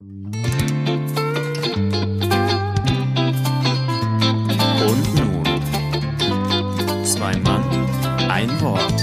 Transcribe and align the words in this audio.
Und 0.00 0.14
nun, 5.16 5.42
zwei 7.04 7.36
Mann, 7.38 7.64
ein 8.30 8.48
Wort. 8.60 8.94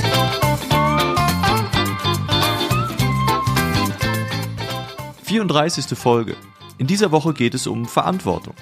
Vierunddreißigste 5.23 5.97
Folge. 5.97 6.37
In 6.77 6.87
dieser 6.87 7.11
Woche 7.11 7.33
geht 7.33 7.55
es 7.55 7.67
um 7.67 7.85
Verantwortung. 7.85 8.53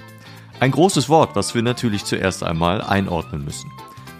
Ein 0.59 0.71
großes 0.71 1.09
Wort, 1.09 1.35
was 1.35 1.53
wir 1.53 1.61
natürlich 1.61 2.03
zuerst 2.03 2.41
einmal 2.41 2.81
einordnen 2.81 3.45
müssen. 3.45 3.69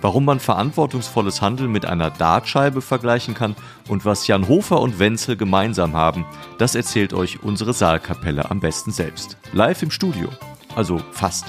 Warum 0.04 0.26
man 0.26 0.42
verantwortungsvolles 0.42 1.42
Handeln 1.42 1.72
mit 1.72 1.86
einer 1.86 2.12
Dartscheibe 2.12 2.82
vergleichen 2.82 3.36
kann 3.36 3.56
und 3.88 4.04
was 4.04 4.28
Jan 4.28 4.50
Hofer 4.50 4.82
und 4.82 5.00
Wenzel 5.00 5.38
gemeinsam 5.38 5.94
haben, 5.94 6.26
das 6.58 6.76
erzählt 6.76 7.14
euch 7.14 7.42
unsere 7.42 7.72
Saalkapelle 7.72 8.52
am 8.52 8.60
besten 8.60 8.92
selbst. 8.92 9.38
Live 9.54 9.82
im 9.82 9.92
Studio. 9.92 10.28
Also 10.76 11.02
fast. 11.14 11.46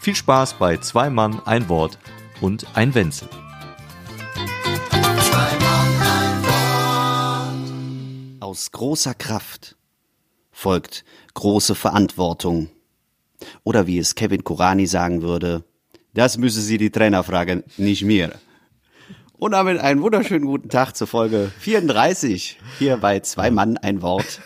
Viel 0.00 0.14
Spaß 0.14 0.54
bei 0.54 0.78
Zwei 0.78 1.10
Mann, 1.10 1.42
ein 1.44 1.68
Wort 1.68 1.98
und 2.40 2.66
ein 2.72 2.94
Wenzel. 2.94 3.28
Aus 8.40 8.72
großer 8.72 9.12
Kraft 9.12 9.76
folgt 10.50 11.04
große 11.34 11.74
Verantwortung. 11.74 12.70
Oder 13.64 13.86
wie 13.86 13.98
es 13.98 14.14
Kevin 14.14 14.44
Kurani 14.44 14.86
sagen 14.86 15.20
würde, 15.20 15.62
das 16.14 16.38
müssen 16.38 16.62
Sie 16.62 16.78
die 16.78 16.90
Trainer 16.90 17.22
fragen, 17.24 17.64
nicht 17.76 18.04
mir. 18.04 18.32
Und 19.38 19.52
damit 19.52 19.78
einen 19.78 20.02
wunderschönen 20.02 20.46
guten 20.46 20.68
Tag 20.68 20.96
zur 20.96 21.06
Folge 21.06 21.52
34 21.60 22.58
hier 22.78 22.96
bei 22.96 23.20
Zwei 23.20 23.50
Mann 23.50 23.76
ein 23.76 24.02
Wort 24.02 24.40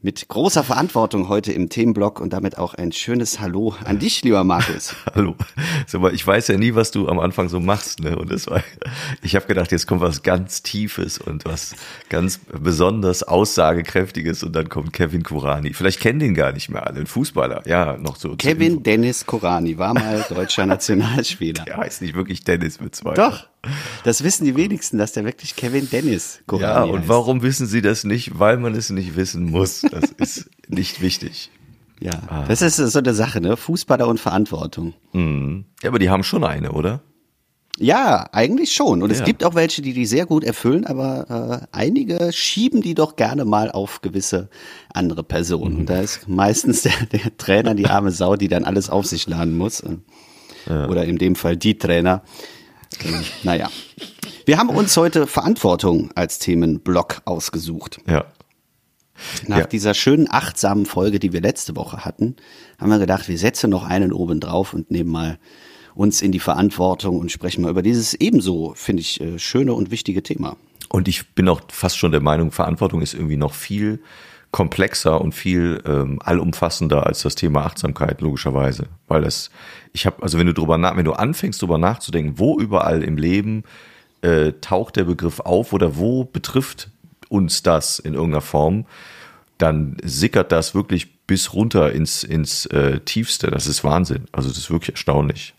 mit 0.00 0.28
großer 0.28 0.62
Verantwortung 0.62 1.28
heute 1.28 1.52
im 1.52 1.70
Themenblock 1.70 2.20
und 2.20 2.32
damit 2.32 2.56
auch 2.56 2.74
ein 2.74 2.92
schönes 2.92 3.40
Hallo 3.40 3.74
an 3.84 3.98
dich, 3.98 4.22
lieber 4.22 4.44
Markus. 4.44 4.94
Hallo. 5.14 5.34
Mal, 5.92 6.14
ich 6.14 6.24
weiß 6.24 6.48
ja 6.48 6.56
nie, 6.56 6.76
was 6.76 6.92
du 6.92 7.08
am 7.08 7.18
Anfang 7.18 7.48
so 7.48 7.58
machst, 7.58 7.98
ne? 7.98 8.16
Und 8.16 8.30
das 8.30 8.46
war, 8.46 8.62
ich 9.22 9.34
habe 9.34 9.46
gedacht, 9.46 9.72
jetzt 9.72 9.88
kommt 9.88 10.00
was 10.00 10.22
ganz 10.22 10.62
Tiefes 10.62 11.18
und 11.18 11.44
was 11.44 11.74
ganz 12.10 12.38
besonders 12.38 13.24
aussagekräftiges 13.24 14.44
und 14.44 14.54
dann 14.54 14.68
kommt 14.68 14.92
Kevin 14.92 15.24
Kurani. 15.24 15.74
Vielleicht 15.74 15.98
kennen 15.98 16.20
den 16.20 16.34
gar 16.34 16.52
nicht 16.52 16.68
mehr 16.68 16.86
alle, 16.86 17.00
ein 17.00 17.06
Fußballer, 17.06 17.66
ja, 17.66 17.96
noch 17.96 18.14
so. 18.14 18.36
Kevin 18.36 18.84
Dennis 18.84 19.26
Kurani 19.26 19.78
war 19.78 19.94
mal 19.94 20.24
deutscher 20.28 20.64
Nationalspieler. 20.66 21.64
Der 21.64 21.78
heißt 21.78 22.02
nicht 22.02 22.14
wirklich 22.14 22.44
Dennis 22.44 22.80
mit 22.80 22.94
zwei. 22.94 23.14
Doch. 23.14 23.48
Das 24.04 24.22
wissen 24.24 24.44
die 24.44 24.56
wenigsten, 24.56 24.98
dass 24.98 25.12
der 25.12 25.24
wirklich 25.24 25.56
Kevin 25.56 25.88
Dennis 25.90 26.40
Kurani 26.46 26.62
Ja, 26.88 26.92
und 26.92 27.00
heißt. 27.00 27.08
warum 27.08 27.42
wissen 27.42 27.66
sie 27.66 27.82
das 27.82 28.04
nicht? 28.04 28.38
Weil 28.38 28.56
man 28.58 28.74
es 28.74 28.90
nicht 28.90 29.16
wissen 29.16 29.50
muss. 29.50 29.82
Das 29.90 30.10
ist 30.18 30.50
nicht 30.68 31.00
wichtig. 31.00 31.50
Ja, 32.00 32.12
Ah. 32.28 32.44
das 32.46 32.62
ist 32.62 32.76
so 32.76 32.98
eine 32.98 33.12
Sache, 33.14 33.40
ne? 33.40 33.56
Fußballer 33.56 34.06
und 34.06 34.20
Verantwortung. 34.20 34.94
Ja, 35.12 35.88
aber 35.88 35.98
die 35.98 36.10
haben 36.10 36.22
schon 36.22 36.44
eine, 36.44 36.72
oder? 36.72 37.02
Ja, 37.80 38.28
eigentlich 38.32 38.72
schon. 38.72 39.02
Und 39.04 39.10
es 39.12 39.20
Ja. 39.20 39.24
gibt 39.24 39.44
auch 39.44 39.54
welche, 39.54 39.82
die 39.82 39.92
die 39.92 40.06
sehr 40.06 40.26
gut 40.26 40.42
erfüllen, 40.42 40.84
aber 40.84 41.60
äh, 41.72 41.76
einige 41.76 42.32
schieben 42.32 42.82
die 42.82 42.94
doch 42.94 43.14
gerne 43.14 43.44
mal 43.44 43.70
auf 43.70 44.00
gewisse 44.00 44.48
andere 44.92 45.22
Personen. 45.22 45.74
Mhm. 45.74 45.78
Und 45.80 45.86
da 45.90 46.00
ist 46.00 46.28
meistens 46.28 46.82
der, 46.82 46.92
der 47.12 47.36
Trainer 47.36 47.74
die 47.76 47.86
arme 47.86 48.10
Sau, 48.10 48.34
die 48.36 48.48
dann 48.48 48.64
alles 48.64 48.90
auf 48.90 49.06
sich 49.06 49.28
laden 49.28 49.56
muss. 49.56 49.82
Oder 50.66 51.04
in 51.06 51.18
dem 51.18 51.34
Fall 51.36 51.56
die 51.56 51.78
Trainer. 51.78 52.22
Naja. 53.42 53.70
Wir 54.46 54.58
haben 54.58 54.70
uns 54.70 54.96
heute 54.96 55.26
Verantwortung 55.26 56.10
als 56.14 56.38
Themenblock 56.38 57.22
ausgesucht. 57.24 58.00
Ja. 58.08 58.24
Nach 59.46 59.58
Ja. 59.58 59.66
dieser 59.66 59.94
schönen 59.94 60.28
achtsamen 60.30 60.86
Folge, 60.86 61.18
die 61.18 61.32
wir 61.32 61.40
letzte 61.40 61.74
Woche 61.76 62.04
hatten, 62.04 62.36
haben 62.78 62.90
wir 62.90 62.98
gedacht, 62.98 63.28
wir 63.28 63.36
setzen 63.38 63.70
noch 63.70 63.84
einen 63.84 64.12
oben 64.12 64.40
drauf 64.40 64.72
und 64.74 64.90
nehmen 64.90 65.10
mal 65.10 65.38
uns 65.94 66.22
in 66.22 66.30
die 66.30 66.38
Verantwortung 66.38 67.18
und 67.18 67.32
sprechen 67.32 67.62
mal 67.62 67.70
über 67.70 67.82
dieses 67.82 68.14
ebenso, 68.14 68.72
finde 68.76 69.00
ich, 69.00 69.20
äh, 69.20 69.38
schöne 69.38 69.74
und 69.74 69.90
wichtige 69.90 70.22
Thema. 70.22 70.56
Und 70.88 71.08
ich 71.08 71.34
bin 71.34 71.48
auch 71.48 71.60
fast 71.70 71.98
schon 71.98 72.12
der 72.12 72.20
Meinung, 72.20 72.52
Verantwortung 72.52 73.02
ist 73.02 73.14
irgendwie 73.14 73.36
noch 73.36 73.52
viel 73.52 74.00
komplexer 74.50 75.20
und 75.20 75.34
viel 75.34 75.82
ähm, 75.86 76.20
allumfassender 76.22 77.06
als 77.06 77.22
das 77.22 77.34
Thema 77.34 77.66
Achtsamkeit, 77.66 78.20
logischerweise. 78.20 78.86
Weil 79.06 79.22
das, 79.22 79.50
ich 79.92 80.06
habe, 80.06 80.22
also 80.22 80.38
wenn 80.38 80.46
du 80.46 80.54
drüber 80.54 80.78
nach, 80.78 80.96
wenn 80.96 81.04
du 81.04 81.12
anfängst, 81.12 81.60
drüber 81.60 81.78
nachzudenken, 81.78 82.38
wo 82.38 82.58
überall 82.58 83.02
im 83.02 83.18
Leben 83.18 83.64
äh, 84.22 84.52
taucht 84.60 84.96
der 84.96 85.04
Begriff 85.04 85.40
auf 85.40 85.72
oder 85.72 85.96
wo 85.96 86.24
betrifft 86.24 86.90
uns 87.28 87.62
das 87.62 87.98
in 87.98 88.14
irgendeiner 88.14 88.40
Form, 88.40 88.86
dann 89.58 89.96
sickert 90.02 90.50
das 90.50 90.74
wirklich 90.74 91.26
bis 91.26 91.52
runter 91.52 91.92
ins, 91.92 92.24
ins 92.24 92.64
äh, 92.66 93.00
Tiefste. 93.00 93.50
Das 93.50 93.66
ist 93.66 93.84
Wahnsinn. 93.84 94.26
Also 94.32 94.48
das 94.48 94.56
ist 94.56 94.70
wirklich 94.70 94.90
erstaunlich. 94.90 95.54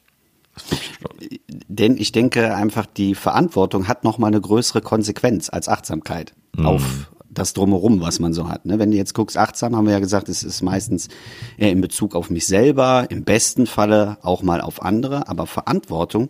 Denn 1.67 1.95
ich 1.95 2.11
denke 2.11 2.55
einfach, 2.55 2.85
die 2.85 3.13
Verantwortung 3.13 3.88
hat 3.88 4.03
noch 4.03 4.17
mal 4.17 4.28
eine 4.28 4.41
größere 4.41 4.81
Konsequenz 4.81 5.49
als 5.49 5.69
Achtsamkeit 5.69 6.33
auf 6.57 7.09
das 7.39 7.53
Drumherum, 7.53 8.01
was 8.01 8.19
man 8.19 8.33
so 8.33 8.50
hat. 8.50 8.66
Ne? 8.66 8.79
Wenn 8.79 8.91
du 8.91 8.97
jetzt 8.97 9.13
guckst, 9.13 9.38
achtsam 9.38 9.75
haben 9.75 9.85
wir 9.85 9.94
ja 9.94 10.00
gesagt, 10.00 10.29
es 10.29 10.44
ist 10.44 10.61
meistens 10.61 11.07
eher 11.57 11.72
in 11.72 11.81
Bezug 11.81 12.16
auf 12.16 12.29
mich 12.29 12.45
selber, 12.45 13.07
im 13.09 13.23
besten 13.23 13.66
Falle 13.66 14.17
auch 14.22 14.44
mal 14.44 14.61
auf 14.61 14.81
andere, 14.81 15.27
aber 15.27 15.47
Verantwortung, 15.47 16.29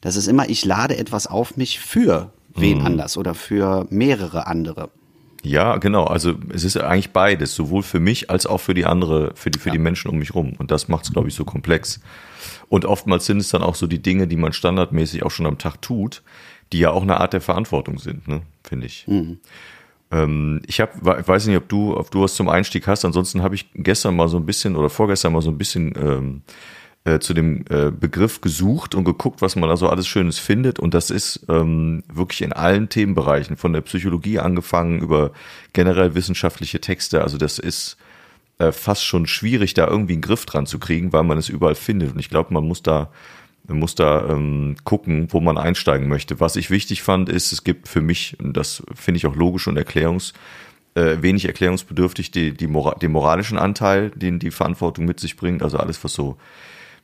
das 0.00 0.16
ist 0.16 0.28
immer, 0.28 0.48
ich 0.48 0.64
lade 0.64 0.96
etwas 0.96 1.26
auf 1.26 1.56
mich 1.56 1.80
für 1.80 2.32
wen 2.54 2.82
anders 2.82 3.16
oder 3.16 3.34
für 3.34 3.86
mehrere 3.90 4.46
andere. 4.46 4.90
Ja, 5.42 5.78
genau. 5.78 6.04
Also 6.04 6.34
es 6.52 6.64
ist 6.64 6.76
eigentlich 6.76 7.12
beides, 7.12 7.54
sowohl 7.54 7.82
für 7.82 8.00
mich 8.00 8.30
als 8.30 8.46
auch 8.46 8.58
für 8.58 8.74
die 8.74 8.84
andere, 8.84 9.32
für 9.34 9.50
die, 9.50 9.58
für 9.58 9.70
die 9.70 9.78
Menschen 9.78 10.10
um 10.10 10.18
mich 10.18 10.34
rum. 10.34 10.54
Und 10.58 10.70
das 10.70 10.88
macht 10.88 11.04
es, 11.04 11.12
glaube 11.12 11.28
ich, 11.28 11.34
so 11.34 11.44
komplex. 11.44 12.00
Und 12.68 12.84
oftmals 12.84 13.26
sind 13.26 13.38
es 13.38 13.48
dann 13.48 13.62
auch 13.62 13.74
so 13.74 13.86
die 13.86 14.02
Dinge, 14.02 14.26
die 14.26 14.36
man 14.36 14.52
standardmäßig 14.52 15.22
auch 15.22 15.30
schon 15.30 15.46
am 15.46 15.58
Tag 15.58 15.80
tut, 15.80 16.22
die 16.72 16.78
ja 16.78 16.90
auch 16.90 17.02
eine 17.02 17.18
Art 17.18 17.32
der 17.32 17.40
Verantwortung 17.40 17.98
sind, 17.98 18.28
ne, 18.28 18.42
finde 18.62 18.86
ich. 18.86 19.06
Ähm, 19.08 19.38
ich 20.66 20.80
habe, 20.80 21.20
ich 21.20 21.28
weiß 21.28 21.46
nicht, 21.46 21.56
ob 21.56 21.68
du, 21.68 21.96
ob 21.96 22.10
du 22.10 22.22
was 22.22 22.34
zum 22.34 22.48
Einstieg 22.48 22.88
hast. 22.88 23.04
Ansonsten 23.04 23.42
habe 23.42 23.54
ich 23.54 23.70
gestern 23.74 24.16
mal 24.16 24.26
so 24.26 24.38
ein 24.38 24.46
bisschen 24.46 24.74
oder 24.74 24.90
vorgestern 24.90 25.32
mal 25.32 25.42
so 25.42 25.50
ein 25.50 25.58
bisschen 25.58 25.94
ähm, 25.96 26.42
äh, 27.04 27.20
zu 27.20 27.32
dem 27.32 27.64
äh, 27.70 27.92
Begriff 27.92 28.40
gesucht 28.40 28.94
und 28.94 29.04
geguckt, 29.04 29.40
was 29.40 29.56
man 29.56 29.68
da 29.68 29.76
so 29.76 29.88
alles 29.88 30.08
Schönes 30.08 30.38
findet. 30.38 30.80
Und 30.80 30.94
das 30.94 31.10
ist 31.10 31.46
ähm, 31.48 32.02
wirklich 32.12 32.42
in 32.42 32.52
allen 32.52 32.88
Themenbereichen, 32.88 33.56
von 33.56 33.72
der 33.72 33.82
Psychologie 33.82 34.40
angefangen 34.40 35.00
über 35.00 35.30
generell 35.72 36.14
wissenschaftliche 36.16 36.80
Texte. 36.80 37.22
Also 37.22 37.38
das 37.38 37.60
ist 37.60 37.96
äh, 38.58 38.72
fast 38.72 39.06
schon 39.06 39.26
schwierig, 39.26 39.74
da 39.74 39.86
irgendwie 39.86 40.14
einen 40.14 40.22
Griff 40.22 40.44
dran 40.44 40.66
zu 40.66 40.78
kriegen, 40.78 41.12
weil 41.12 41.22
man 41.22 41.38
es 41.38 41.48
überall 41.48 41.76
findet. 41.76 42.12
Und 42.12 42.18
ich 42.18 42.30
glaube, 42.30 42.52
man 42.52 42.66
muss 42.66 42.82
da 42.82 43.10
man 43.70 43.78
muss 43.78 43.94
da 43.94 44.28
ähm, 44.28 44.76
gucken, 44.84 45.28
wo 45.30 45.40
man 45.40 45.56
einsteigen 45.56 46.08
möchte. 46.08 46.40
Was 46.40 46.56
ich 46.56 46.70
wichtig 46.70 47.02
fand, 47.02 47.28
ist, 47.28 47.52
es 47.52 47.64
gibt 47.64 47.88
für 47.88 48.00
mich, 48.00 48.36
und 48.40 48.56
das 48.56 48.82
finde 48.94 49.18
ich 49.18 49.26
auch 49.26 49.36
logisch 49.36 49.68
und 49.68 49.76
erklärungs, 49.76 50.32
äh, 50.94 51.18
wenig 51.20 51.44
erklärungsbedürftig, 51.46 52.32
die, 52.32 52.52
die 52.52 52.66
Mora 52.66 52.96
den 52.96 53.12
moralischen 53.12 53.58
Anteil, 53.58 54.10
den 54.10 54.38
die 54.40 54.50
Verantwortung 54.50 55.04
mit 55.04 55.20
sich 55.20 55.36
bringt, 55.36 55.62
also 55.62 55.78
alles, 55.78 56.02
was 56.02 56.12
so 56.12 56.36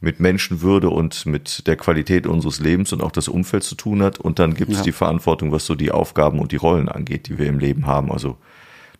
mit 0.00 0.20
Menschenwürde 0.20 0.90
und 0.90 1.24
mit 1.24 1.66
der 1.66 1.76
Qualität 1.76 2.26
unseres 2.26 2.60
Lebens 2.60 2.92
und 2.92 3.02
auch 3.02 3.12
das 3.12 3.28
Umfeld 3.28 3.62
zu 3.62 3.76
tun 3.76 4.02
hat. 4.02 4.18
Und 4.18 4.38
dann 4.38 4.54
gibt 4.54 4.72
es 4.72 4.78
Ja. 4.78 4.84
die 4.84 4.92
Verantwortung, 4.92 5.52
was 5.52 5.64
so 5.66 5.74
die 5.74 5.90
Aufgaben 5.90 6.38
und 6.40 6.52
die 6.52 6.56
Rollen 6.56 6.88
angeht, 6.88 7.28
die 7.28 7.38
wir 7.38 7.46
im 7.46 7.58
Leben 7.58 7.86
haben. 7.86 8.12
Also 8.12 8.36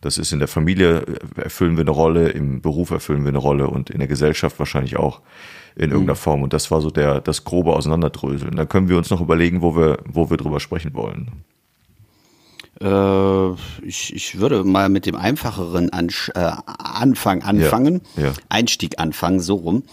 das 0.01 0.17
ist 0.17 0.31
in 0.31 0.39
der 0.39 0.47
Familie 0.47 1.01
äh, 1.01 1.41
erfüllen 1.41 1.75
wir 1.75 1.81
eine 1.81 1.91
Rolle, 1.91 2.29
im 2.29 2.61
Beruf 2.61 2.91
erfüllen 2.91 3.23
wir 3.23 3.29
eine 3.29 3.37
Rolle 3.37 3.67
und 3.67 3.89
in 3.89 3.99
der 3.99 4.07
Gesellschaft 4.07 4.57
wahrscheinlich 4.57 4.97
auch 4.97 5.21
in 5.77 5.91
irgendeiner 5.91 6.15
Form. 6.15 6.41
Und 6.43 6.53
das 6.53 6.71
war 6.71 6.81
so 6.81 6.89
der, 6.89 7.21
das 7.21 7.43
grobe 7.43 7.73
Auseinanderdröseln. 7.73 8.55
Da 8.55 8.65
können 8.65 8.89
wir 8.89 8.97
uns 8.97 9.09
noch 9.09 9.21
überlegen, 9.21 9.61
wo 9.61 9.75
wir, 9.75 9.99
wo 10.05 10.29
wir 10.29 10.37
drüber 10.37 10.59
sprechen 10.59 10.93
wollen. 10.95 11.31
Äh, 12.81 13.51
ich, 13.85 14.13
ich 14.15 14.39
würde 14.39 14.63
mal 14.63 14.89
mit 14.89 15.05
dem 15.05 15.15
einfacheren 15.15 15.91
Ansch 15.91 16.29
äh, 16.35 16.51
Anfang 16.65 17.41
anfangen, 17.43 18.01
ja. 18.15 18.33
Einstieg 18.49 18.99
anfangen, 18.99 19.39
so 19.39 19.55
rum. 19.55 19.83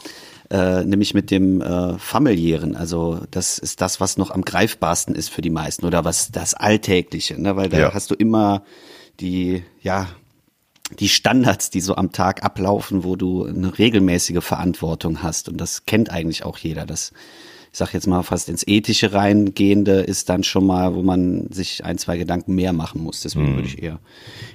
Äh, 0.50 0.84
nämlich 0.84 1.14
mit 1.14 1.30
dem 1.30 1.62
äh, 1.62 1.98
familiären. 1.98 2.76
Also 2.76 3.20
das 3.30 3.58
ist 3.58 3.80
das, 3.80 4.00
was 4.00 4.18
noch 4.18 4.30
am 4.30 4.42
greifbarsten 4.42 5.14
ist 5.14 5.30
für 5.30 5.40
die 5.40 5.50
meisten 5.50 5.86
oder 5.86 6.04
was 6.04 6.30
das 6.32 6.52
Alltägliche, 6.52 7.40
ne? 7.40 7.56
weil 7.56 7.70
da 7.70 7.78
Ja. 7.78 7.94
hast 7.94 8.10
du 8.10 8.14
immer 8.14 8.62
die, 9.20 9.64
ja, 9.80 10.06
die 11.00 11.08
Standards, 11.08 11.70
die 11.70 11.80
so 11.80 11.96
am 11.96 12.12
Tag 12.12 12.44
ablaufen, 12.44 13.04
wo 13.04 13.16
du 13.16 13.44
eine 13.44 13.76
regelmäßige 13.78 14.42
Verantwortung 14.42 15.22
hast. 15.22 15.48
Und 15.48 15.58
das 15.60 15.86
kennt 15.86 16.10
eigentlich 16.10 16.44
auch 16.44 16.58
jeder. 16.58 16.86
Das, 16.86 17.12
ich 17.72 17.78
sag 17.78 17.92
jetzt 17.92 18.06
mal, 18.06 18.22
fast 18.22 18.48
ins 18.48 18.66
Ethische 18.66 19.12
reingehende 19.12 20.00
ist 20.00 20.28
dann 20.28 20.44
schon 20.44 20.66
mal, 20.66 20.94
wo 20.94 21.02
man 21.02 21.50
sich 21.50 21.84
ein, 21.84 21.98
zwei 21.98 22.16
Gedanken 22.16 22.54
mehr 22.54 22.72
machen 22.72 23.02
muss. 23.02 23.20
Deswegen 23.20 23.54
würde 23.54 23.68
ich 23.68 23.82
eher 23.82 23.98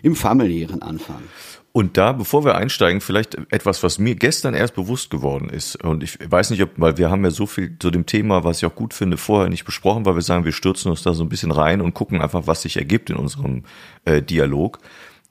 im 0.02 0.16
familiären 0.16 0.82
anfangen. 0.82 1.28
Und 1.72 1.98
da, 1.98 2.14
bevor 2.14 2.44
wir 2.46 2.56
einsteigen, 2.56 3.00
vielleicht 3.00 3.36
etwas, 3.52 3.84
was 3.84 4.00
mir 4.00 4.16
gestern 4.16 4.56
erst 4.56 4.74
bewusst 4.74 5.12
geworden 5.12 5.50
ist. 5.50 5.76
Und 5.84 6.04
ich 6.04 6.18
weiß 6.20 6.50
nicht, 6.50 6.64
ob, 6.64 6.72
weil 6.78 6.98
wir 6.98 7.12
haben 7.12 7.24
ja 7.24 7.30
so 7.30 7.46
viel 7.46 7.78
zu 7.78 7.92
dem 7.92 8.08
Thema, 8.08 8.44
was 8.44 8.58
ich 8.58 8.66
auch 8.66 8.74
gut 8.74 8.94
finde, 8.94 9.18
vorher 9.18 9.50
nicht 9.50 9.66
besprochen, 9.66 10.06
weil 10.06 10.16
wir 10.16 10.24
sagen, 10.24 10.46
wir 10.46 10.52
stürzen 10.52 10.90
uns 10.90 11.04
da 11.04 11.14
so 11.14 11.24
ein 11.24 11.30
bisschen 11.30 11.52
rein 11.52 11.82
und 11.82 11.94
gucken 11.94 12.22
einfach, 12.22 12.48
was 12.48 12.64
sich 12.64 12.78
ergibt 12.78 13.12
in 13.12 13.18
unserem 13.18 13.64
äh, 14.06 14.22
Dialog. 14.22 14.80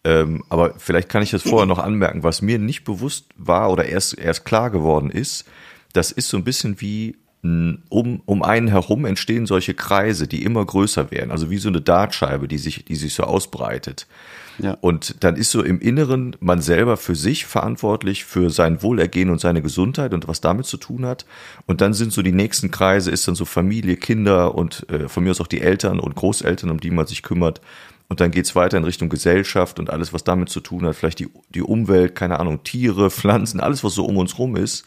Ähm, 0.04 0.44
aber 0.48 0.74
vielleicht 0.78 1.08
kann 1.08 1.22
ich 1.22 1.30
das 1.30 1.42
vorher 1.42 1.66
noch 1.66 1.78
anmerken, 1.78 2.22
was 2.22 2.42
mir 2.42 2.58
nicht 2.58 2.84
bewusst 2.84 3.26
war 3.36 3.70
oder 3.70 3.84
erst, 3.86 4.18
erst 4.18 4.44
klar 4.44 4.70
geworden 4.70 5.10
ist, 5.10 5.44
das 5.92 6.12
ist 6.12 6.28
so 6.28 6.36
ein 6.36 6.44
bisschen 6.44 6.80
wie 6.80 7.16
um, 7.42 8.22
um 8.24 8.42
einen 8.42 8.68
herum 8.68 9.04
entstehen 9.04 9.46
solche 9.46 9.74
Kreise, 9.74 10.26
die 10.26 10.42
immer 10.42 10.64
größer 10.64 11.10
werden, 11.10 11.30
also 11.30 11.50
wie 11.50 11.58
so 11.58 11.68
eine 11.68 11.80
Dartscheibe, 11.80 12.48
die 12.48 12.58
sich, 12.58 12.84
die 12.84 12.96
sich 12.96 13.14
so 13.14 13.22
ausbreitet. 13.22 14.06
Ja. 14.58 14.76
Und 14.80 15.22
dann 15.22 15.36
ist 15.36 15.50
so 15.50 15.62
im 15.62 15.80
Inneren 15.80 16.36
man 16.40 16.60
selber 16.60 16.96
für 16.96 17.14
sich 17.14 17.46
verantwortlich, 17.46 18.24
für 18.24 18.50
sein 18.50 18.82
Wohlergehen 18.82 19.30
und 19.30 19.40
seine 19.40 19.62
Gesundheit 19.62 20.12
und 20.12 20.26
was 20.26 20.40
damit 20.40 20.66
zu 20.66 20.76
tun 20.76 21.06
hat. 21.06 21.26
Und 21.66 21.80
dann 21.80 21.94
sind 21.94 22.12
so 22.12 22.22
die 22.22 22.32
nächsten 22.32 22.70
Kreise, 22.70 23.10
ist 23.10 23.28
dann 23.28 23.34
so 23.34 23.44
Familie, 23.44 23.96
Kinder 23.96 24.54
und 24.54 24.88
äh, 24.90 25.08
von 25.08 25.24
mir 25.24 25.30
aus 25.30 25.40
auch 25.40 25.46
die 25.46 25.60
Eltern 25.60 26.00
und 26.00 26.16
Großeltern, 26.16 26.70
um 26.70 26.80
die 26.80 26.90
man 26.90 27.06
sich 27.06 27.22
kümmert. 27.22 27.60
Und 28.08 28.20
dann 28.20 28.30
geht's 28.30 28.56
weiter 28.56 28.78
in 28.78 28.84
Richtung 28.84 29.10
Gesellschaft 29.10 29.78
und 29.78 29.90
alles, 29.90 30.12
was 30.12 30.24
damit 30.24 30.48
zu 30.48 30.60
tun 30.60 30.86
hat. 30.86 30.96
Vielleicht 30.96 31.20
die, 31.20 31.28
die 31.50 31.62
Umwelt, 31.62 32.14
keine 32.14 32.40
Ahnung, 32.40 32.64
Tiere, 32.64 33.10
Pflanzen, 33.10 33.60
alles, 33.60 33.84
was 33.84 33.94
so 33.94 34.06
um 34.06 34.16
uns 34.16 34.38
rum 34.38 34.56
ist 34.56 34.86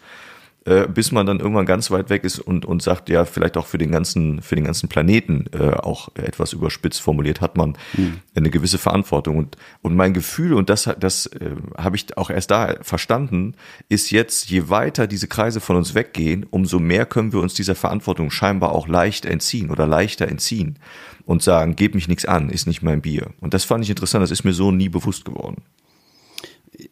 äh, 0.65 0.87
bis 0.87 1.11
man 1.11 1.25
dann 1.25 1.39
irgendwann 1.39 1.65
ganz 1.65 1.89
weit 1.89 2.11
weg 2.11 2.23
ist 2.23 2.37
und, 2.37 2.65
und 2.65 2.83
sagt, 2.83 3.09
ja, 3.09 3.25
vielleicht 3.25 3.57
auch 3.57 3.65
für 3.65 3.79
den 3.79 3.91
ganzen, 3.91 4.43
für 4.43 4.53
den 4.53 4.63
ganzen 4.63 4.89
Planeten 4.89 5.45
äh, 5.53 5.71
auch 5.71 6.09
etwas 6.15 6.53
überspitzt 6.53 7.01
formuliert, 7.01 7.41
hat 7.41 7.57
man 7.57 7.77
mhm. 7.93 8.19
eine 8.35 8.51
gewisse 8.51 8.77
Verantwortung. 8.77 9.37
Und, 9.37 9.57
und 9.81 9.95
mein 9.95 10.13
Gefühl, 10.13 10.53
und 10.53 10.69
das, 10.69 10.87
das 10.99 11.25
äh, 11.25 11.55
habe 11.77 11.95
ich 11.95 12.15
auch 12.15 12.29
erst 12.29 12.51
da 12.51 12.75
verstanden, 12.81 13.55
ist 13.89 14.11
jetzt, 14.11 14.51
je 14.51 14.69
weiter 14.69 15.07
diese 15.07 15.27
Kreise 15.27 15.61
von 15.61 15.77
uns 15.77 15.95
weggehen, 15.95 16.45
umso 16.51 16.79
mehr 16.79 17.07
können 17.07 17.33
wir 17.33 17.39
uns 17.39 17.55
dieser 17.55 17.73
Verantwortung 17.75 18.29
scheinbar 18.29 18.73
auch 18.73 18.87
leicht 18.87 19.25
entziehen 19.25 19.71
oder 19.71 19.87
leichter 19.87 20.27
entziehen 20.27 20.77
und 21.25 21.41
sagen, 21.41 21.75
gib 21.75 21.95
mich 21.95 22.07
nichts 22.07 22.25
an, 22.25 22.49
ist 22.49 22.67
nicht 22.67 22.83
mein 22.83 23.01
Bier. 23.01 23.31
Und 23.39 23.55
das 23.55 23.63
fand 23.63 23.83
ich 23.83 23.89
interessant, 23.89 24.21
das 24.21 24.31
ist 24.31 24.43
mir 24.43 24.53
so 24.53 24.71
nie 24.71 24.89
bewusst 24.89 25.25
geworden. 25.25 25.63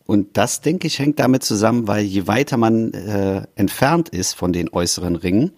Und 0.06 0.38
das, 0.38 0.62
denke 0.62 0.88
ich, 0.88 1.00
hängt 1.00 1.20
damit 1.20 1.44
zusammen, 1.44 1.88
weil 1.88 2.04
je 2.04 2.28
weiter 2.28 2.58
man 2.58 2.94
äh, 2.94 3.44
entfernt 3.56 4.10
ist 4.10 4.34
von 4.34 4.52
den 4.52 4.70
äußeren 4.70 5.16
Ringen, 5.16 5.52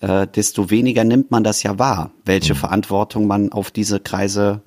äh, 0.00 0.26
desto 0.26 0.70
weniger 0.70 1.04
nimmt 1.04 1.30
man 1.30 1.44
das 1.44 1.62
ja 1.62 1.78
wahr, 1.78 2.12
welche 2.24 2.54
mhm. 2.54 2.58
Verantwortung 2.58 3.26
man 3.26 3.52
auf 3.52 3.70
diese 3.70 4.00
Kreise 4.00 4.62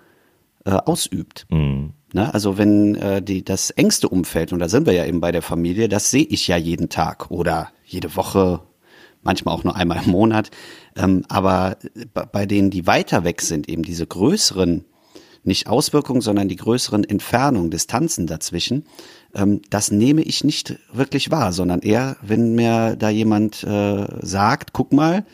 äh, 0.65 0.71
ausübt. 0.71 1.47
Mhm. 1.49 1.93
Ne? 2.13 2.33
Also 2.33 2.57
wenn 2.57 2.95
äh, 2.95 3.21
die, 3.21 3.43
das 3.43 3.71
engste 3.71 4.07
Umfeld, 4.07 4.53
und 4.53 4.59
da 4.59 4.69
sind 4.69 4.85
wir 4.85 4.93
ja 4.93 5.05
eben 5.05 5.19
bei 5.19 5.31
der 5.31 5.41
Familie, 5.41 5.89
das 5.89 6.11
sehe 6.11 6.25
ich 6.25 6.47
ja 6.47 6.57
jeden 6.57 6.89
Tag 6.89 7.31
oder 7.31 7.71
jede 7.83 8.15
Woche, 8.15 8.61
manchmal 9.23 9.55
auch 9.55 9.63
nur 9.63 9.75
einmal 9.75 10.01
im 10.05 10.11
Monat. 10.11 10.51
Ähm, 10.95 11.23
aber 11.29 11.77
bei 12.31 12.45
denen, 12.45 12.69
die 12.69 12.85
weiter 12.85 13.23
weg 13.23 13.41
sind, 13.41 13.67
eben 13.67 13.83
diese 13.83 14.05
größeren 14.05 14.85
nicht 15.43 15.67
Auswirkungen, 15.67 16.21
sondern 16.21 16.47
die 16.47 16.55
größeren 16.55 17.03
Entfernungen, 17.03 17.71
Distanzen 17.71 18.27
dazwischen, 18.27 18.85
ähm, 19.33 19.61
das 19.69 19.91
nehme 19.91 20.21
ich 20.21 20.43
nicht 20.43 20.79
wirklich 20.91 21.31
wahr, 21.31 21.53
sondern 21.53 21.81
eher, 21.81 22.17
wenn 22.21 22.55
mir 22.55 22.95
da 22.95 23.09
jemand 23.09 23.63
äh, 23.63 24.07
sagt, 24.21 24.73
guck 24.73 24.93
mal, 24.93 25.25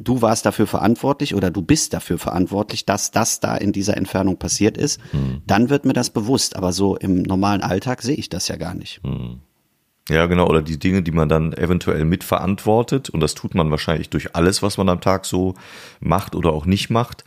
du 0.00 0.22
warst 0.22 0.46
dafür 0.46 0.66
verantwortlich 0.66 1.34
oder 1.34 1.50
du 1.50 1.62
bist 1.62 1.92
dafür 1.92 2.18
verantwortlich, 2.18 2.84
dass 2.86 3.10
das 3.10 3.40
da 3.40 3.56
in 3.56 3.72
dieser 3.72 3.96
Entfernung 3.96 4.36
passiert 4.36 4.76
ist, 4.76 5.00
mhm. 5.12 5.42
dann 5.46 5.70
wird 5.70 5.84
mir 5.84 5.92
das 5.92 6.10
bewusst. 6.10 6.56
Aber 6.56 6.72
so 6.72 6.96
im 6.96 7.22
normalen 7.22 7.62
Alltag 7.62 8.02
sehe 8.02 8.16
ich 8.16 8.28
das 8.28 8.48
ja 8.48 8.56
gar 8.56 8.74
nicht. 8.74 9.00
Mhm. 9.04 9.40
Ja, 10.08 10.26
genau. 10.26 10.48
Oder 10.48 10.60
die 10.60 10.78
Dinge, 10.78 11.02
die 11.02 11.12
man 11.12 11.28
dann 11.28 11.52
eventuell 11.52 12.04
mitverantwortet. 12.04 13.10
Und 13.10 13.20
das 13.20 13.34
tut 13.34 13.54
man 13.54 13.70
wahrscheinlich 13.70 14.10
durch 14.10 14.34
alles, 14.34 14.60
was 14.62 14.76
man 14.76 14.88
am 14.88 15.00
Tag 15.00 15.24
so 15.24 15.54
macht 16.00 16.34
oder 16.34 16.52
auch 16.52 16.66
nicht 16.66 16.90
macht 16.90 17.24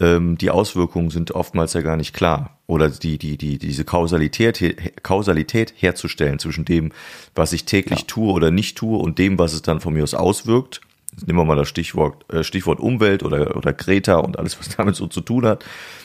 ähm, 0.00 0.36
die 0.38 0.50
Auswirkungen 0.50 1.10
sind 1.10 1.32
oftmals 1.32 1.72
ja 1.72 1.80
gar 1.80 1.96
nicht 1.96 2.12
klar. 2.12 2.58
Oder 2.66 2.90
die, 2.90 3.18
die, 3.18 3.36
die, 3.36 3.58
diese 3.58 3.84
Kausalität, 3.84 5.02
Kausalität 5.02 5.72
herzustellen 5.76 6.38
zwischen 6.38 6.64
dem, 6.64 6.92
was 7.34 7.52
ich 7.52 7.64
täglich 7.64 8.00
ja. 8.00 8.06
tue 8.06 8.32
oder 8.32 8.50
nicht 8.50 8.76
tue 8.76 8.98
und 8.98 9.18
dem, 9.18 9.38
was 9.38 9.52
es 9.52 9.62
dann 9.62 9.80
von 9.80 9.94
mir 9.94 10.02
aus 10.02 10.14
auswirkt. 10.14 10.80
Nehmen 11.24 11.38
wir 11.38 11.44
mal 11.44 11.56
das 11.56 11.68
Stichwort, 11.68 12.30
äh, 12.32 12.44
Stichwort 12.44 12.80
Umwelt 12.80 13.22
oder, 13.22 13.56
oder 13.56 13.72
Greta 13.72 14.16
und 14.16 14.38
alles, 14.38 14.58
was 14.58 14.76
damit 14.76 14.96
so 14.96 15.06
zu 15.06 15.20
tun 15.20 15.46
hat. 15.46 15.64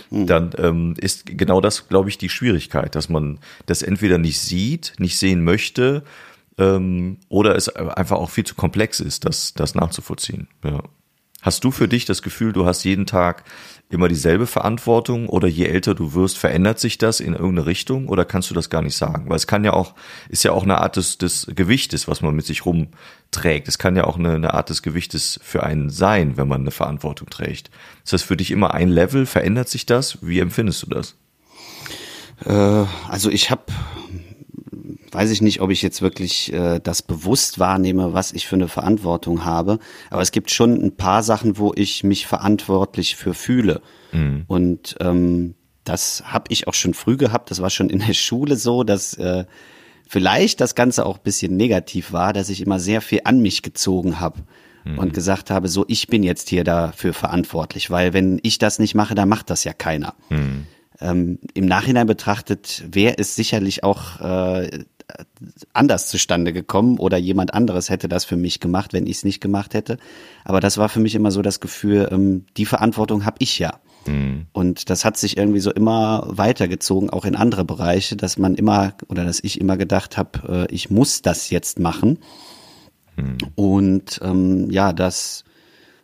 Mhm. 0.10 0.28
Dann 0.28 0.52
ähm, 0.58 0.94
ist 0.98 1.26
genau 1.26 1.60
das, 1.60 1.90
glaube 1.90 2.10
ich, 2.10 2.18
die 2.18 2.30
Schwierigkeit, 2.30 2.96
dass 2.96 3.10
man 3.10 3.40
das 3.66 3.82
entweder 3.82 4.18
nicht 4.18 4.40
sieht, 4.40 4.94
nicht 5.00 5.18
sehen 5.18 5.44
möchte, 5.44 6.04
ähm, 6.58 7.18
oder 7.28 7.56
es 7.56 7.70
einfach 7.70 8.18
auch 8.18 8.30
viel 8.30 8.46
zu 8.46 8.56
komplex 8.56 9.00
ist, 9.00 9.26
das, 9.26 9.54
das 9.54 9.76
nachzuvollziehen. 9.76 10.48
Ja. 10.64 10.84
Hast 11.42 11.64
du 11.64 11.72
für 11.72 11.88
dich 11.88 12.06
das 12.06 12.22
Gefühl, 12.22 12.54
du 12.54 12.66
hast 12.66 12.84
jeden 12.84 13.06
Tag 13.06 13.44
immer 13.90 14.08
dieselbe 14.08 14.48
Verantwortung 14.48 15.28
oder 15.28 15.48
je 15.48 15.66
älter 15.66 15.96
du 15.96 16.14
wirst, 16.14 16.38
verändert 16.38 16.80
sich 16.80 16.98
das 16.98 17.20
in 17.20 17.34
irgendeine 17.34 17.66
Richtung 17.66 18.08
oder 18.08 18.26
kannst 18.26 18.50
du 18.50 18.54
das 18.54 18.70
gar 18.70 18.82
nicht 18.82 18.96
sagen? 18.96 19.30
Weil 19.30 19.36
es 19.36 19.48
kann 19.48 19.64
ja 19.64 19.74
auch, 19.74 19.96
ist 20.30 20.44
ja 20.44 20.52
auch 20.52 20.64
eine 20.64 20.80
Art 20.80 20.96
des, 20.96 21.18
des 21.18 21.48
Gewichtes, 21.54 22.08
was 22.08 22.22
man 22.22 22.36
mit 22.36 22.46
sich 22.46 22.66
rumträgt. 22.66 23.68
Es 23.68 23.78
kann 23.78 23.96
ja 23.96 24.06
auch 24.06 24.18
eine, 24.18 24.34
eine 24.34 24.54
Art 24.54 24.70
des 24.70 24.82
Gewichtes 24.82 25.40
für 25.44 25.64
einen 25.64 25.90
sein, 25.90 26.38
wenn 26.38 26.48
man 26.48 26.62
eine 26.62 26.72
Verantwortung 26.72 27.30
trägt. 27.30 27.70
Ist 28.04 28.14
das 28.14 28.24
für 28.24 28.38
dich 28.38 28.52
immer 28.52 28.74
ein 28.74 28.90
Level? 28.90 29.26
Verändert 29.26 29.68
sich 29.68 29.86
das? 29.86 30.20
Wie 30.22 30.40
empfindest 30.40 30.84
du 30.84 30.90
das? 30.90 31.16
Äh, 32.46 32.86
also 33.10 33.30
ich 33.30 33.52
habe 33.52 33.64
weiß 35.12 35.31
ich 35.31 35.42
nicht, 35.42 35.62
ob 35.62 35.72
ich 35.72 35.81
jetzt 35.81 36.02
wirklich 36.02 36.52
äh, 36.54 36.80
das 36.80 37.02
bewusst 37.02 37.60
wahrnehme, 37.60 38.13
was 38.13 38.31
ich 38.31 38.48
für 38.48 38.56
eine 38.56 38.68
Verantwortung 38.68 39.46
habe. 39.46 39.80
Aber 40.10 40.22
es 40.22 40.31
gibt 40.31 40.52
schon 40.52 40.81
ein 40.81 40.96
paar 40.96 41.24
Sachen, 41.24 41.58
wo 41.58 41.74
ich 41.75 42.04
mich 42.04 42.28
verantwortlich 42.28 43.16
für 43.16 43.34
fühle. 43.34 43.81
Mhm. 44.12 44.44
Und 44.48 44.96
ähm, 45.00 45.56
das 45.84 46.24
habe 46.25 46.46
ich 46.50 46.68
auch 46.68 46.74
schon 46.74 46.94
früh 46.94 47.18
gehabt. 47.18 47.52
Das 47.52 47.62
war 47.62 47.69
schon 47.69 47.90
in 47.90 48.00
der 48.00 48.13
Schule 48.13 48.56
so, 48.56 48.84
dass 48.84 49.13
äh, 49.16 49.46
vielleicht 50.08 50.62
das 50.62 50.75
Ganze 50.75 51.06
auch 51.06 51.18
bisschen 51.18 51.56
negativ 51.57 52.12
war, 52.12 52.34
dass 52.34 52.50
ich 52.50 52.62
immer 52.62 52.80
sehr 52.80 53.02
viel 53.02 53.22
an 53.24 53.42
mich 53.42 53.62
gezogen 53.62 54.19
habe 54.19 54.42
mhm. 54.84 55.00
und 55.00 55.14
gesagt 55.14 55.50
habe, 55.50 55.68
so 55.68 55.86
ich 55.88 56.07
bin 56.07 56.24
jetzt 56.24 56.50
hier 56.50 56.64
dafür 56.64 57.14
verantwortlich, 57.14 57.90
weil 57.90 58.14
wenn 58.14 58.40
ich 58.44 58.57
das 58.57 58.80
nicht 58.80 58.96
mache, 58.96 59.16
dann 59.16 59.30
macht 59.30 59.50
das 59.50 59.64
ja 59.64 59.74
keiner. 59.74 60.16
Mhm. 60.30 60.68
Ähm, 61.00 61.40
Im 61.54 61.66
Nachhinein 61.66 62.07
betrachtet 62.07 62.84
wäre 62.90 63.16
es 63.18 63.36
sicherlich 63.36 63.84
auch 63.84 64.19
äh, 64.22 64.84
anders 65.74 66.08
zustande 66.08 66.54
gekommen 66.54 66.98
oder 66.98 67.18
jemand 67.18 67.54
anderes 67.54 67.90
hätte 67.90 68.08
das 68.08 68.25
für 68.25 68.38
mich 68.38 68.60
gemacht, 68.60 68.94
wenn 68.94 69.08
ich 69.08 69.18
es 69.18 69.24
nicht 69.24 69.42
gemacht 69.42 69.74
hätte. 69.74 69.98
Aber 70.44 70.60
das 70.60 70.78
war 70.78 70.90
für 70.90 71.00
mich 71.00 71.16
immer 71.16 71.31
so 71.31 71.42
das 71.42 71.60
Gefühl, 71.60 72.10
ähm, 72.12 72.46
die 72.58 72.66
Verantwortung 72.66 73.25
habe 73.25 73.38
ich 73.40 73.60
ja. 73.60 73.80
Mhm. 74.06 74.48
Und 74.52 74.90
das 74.90 75.06
hat 75.06 75.18
sich 75.18 75.38
irgendwie 75.38 75.60
so 75.60 75.72
immer 75.72 76.24
weitergezogen, 76.28 77.10
auch 77.10 77.25
in 77.25 77.36
andere 77.36 77.66
Bereiche, 77.66 78.16
dass 78.16 78.38
man 78.38 78.56
immer 78.56 78.94
oder 79.08 79.25
dass 79.25 79.44
ich 79.44 79.60
immer 79.60 79.78
gedacht 79.78 80.18
habe, 80.18 80.68
äh, 80.69 80.74
ich 80.74 80.90
muss 80.90 81.22
das 81.22 81.50
jetzt 81.50 81.80
machen. 81.80 82.19
Mhm. 83.16 83.38
Und 83.56 84.19
ähm, 84.24 84.69
ja, 84.69 84.94
das 84.94 85.44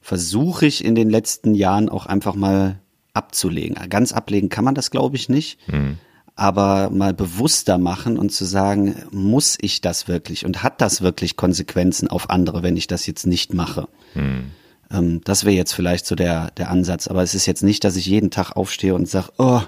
versuche 0.01 0.65
ich 0.65 0.85
in 0.85 0.95
den 0.95 1.09
letzten 1.09 1.55
Jahren 1.55 1.89
auch 1.89 2.05
einfach 2.05 2.35
mal 2.35 2.79
abzulegen. 3.13 3.75
Ganz 3.89 4.11
ablegen 4.11 4.49
kann 4.49 4.63
man 4.63 4.75
das, 4.75 4.91
glaube 4.91 5.15
ich, 5.15 5.27
nicht. 5.27 5.59
Mhm 5.67 5.97
aber 6.37 6.89
mal 6.91 7.13
bewusster 7.13 7.77
machen 7.77 8.17
und 8.17 8.31
zu 8.31 8.45
sagen, 8.45 8.95
muss 9.11 9.57
ich 9.59 9.81
das 9.81 10.07
wirklich 10.07 10.45
und 10.45 10.63
hat 10.63 10.81
das 10.81 11.01
wirklich 11.01 11.35
Konsequenzen 11.35 12.07
auf 12.07 12.29
andere, 12.29 12.63
wenn 12.63 12.77
ich 12.77 12.87
das 12.87 13.05
jetzt 13.07 13.25
nicht 13.25 13.53
mache? 13.53 13.87
Hm. 14.13 14.51
Ähm, 14.91 15.21
das 15.23 15.43
wäre 15.43 15.55
jetzt 15.55 15.73
vielleicht 15.73 16.05
so 16.05 16.15
der, 16.15 16.51
der 16.51 16.69
Ansatz. 16.69 17.07
Aber 17.07 17.23
es 17.23 17.33
ist 17.33 17.47
jetzt 17.47 17.63
nicht, 17.63 17.83
dass 17.83 17.95
ich 17.95 18.05
jeden 18.05 18.31
Tag 18.31 18.55
aufstehe 18.55 18.93
und 18.93 19.09
sage, 19.09 19.29
oh, 19.37 19.61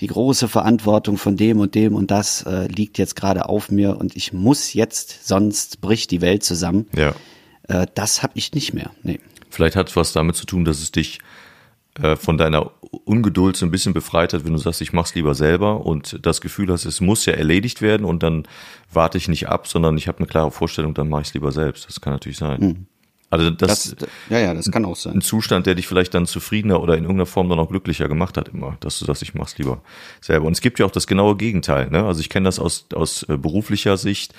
die 0.00 0.06
große 0.06 0.48
Verantwortung 0.48 1.16
von 1.16 1.36
dem 1.36 1.60
und 1.60 1.74
dem 1.74 1.94
und 1.94 2.10
das 2.10 2.42
äh, 2.42 2.66
liegt 2.66 2.98
jetzt 2.98 3.16
gerade 3.16 3.48
auf 3.48 3.70
mir 3.70 3.96
und 3.96 4.16
ich 4.16 4.32
muss 4.32 4.74
jetzt, 4.74 5.26
sonst 5.26 5.80
bricht 5.80 6.10
die 6.10 6.20
Welt 6.20 6.42
zusammen. 6.44 6.86
Ja. 6.94 7.14
Äh, 7.68 7.86
das 7.94 8.22
habe 8.22 8.34
ich 8.36 8.52
nicht 8.52 8.74
mehr. 8.74 8.90
Nee. 9.02 9.20
Vielleicht 9.50 9.76
hat 9.76 9.88
es 9.88 9.96
was 9.96 10.12
damit 10.12 10.36
zu 10.36 10.46
tun, 10.46 10.64
dass 10.64 10.80
es 10.80 10.90
dich 10.90 11.20
äh, 12.00 12.16
von 12.16 12.38
deiner 12.38 12.72
Ungeduld 13.04 13.56
so 13.56 13.66
ein 13.66 13.70
bisschen 13.70 13.94
befreit 13.94 14.32
hat, 14.32 14.44
wenn 14.44 14.52
du 14.52 14.58
sagst, 14.58 14.80
ich 14.80 14.92
mach's 14.92 15.14
lieber 15.14 15.34
selber 15.34 15.84
und 15.84 16.18
das 16.22 16.40
Gefühl 16.40 16.70
hast, 16.70 16.84
es 16.84 17.00
muss 17.00 17.26
ja 17.26 17.34
erledigt 17.34 17.82
werden 17.82 18.04
und 18.04 18.22
dann 18.22 18.46
warte 18.92 19.18
ich 19.18 19.28
nicht 19.28 19.48
ab, 19.48 19.66
sondern 19.66 19.96
ich 19.96 20.08
habe 20.08 20.18
eine 20.18 20.26
klare 20.26 20.50
Vorstellung, 20.50 20.94
dann 20.94 21.08
mache 21.08 21.22
ich 21.22 21.28
es 21.28 21.34
lieber 21.34 21.52
selbst. 21.52 21.86
Das 21.88 22.00
kann 22.00 22.12
natürlich 22.12 22.38
sein. 22.38 22.60
Mhm. 22.60 22.86
Also 23.30 23.50
das, 23.50 23.96
das, 23.96 24.08
ja, 24.30 24.38
ja, 24.38 24.54
das 24.54 24.70
kann 24.70 24.84
auch 24.84 24.94
sein. 24.94 25.14
Ein 25.14 25.20
Zustand, 25.20 25.66
der 25.66 25.74
dich 25.74 25.88
vielleicht 25.88 26.14
dann 26.14 26.26
zufriedener 26.26 26.80
oder 26.80 26.94
in 26.94 27.02
irgendeiner 27.02 27.26
Form 27.26 27.48
dann 27.48 27.58
auch 27.58 27.68
glücklicher 27.68 28.06
gemacht 28.06 28.36
hat 28.36 28.48
immer, 28.48 28.76
dass 28.80 28.98
du 28.98 29.04
sagst, 29.06 29.22
ich 29.22 29.34
mach's 29.34 29.58
lieber 29.58 29.82
selber. 30.20 30.46
Und 30.46 30.52
es 30.52 30.60
gibt 30.60 30.78
ja 30.78 30.86
auch 30.86 30.92
das 30.92 31.06
genaue 31.08 31.36
Gegenteil. 31.36 31.90
Ne? 31.90 32.04
Also 32.04 32.20
ich 32.20 32.28
kenne 32.28 32.44
das 32.44 32.60
aus, 32.60 32.86
aus 32.94 33.24
äh, 33.24 33.36
beruflicher 33.36 33.96
Sicht 33.96 34.34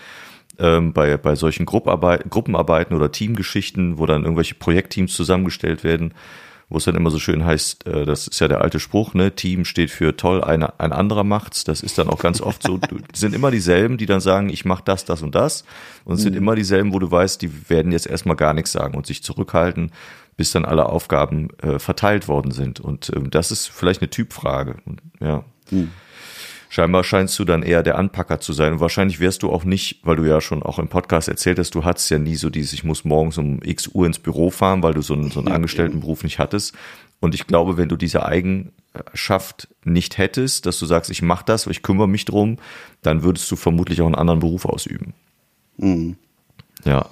ähm, 0.59 0.93
bei, 0.93 1.17
bei 1.17 1.35
solchen 1.35 1.65
Gruppenarbeiten 1.65 2.95
oder 2.95 3.11
Teamgeschichten, 3.11 3.97
wo 3.97 4.05
dann 4.05 4.23
irgendwelche 4.23 4.55
Projektteams 4.55 5.13
zusammengestellt 5.13 5.83
werden 5.83 6.13
wo 6.69 6.77
es 6.77 6.85
dann 6.85 6.95
immer 6.95 7.11
so 7.11 7.19
schön 7.19 7.45
heißt, 7.45 7.85
äh, 7.87 8.05
das 8.05 8.27
ist 8.27 8.39
ja 8.39 8.47
der 8.47 8.61
alte 8.61 8.79
Spruch, 8.79 9.13
ne, 9.13 9.35
Team 9.35 9.65
steht 9.65 9.91
für 9.91 10.17
toll, 10.17 10.43
eine, 10.43 10.79
ein 10.79 10.93
anderer 10.93 11.23
macht's. 11.23 11.63
Das 11.63 11.81
ist 11.81 11.97
dann 11.97 12.09
auch 12.09 12.19
ganz 12.19 12.41
oft 12.41 12.63
so, 12.63 12.77
du, 12.77 12.97
sind 13.13 13.35
immer 13.35 13.51
dieselben, 13.51 13.97
die 13.97 14.05
dann 14.05 14.19
sagen, 14.21 14.49
ich 14.49 14.65
mach 14.65 14.81
das, 14.81 15.05
das 15.05 15.21
und 15.21 15.35
das. 15.35 15.63
Und 16.03 16.15
es 16.15 16.21
mhm. 16.21 16.23
sind 16.23 16.35
immer 16.35 16.55
dieselben, 16.55 16.93
wo 16.93 16.99
du 16.99 17.09
weißt, 17.09 17.41
die 17.41 17.69
werden 17.69 17.91
jetzt 17.91 18.07
erstmal 18.07 18.35
gar 18.35 18.53
nichts 18.53 18.71
sagen 18.71 18.95
und 18.95 19.05
sich 19.05 19.23
zurückhalten, 19.23 19.91
bis 20.37 20.51
dann 20.51 20.65
alle 20.65 20.87
Aufgaben 20.87 21.49
äh, 21.61 21.79
verteilt 21.79 22.27
worden 22.27 22.51
sind. 22.51 22.79
Und 22.79 23.11
ähm, 23.15 23.29
das 23.29 23.51
ist 23.51 23.67
vielleicht 23.67 24.01
eine 24.01 24.09
Typfrage. 24.09 24.77
Ja. 25.19 25.43
Mhm. 25.71 25.91
Scheinbar 26.75 27.05
scheinst 27.05 27.39
du 27.39 27.45
dann 27.45 27.63
eher 27.63 27.83
der 27.83 27.97
Anpacker 27.97 28.41
zu 28.41 28.51
sein. 28.51 28.73
Und 28.73 28.79
wahrscheinlich 28.81 29.21
wärst 29.21 29.43
du 29.43 29.49
auch 29.49 29.63
nicht, 29.63 30.01
weil 30.03 30.17
du 30.17 30.25
ja 30.25 30.41
schon 30.41 30.61
auch 30.61 30.77
im 30.77 30.89
Podcast 30.89 31.29
erzählt 31.29 31.57
hast, 31.57 31.73
du 31.73 31.85
hattest 31.85 32.09
ja 32.09 32.19
nie 32.19 32.35
so 32.35 32.49
dieses, 32.49 32.73
ich 32.73 32.83
muss 32.83 33.05
morgens 33.05 33.37
um 33.37 33.61
x 33.63 33.87
Uhr 33.87 34.05
ins 34.05 34.19
Büro 34.19 34.49
fahren, 34.49 34.83
weil 34.83 34.93
du 34.93 35.01
so 35.01 35.13
einen, 35.13 35.31
so 35.31 35.39
einen 35.39 35.53
Angestelltenberuf 35.53 36.25
nicht 36.25 36.37
hattest. 36.37 36.75
Und 37.21 37.33
ich 37.33 37.47
glaube, 37.47 37.77
wenn 37.77 37.87
du 37.87 37.95
diese 37.95 38.25
Eigenschaft 38.25 39.69
nicht 39.85 40.17
hättest, 40.17 40.65
dass 40.65 40.77
du 40.77 40.85
sagst, 40.85 41.09
ich 41.09 41.21
mache 41.21 41.45
das, 41.45 41.65
ich 41.65 41.81
kümmere 41.81 42.09
mich 42.09 42.25
drum, 42.25 42.57
dann 43.01 43.23
würdest 43.23 43.49
du 43.49 43.55
vermutlich 43.55 44.01
auch 44.01 44.07
einen 44.07 44.15
anderen 44.15 44.41
Beruf 44.41 44.65
ausüben. 44.65 45.13
Mhm. 45.77 46.17
Ja. 46.83 47.05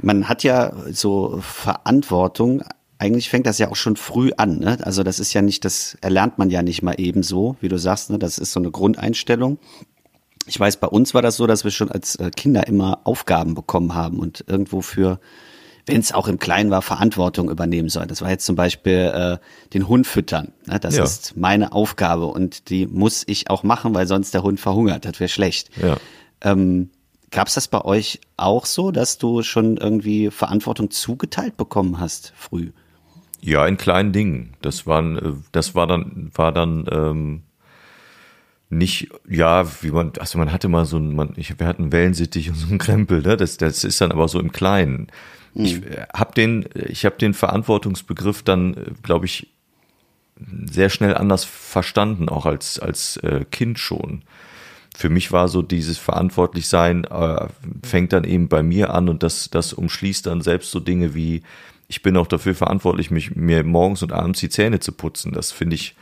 Man 0.00 0.28
hat 0.28 0.44
ja 0.44 0.74
so 0.92 1.40
Verantwortung 1.42 2.62
eigentlich 2.98 3.30
fängt 3.30 3.46
das 3.46 3.58
ja 3.58 3.70
auch 3.70 3.76
schon 3.76 3.96
früh 3.96 4.30
an. 4.36 4.58
Ne? 4.58 4.78
Also 4.82 5.02
das 5.02 5.20
ist 5.20 5.32
ja 5.32 5.42
nicht, 5.42 5.64
das 5.64 5.96
erlernt 6.00 6.38
man 6.38 6.50
ja 6.50 6.62
nicht 6.62 6.82
mal 6.82 6.94
ebenso, 6.98 7.56
wie 7.60 7.68
du 7.68 7.78
sagst. 7.78 8.10
Ne? 8.10 8.18
Das 8.18 8.38
ist 8.38 8.52
so 8.52 8.60
eine 8.60 8.70
Grundeinstellung. 8.70 9.58
Ich 10.46 10.58
weiß, 10.58 10.78
bei 10.78 10.88
uns 10.88 11.14
war 11.14 11.22
das 11.22 11.36
so, 11.36 11.46
dass 11.46 11.64
wir 11.64 11.70
schon 11.70 11.90
als 11.90 12.16
äh, 12.16 12.30
Kinder 12.34 12.66
immer 12.66 13.00
Aufgaben 13.04 13.54
bekommen 13.54 13.94
haben 13.94 14.18
und 14.18 14.44
irgendwo 14.48 14.80
für, 14.80 15.20
wenn 15.86 16.00
es 16.00 16.12
auch 16.12 16.26
im 16.26 16.38
Kleinen 16.38 16.70
war, 16.70 16.82
Verantwortung 16.82 17.50
übernehmen 17.50 17.88
sollen. 17.88 18.08
Das 18.08 18.22
war 18.22 18.30
jetzt 18.30 18.46
zum 18.46 18.56
Beispiel 18.56 19.12
äh, 19.14 19.38
den 19.74 19.86
Hund 19.86 20.06
füttern. 20.06 20.52
Ne? 20.66 20.80
Das 20.80 20.96
ja. 20.96 21.04
ist 21.04 21.36
meine 21.36 21.72
Aufgabe 21.72 22.26
und 22.26 22.70
die 22.70 22.86
muss 22.86 23.22
ich 23.26 23.48
auch 23.48 23.62
machen, 23.62 23.94
weil 23.94 24.06
sonst 24.06 24.34
der 24.34 24.42
Hund 24.42 24.58
verhungert. 24.58 25.04
Das 25.04 25.20
wäre 25.20 25.28
schlecht. 25.28 25.70
Ja. 25.80 25.98
Ähm, 26.40 26.90
Gab 27.30 27.48
es 27.48 27.54
das 27.54 27.68
bei 27.68 27.84
euch 27.84 28.20
auch 28.38 28.64
so, 28.64 28.90
dass 28.90 29.18
du 29.18 29.42
schon 29.42 29.76
irgendwie 29.76 30.30
Verantwortung 30.30 30.90
zugeteilt 30.90 31.58
bekommen 31.58 32.00
hast 32.00 32.32
früh? 32.34 32.70
Ja, 33.40 33.66
in 33.66 33.76
kleinen 33.76 34.12
Dingen. 34.12 34.54
Das 34.62 34.86
waren, 34.86 35.18
äh, 35.18 35.32
das 35.52 35.74
war 35.74 35.86
dann, 35.86 36.30
war 36.34 36.52
dann 36.52 36.86
ähm, 36.90 37.42
nicht, 38.70 39.08
ja, 39.28 39.66
wie 39.82 39.90
man, 39.90 40.12
also 40.18 40.38
man 40.38 40.52
hatte 40.52 40.68
mal 40.68 40.84
so 40.84 40.98
ein, 40.98 41.14
man, 41.14 41.32
ich, 41.36 41.58
wir 41.58 41.66
hatten 41.66 41.92
Wellensittich 41.92 42.50
und 42.50 42.56
so 42.56 42.68
einen 42.68 42.78
Krempel, 42.78 43.22
ne? 43.22 43.36
Das, 43.36 43.56
das 43.56 43.84
ist 43.84 44.00
dann 44.00 44.12
aber 44.12 44.28
so 44.28 44.40
im 44.40 44.52
Kleinen. 44.52 45.08
Mhm. 45.54 45.64
Ich 45.64 45.76
äh, 45.84 46.06
habe 46.14 46.34
den, 46.34 46.68
ich 46.74 47.04
habe 47.04 47.16
den 47.16 47.34
Verantwortungsbegriff 47.34 48.42
dann, 48.42 48.74
äh, 48.74 48.90
glaube 49.02 49.26
ich, 49.26 49.48
sehr 50.70 50.88
schnell 50.88 51.16
anders 51.16 51.44
verstanden, 51.44 52.28
auch 52.28 52.46
als 52.46 52.78
als 52.78 53.16
äh, 53.18 53.44
Kind 53.50 53.78
schon. 53.78 54.22
Für 54.96 55.08
mich 55.08 55.32
war 55.32 55.48
so 55.48 55.62
dieses 55.62 55.98
Verantwortlichsein 55.98 57.04
äh, 57.04 57.48
fängt 57.84 58.12
dann 58.12 58.24
eben 58.24 58.48
bei 58.48 58.62
mir 58.62 58.94
an 58.94 59.08
und 59.08 59.22
das 59.22 59.50
das 59.50 59.72
umschließt 59.72 60.26
dann 60.26 60.40
selbst 60.40 60.70
so 60.70 60.78
Dinge 60.78 61.14
wie 61.14 61.42
ich 61.88 62.02
bin 62.02 62.16
auch 62.16 62.26
dafür 62.26 62.54
verantwortlich, 62.54 63.10
mich 63.10 63.34
mir 63.34 63.64
morgens 63.64 64.02
und 64.02 64.12
abends 64.12 64.40
die 64.40 64.50
Zähne 64.50 64.78
zu 64.78 64.92
putzen. 64.92 65.32
Das 65.32 65.50
finde 65.50 65.74
ich, 65.74 65.96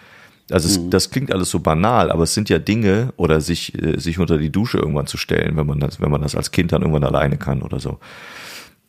also 0.50 0.69
es, 0.69 0.78
mhm. 0.78 0.90
das 0.90 1.11
klingt 1.11 1.33
alles 1.33 1.50
so 1.50 1.61
banal, 1.61 2.11
aber 2.11 2.25
es 2.25 2.35
sind 2.35 2.49
ja 2.49 2.59
Dinge 2.59 3.12
oder 3.16 3.40
sich 3.40 3.81
äh, 3.81 3.99
sich 3.99 4.19
unter 4.19 4.37
die 4.37 4.50
Dusche 4.50 4.78
irgendwann 4.78 5.07
zu 5.07 5.16
stellen, 5.16 5.57
wenn 5.57 5.66
man 5.66 5.78
das, 5.78 6.00
wenn 6.00 6.11
man 6.11 6.23
das 6.23 6.35
als 6.35 6.50
Kind 6.50 6.73
dann 6.73 6.83
irgendwann 6.83 7.05
alleine 7.05 7.38
kann 7.38 7.62
oder 7.62 7.78
so. 7.78 7.99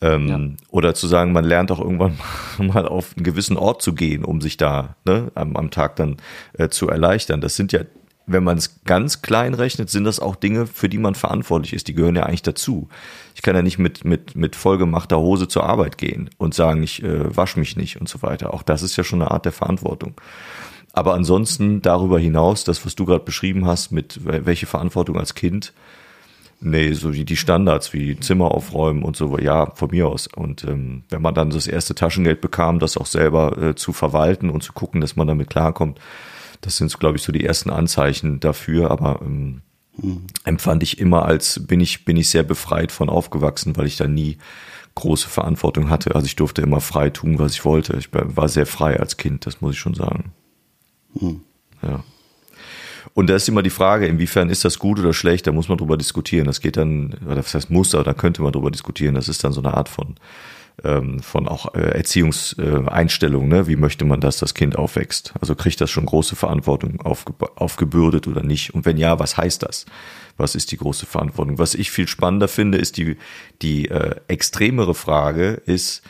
Ähm, 0.02 0.28
ja. 0.28 0.40
Oder 0.70 0.94
zu 0.94 1.08
sagen, 1.08 1.32
man 1.32 1.46
lernt 1.46 1.72
auch 1.72 1.80
irgendwann 1.80 2.18
mal 2.58 2.88
auf 2.88 3.16
einen 3.16 3.24
gewissen 3.24 3.58
Ort 3.58 3.82
zu 3.82 3.94
gehen, 3.94 4.26
um 4.26 4.42
sich 4.42 4.58
da 4.58 4.96
ne, 5.06 5.32
am, 5.36 5.56
am 5.56 5.72
Tag 5.72 5.96
dann 5.98 6.18
äh, 6.54 6.70
zu 6.70 6.90
erleichtern. 6.90 7.42
Das 7.42 7.56
sind 7.56 7.72
ja 7.72 7.82
wenn 8.28 8.44
man 8.44 8.58
es 8.58 8.84
ganz 8.84 9.22
klein 9.22 9.54
rechnet, 9.54 9.90
sind 9.90 10.04
das 10.04 10.20
auch 10.20 10.36
Dinge, 10.36 10.68
für 10.68 10.90
die 10.90 10.98
man 10.98 11.16
verantwortlich 11.16 11.74
ist. 11.74 11.88
Die 11.88 11.94
gehören 11.94 12.18
ja 12.18 12.24
eigentlich 12.24 12.44
dazu. 12.44 12.90
Ich 13.36 13.42
kann 13.42 13.56
ja 13.56 13.62
nicht 13.62 13.80
mit, 13.80 14.04
mit, 14.04 14.36
mit 14.36 14.58
vollgemachter 14.58 15.18
Hose 15.18 15.48
zur 15.48 15.64
Arbeit 15.64 15.98
gehen 15.98 16.30
und 16.38 16.54
sagen, 16.54 16.84
ich 16.84 17.02
äh, 17.02 17.36
wasche 17.36 17.58
mich 17.58 17.78
nicht 17.78 18.00
und 18.00 18.10
so 18.10 18.22
weiter. 18.22 18.54
Auch 18.54 18.64
das 18.64 18.84
ist 18.84 18.98
ja 18.98 19.06
schon 19.06 19.22
eine 19.22 19.32
Art 19.32 19.46
der 19.46 19.54
Verantwortung. 19.54 20.14
Aber 20.92 21.14
ansonsten 21.14 21.82
darüber 21.82 22.20
hinaus, 22.20 22.66
das, 22.66 22.86
was 22.86 22.96
du 22.96 23.06
gerade 23.06 23.24
beschrieben 23.24 23.66
hast, 23.66 23.92
mit 23.92 24.20
welche 24.24 24.66
Verantwortung 24.66 25.18
als 25.18 25.34
Kind, 25.34 25.74
nee, 26.60 26.92
so 26.94 27.14
wie 27.14 27.24
die 27.24 27.38
Standards, 27.38 27.94
wie 27.94 28.20
Zimmer 28.20 28.52
aufräumen 28.52 29.04
und 29.04 29.16
so, 29.16 29.38
ja, 29.38 29.72
von 29.76 29.92
mir 29.92 30.08
aus. 30.08 30.28
Und 30.28 30.66
ähm, 30.66 31.04
wenn 31.10 31.22
man 31.22 31.34
dann 31.34 31.52
das 31.52 31.68
erste 31.68 31.96
Taschengeld 31.96 32.42
bekam, 32.42 32.80
das 32.80 32.98
auch 32.98 33.06
selber 33.06 33.58
äh, 33.58 33.76
zu 33.76 33.94
verwalten 33.94 34.50
und 34.50 34.64
zu 34.64 34.74
gucken, 34.74 35.00
dass 35.00 35.16
man 35.16 35.28
damit 35.28 35.50
klarkommt, 35.50 36.00
das 36.62 36.78
sind, 36.78 36.98
glaube 37.00 37.18
ich, 37.18 37.24
so 37.24 37.32
die 37.32 37.46
ersten 37.46 37.70
Anzeichen 37.70 38.40
dafür, 38.40 38.92
aber 38.92 39.22
ähm, 39.22 39.62
mhm. 39.98 40.28
empfand 40.44 40.84
ich 40.84 41.00
immer 41.00 41.26
als, 41.26 41.66
bin 41.66 41.80
ich, 41.80 42.06
bin 42.06 42.18
ich 42.18 42.30
sehr 42.30 42.44
befreit 42.44 42.92
von 42.92 43.10
aufgewachsen, 43.10 43.78
weil 43.78 43.88
ich 43.88 43.98
da 43.98 44.08
nie 44.08 44.38
große 44.96 45.30
Verantwortung 45.30 45.90
hatte. 45.90 46.16
Also 46.16 46.26
ich 46.26 46.36
durfte 46.36 46.62
immer 46.62 46.82
frei 46.82 47.10
tun, 47.12 47.38
was 47.38 47.54
ich 47.54 47.66
wollte. 47.66 47.98
Ich 47.98 48.10
war 48.12 48.50
sehr 48.50 48.66
frei 48.66 49.00
als 49.00 49.18
Kind, 49.18 49.46
das 49.46 49.62
muss 49.62 49.74
ich 49.74 49.80
schon 49.80 49.94
sagen. 49.94 50.32
Mhm. 51.14 51.42
Ja. 51.84 52.04
Und 53.14 53.30
da 53.30 53.36
ist 53.36 53.48
immer 53.48 53.64
die 53.64 53.70
Frage, 53.70 54.08
inwiefern 54.08 54.50
ist 54.50 54.66
das 54.66 54.80
gut 54.80 55.00
oder 55.00 55.14
schlecht, 55.14 55.48
da 55.48 55.52
muss 55.52 55.70
man 55.70 55.78
drüber 55.78 55.98
diskutieren. 55.98 56.46
Das 56.46 56.62
geht 56.62 56.78
dann, 56.78 57.16
oder 57.26 57.36
das 57.36 57.54
heißt 57.54 57.70
muss, 57.70 57.96
aber 57.96 58.04
da 58.04 58.14
könnte 58.14 58.42
man 58.42 58.52
drüber 58.52 58.72
diskutieren. 58.72 59.16
Das 59.16 59.30
ist 59.30 59.44
dann 59.44 59.54
so 59.54 59.62
eine 59.62 59.74
Art 59.74 59.90
von 59.90 60.16
ähm, 60.84 61.20
von 61.20 61.48
auch 61.48 61.74
äh, 61.74 61.80
Erziehungseinstellungen, 61.80 63.50
ne? 63.50 63.68
wie 63.68 63.76
möchte 63.76 64.06
man, 64.06 64.22
dass 64.22 64.38
das 64.38 64.54
Kind 64.54 64.76
aufwächst? 64.76 65.34
Also 65.40 65.56
kriegt 65.56 65.82
das 65.82 65.90
schon 65.90 66.06
große 66.06 66.36
Verantwortung 66.36 67.02
aufge 67.02 67.34
aufgebürdet 67.56 68.28
oder 68.28 68.44
nicht? 68.44 68.74
Und 68.74 68.86
wenn 68.86 68.98
ja, 68.98 69.20
was 69.20 69.38
heißt 69.38 69.64
das? 69.64 69.86
Was 70.38 70.54
ist 70.54 70.72
die 70.72 70.78
große 70.78 71.08
Verantwortung? 71.08 71.58
Was 71.58 71.74
ich 71.74 71.90
viel 71.90 72.08
spannender 72.08 72.48
finde, 72.48 72.78
ist 72.78 72.98
die, 72.98 73.18
die 73.62 73.88
äh, 73.90 74.16
extremere 74.28 74.94
Frage 74.94 75.62
ist, 75.66 76.04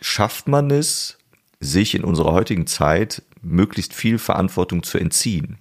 schafft 0.00 0.46
man 0.46 0.70
es, 0.70 1.18
sich 1.60 1.94
in 1.94 2.04
unserer 2.04 2.32
heutigen 2.32 2.66
Zeit 2.66 3.22
möglichst 3.40 3.94
viel 3.94 4.18
Verantwortung 4.18 4.82
zu 4.82 4.98
entziehen? 4.98 5.58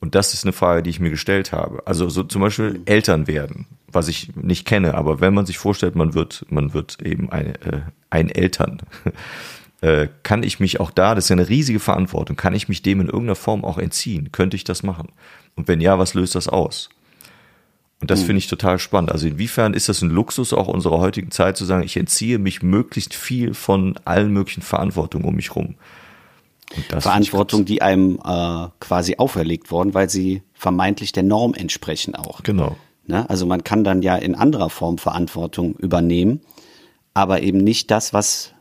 Und 0.00 0.14
das 0.14 0.34
ist 0.34 0.44
eine 0.44 0.52
Frage, 0.52 0.82
die 0.82 0.90
ich 0.90 1.00
mir 1.00 1.10
gestellt 1.10 1.52
habe. 1.52 1.86
Also 1.86 2.08
so 2.08 2.22
zum 2.22 2.42
Beispiel 2.42 2.80
Eltern 2.84 3.26
werden, 3.26 3.66
was 3.90 4.08
ich 4.08 4.34
nicht 4.36 4.66
kenne, 4.66 4.94
aber 4.94 5.20
wenn 5.20 5.34
man 5.34 5.46
sich 5.46 5.58
vorstellt, 5.58 5.94
man 5.94 6.14
wird, 6.14 6.44
man 6.50 6.74
wird 6.74 7.00
eben 7.02 7.30
ein, 7.30 7.54
äh, 7.56 7.80
ein 8.10 8.28
Eltern, 8.28 8.82
äh, 9.80 10.08
kann 10.22 10.42
ich 10.42 10.60
mich 10.60 10.80
auch 10.80 10.90
da, 10.90 11.14
das 11.14 11.24
ist 11.24 11.30
ja 11.30 11.36
eine 11.36 11.48
riesige 11.48 11.80
Verantwortung, 11.80 12.36
kann 12.36 12.54
ich 12.54 12.68
mich 12.68 12.82
dem 12.82 13.00
in 13.00 13.06
irgendeiner 13.06 13.36
Form 13.36 13.64
auch 13.64 13.78
entziehen? 13.78 14.30
Könnte 14.32 14.56
ich 14.56 14.64
das 14.64 14.82
machen? 14.82 15.08
Und 15.56 15.68
wenn 15.68 15.80
ja, 15.80 15.98
was 15.98 16.14
löst 16.14 16.34
das 16.34 16.48
aus? 16.48 16.90
Und 18.00 18.10
das 18.10 18.22
mhm. 18.22 18.26
finde 18.26 18.38
ich 18.38 18.46
total 18.46 18.78
spannend. 18.78 19.10
Also 19.10 19.26
inwiefern 19.26 19.74
ist 19.74 19.88
das 19.88 20.02
ein 20.02 20.10
Luxus 20.10 20.52
auch 20.52 20.68
unserer 20.68 20.98
heutigen 20.98 21.30
Zeit 21.30 21.56
zu 21.56 21.64
sagen, 21.64 21.82
ich 21.82 21.96
entziehe 21.96 22.38
mich 22.38 22.62
möglichst 22.62 23.14
viel 23.14 23.54
von 23.54 23.98
allen 24.04 24.32
möglichen 24.32 24.62
Verantwortungen 24.62 25.26
um 25.26 25.34
mich 25.34 25.56
rum. 25.56 25.74
Verantwortung, 26.98 27.64
die 27.64 27.80
einem 27.80 28.20
äh, 28.24 28.68
quasi 28.78 29.16
auferlegt 29.16 29.70
worden, 29.70 29.94
weil 29.94 30.10
sie 30.10 30.42
vermeintlich 30.52 31.12
der 31.12 31.22
Norm 31.22 31.54
entsprechen 31.54 32.14
auch. 32.14 32.42
Genau. 32.42 32.76
Ne? 33.08 33.28
Also 33.28 33.46
man 33.46 33.64
kann 33.64 33.82
dann 33.82 34.02
ja 34.02 34.16
in 34.16 34.34
anderer 34.34 34.70
Form 34.70 34.98
Verantwortung 34.98 35.74
übernehmen, 35.74 36.42
aber 37.14 37.42
eben 37.42 37.58
nicht 37.58 37.90
das, 37.90 38.12
was 38.12 38.52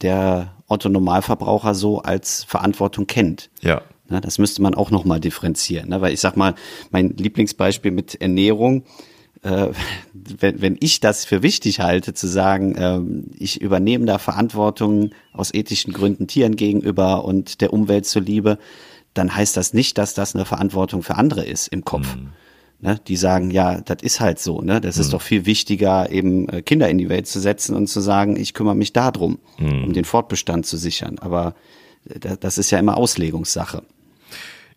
der 0.00 0.54
Otto 0.68 0.88
Normalverbraucher 0.88 1.74
so 1.74 2.00
als 2.00 2.44
Verantwortung 2.44 3.06
kennt. 3.06 3.50
Ja. 3.60 3.82
Ne? 4.08 4.20
Das 4.20 4.38
müsste 4.38 4.62
man 4.62 4.74
auch 4.74 4.90
nochmal 4.90 5.20
differenzieren, 5.20 5.88
ne? 5.88 6.00
weil 6.00 6.14
ich 6.14 6.20
sag 6.20 6.36
mal, 6.36 6.54
mein 6.90 7.10
Lieblingsbeispiel 7.16 7.90
mit 7.90 8.20
Ernährung, 8.20 8.84
äh, 9.42 9.68
wenn, 10.12 10.62
wenn 10.62 10.76
ich 10.80 11.00
das 11.00 11.24
für 11.24 11.42
wichtig 11.42 11.80
halte, 11.80 12.14
zu 12.14 12.28
sagen, 12.28 12.74
äh, 12.76 13.00
ich 13.42 13.60
übernehme 13.60 14.06
da 14.06 14.18
Verantwortung 14.18 15.10
aus 15.32 15.52
ethischen 15.52 15.92
Gründen 15.92 16.28
Tieren 16.28 16.54
gegenüber 16.54 17.24
und 17.24 17.60
der 17.60 17.72
Umwelt 17.72 18.06
zuliebe, 18.06 18.58
dann 19.14 19.34
heißt 19.34 19.56
das 19.56 19.72
nicht, 19.72 19.98
dass 19.98 20.14
das 20.14 20.36
eine 20.36 20.44
Verantwortung 20.44 21.02
für 21.02 21.16
andere 21.16 21.44
ist 21.44 21.68
im 21.68 21.84
Kopf. 21.84 22.14
Mhm. 22.14 22.32
Ne, 22.78 23.00
die 23.06 23.16
sagen, 23.16 23.50
ja, 23.50 23.80
das 23.80 24.02
ist 24.02 24.20
halt 24.20 24.38
so, 24.38 24.60
ne? 24.60 24.82
Das 24.82 24.96
mhm. 24.96 25.00
ist 25.00 25.12
doch 25.14 25.22
viel 25.22 25.46
wichtiger, 25.46 26.10
eben 26.10 26.46
äh, 26.50 26.60
Kinder 26.60 26.90
in 26.90 26.98
die 26.98 27.08
Welt 27.08 27.26
zu 27.26 27.40
setzen 27.40 27.74
und 27.74 27.86
zu 27.86 28.00
sagen, 28.00 28.36
ich 28.36 28.52
kümmere 28.52 28.74
mich 28.74 28.92
darum, 28.92 29.38
mhm. 29.58 29.84
um 29.84 29.92
den 29.94 30.04
Fortbestand 30.04 30.66
zu 30.66 30.76
sichern. 30.76 31.18
Aber 31.18 31.54
äh, 32.08 32.36
das 32.38 32.58
ist 32.58 32.70
ja 32.70 32.78
immer 32.78 32.98
Auslegungssache. 32.98 33.82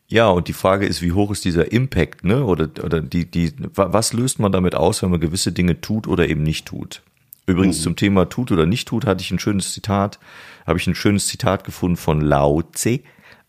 Ja, 0.07 0.29
und 0.29 0.47
die 0.47 0.53
Frage 0.53 0.87
ist, 0.87 1.01
wie 1.01 1.11
hoch 1.11 1.29
ist 1.29 1.43
dieser 1.43 1.73
Impact, 1.73 2.23
ne? 2.23 2.45
Oder, 2.45 2.69
oder 2.83 3.01
die, 3.01 3.29
die, 3.29 3.51
was 3.75 4.13
löst 4.13 4.39
man 4.39 4.53
damit 4.53 4.75
aus, 4.75 5.03
wenn 5.03 5.11
man 5.11 5.19
gewisse 5.19 5.51
Dinge 5.51 5.81
tut 5.81 6.07
oder 6.07 6.29
eben 6.29 6.41
nicht 6.41 6.67
tut? 6.67 7.03
Übrigens 7.47 7.79
mhm. 7.79 7.83
zum 7.83 7.95
Thema 7.97 8.29
tut 8.29 8.51
oder 8.51 8.65
nicht 8.65 8.87
tut 8.87 9.05
hatte 9.05 9.23
ich 9.23 9.31
ein 9.31 9.39
schönes 9.39 9.73
Zitat, 9.73 10.19
habe 10.65 10.79
ich 10.79 10.87
ein 10.87 10.95
schönes 10.95 11.27
Zitat 11.27 11.65
gefunden 11.65 11.97
von 11.97 12.21
Lao 12.21 12.61
Tse 12.61 13.01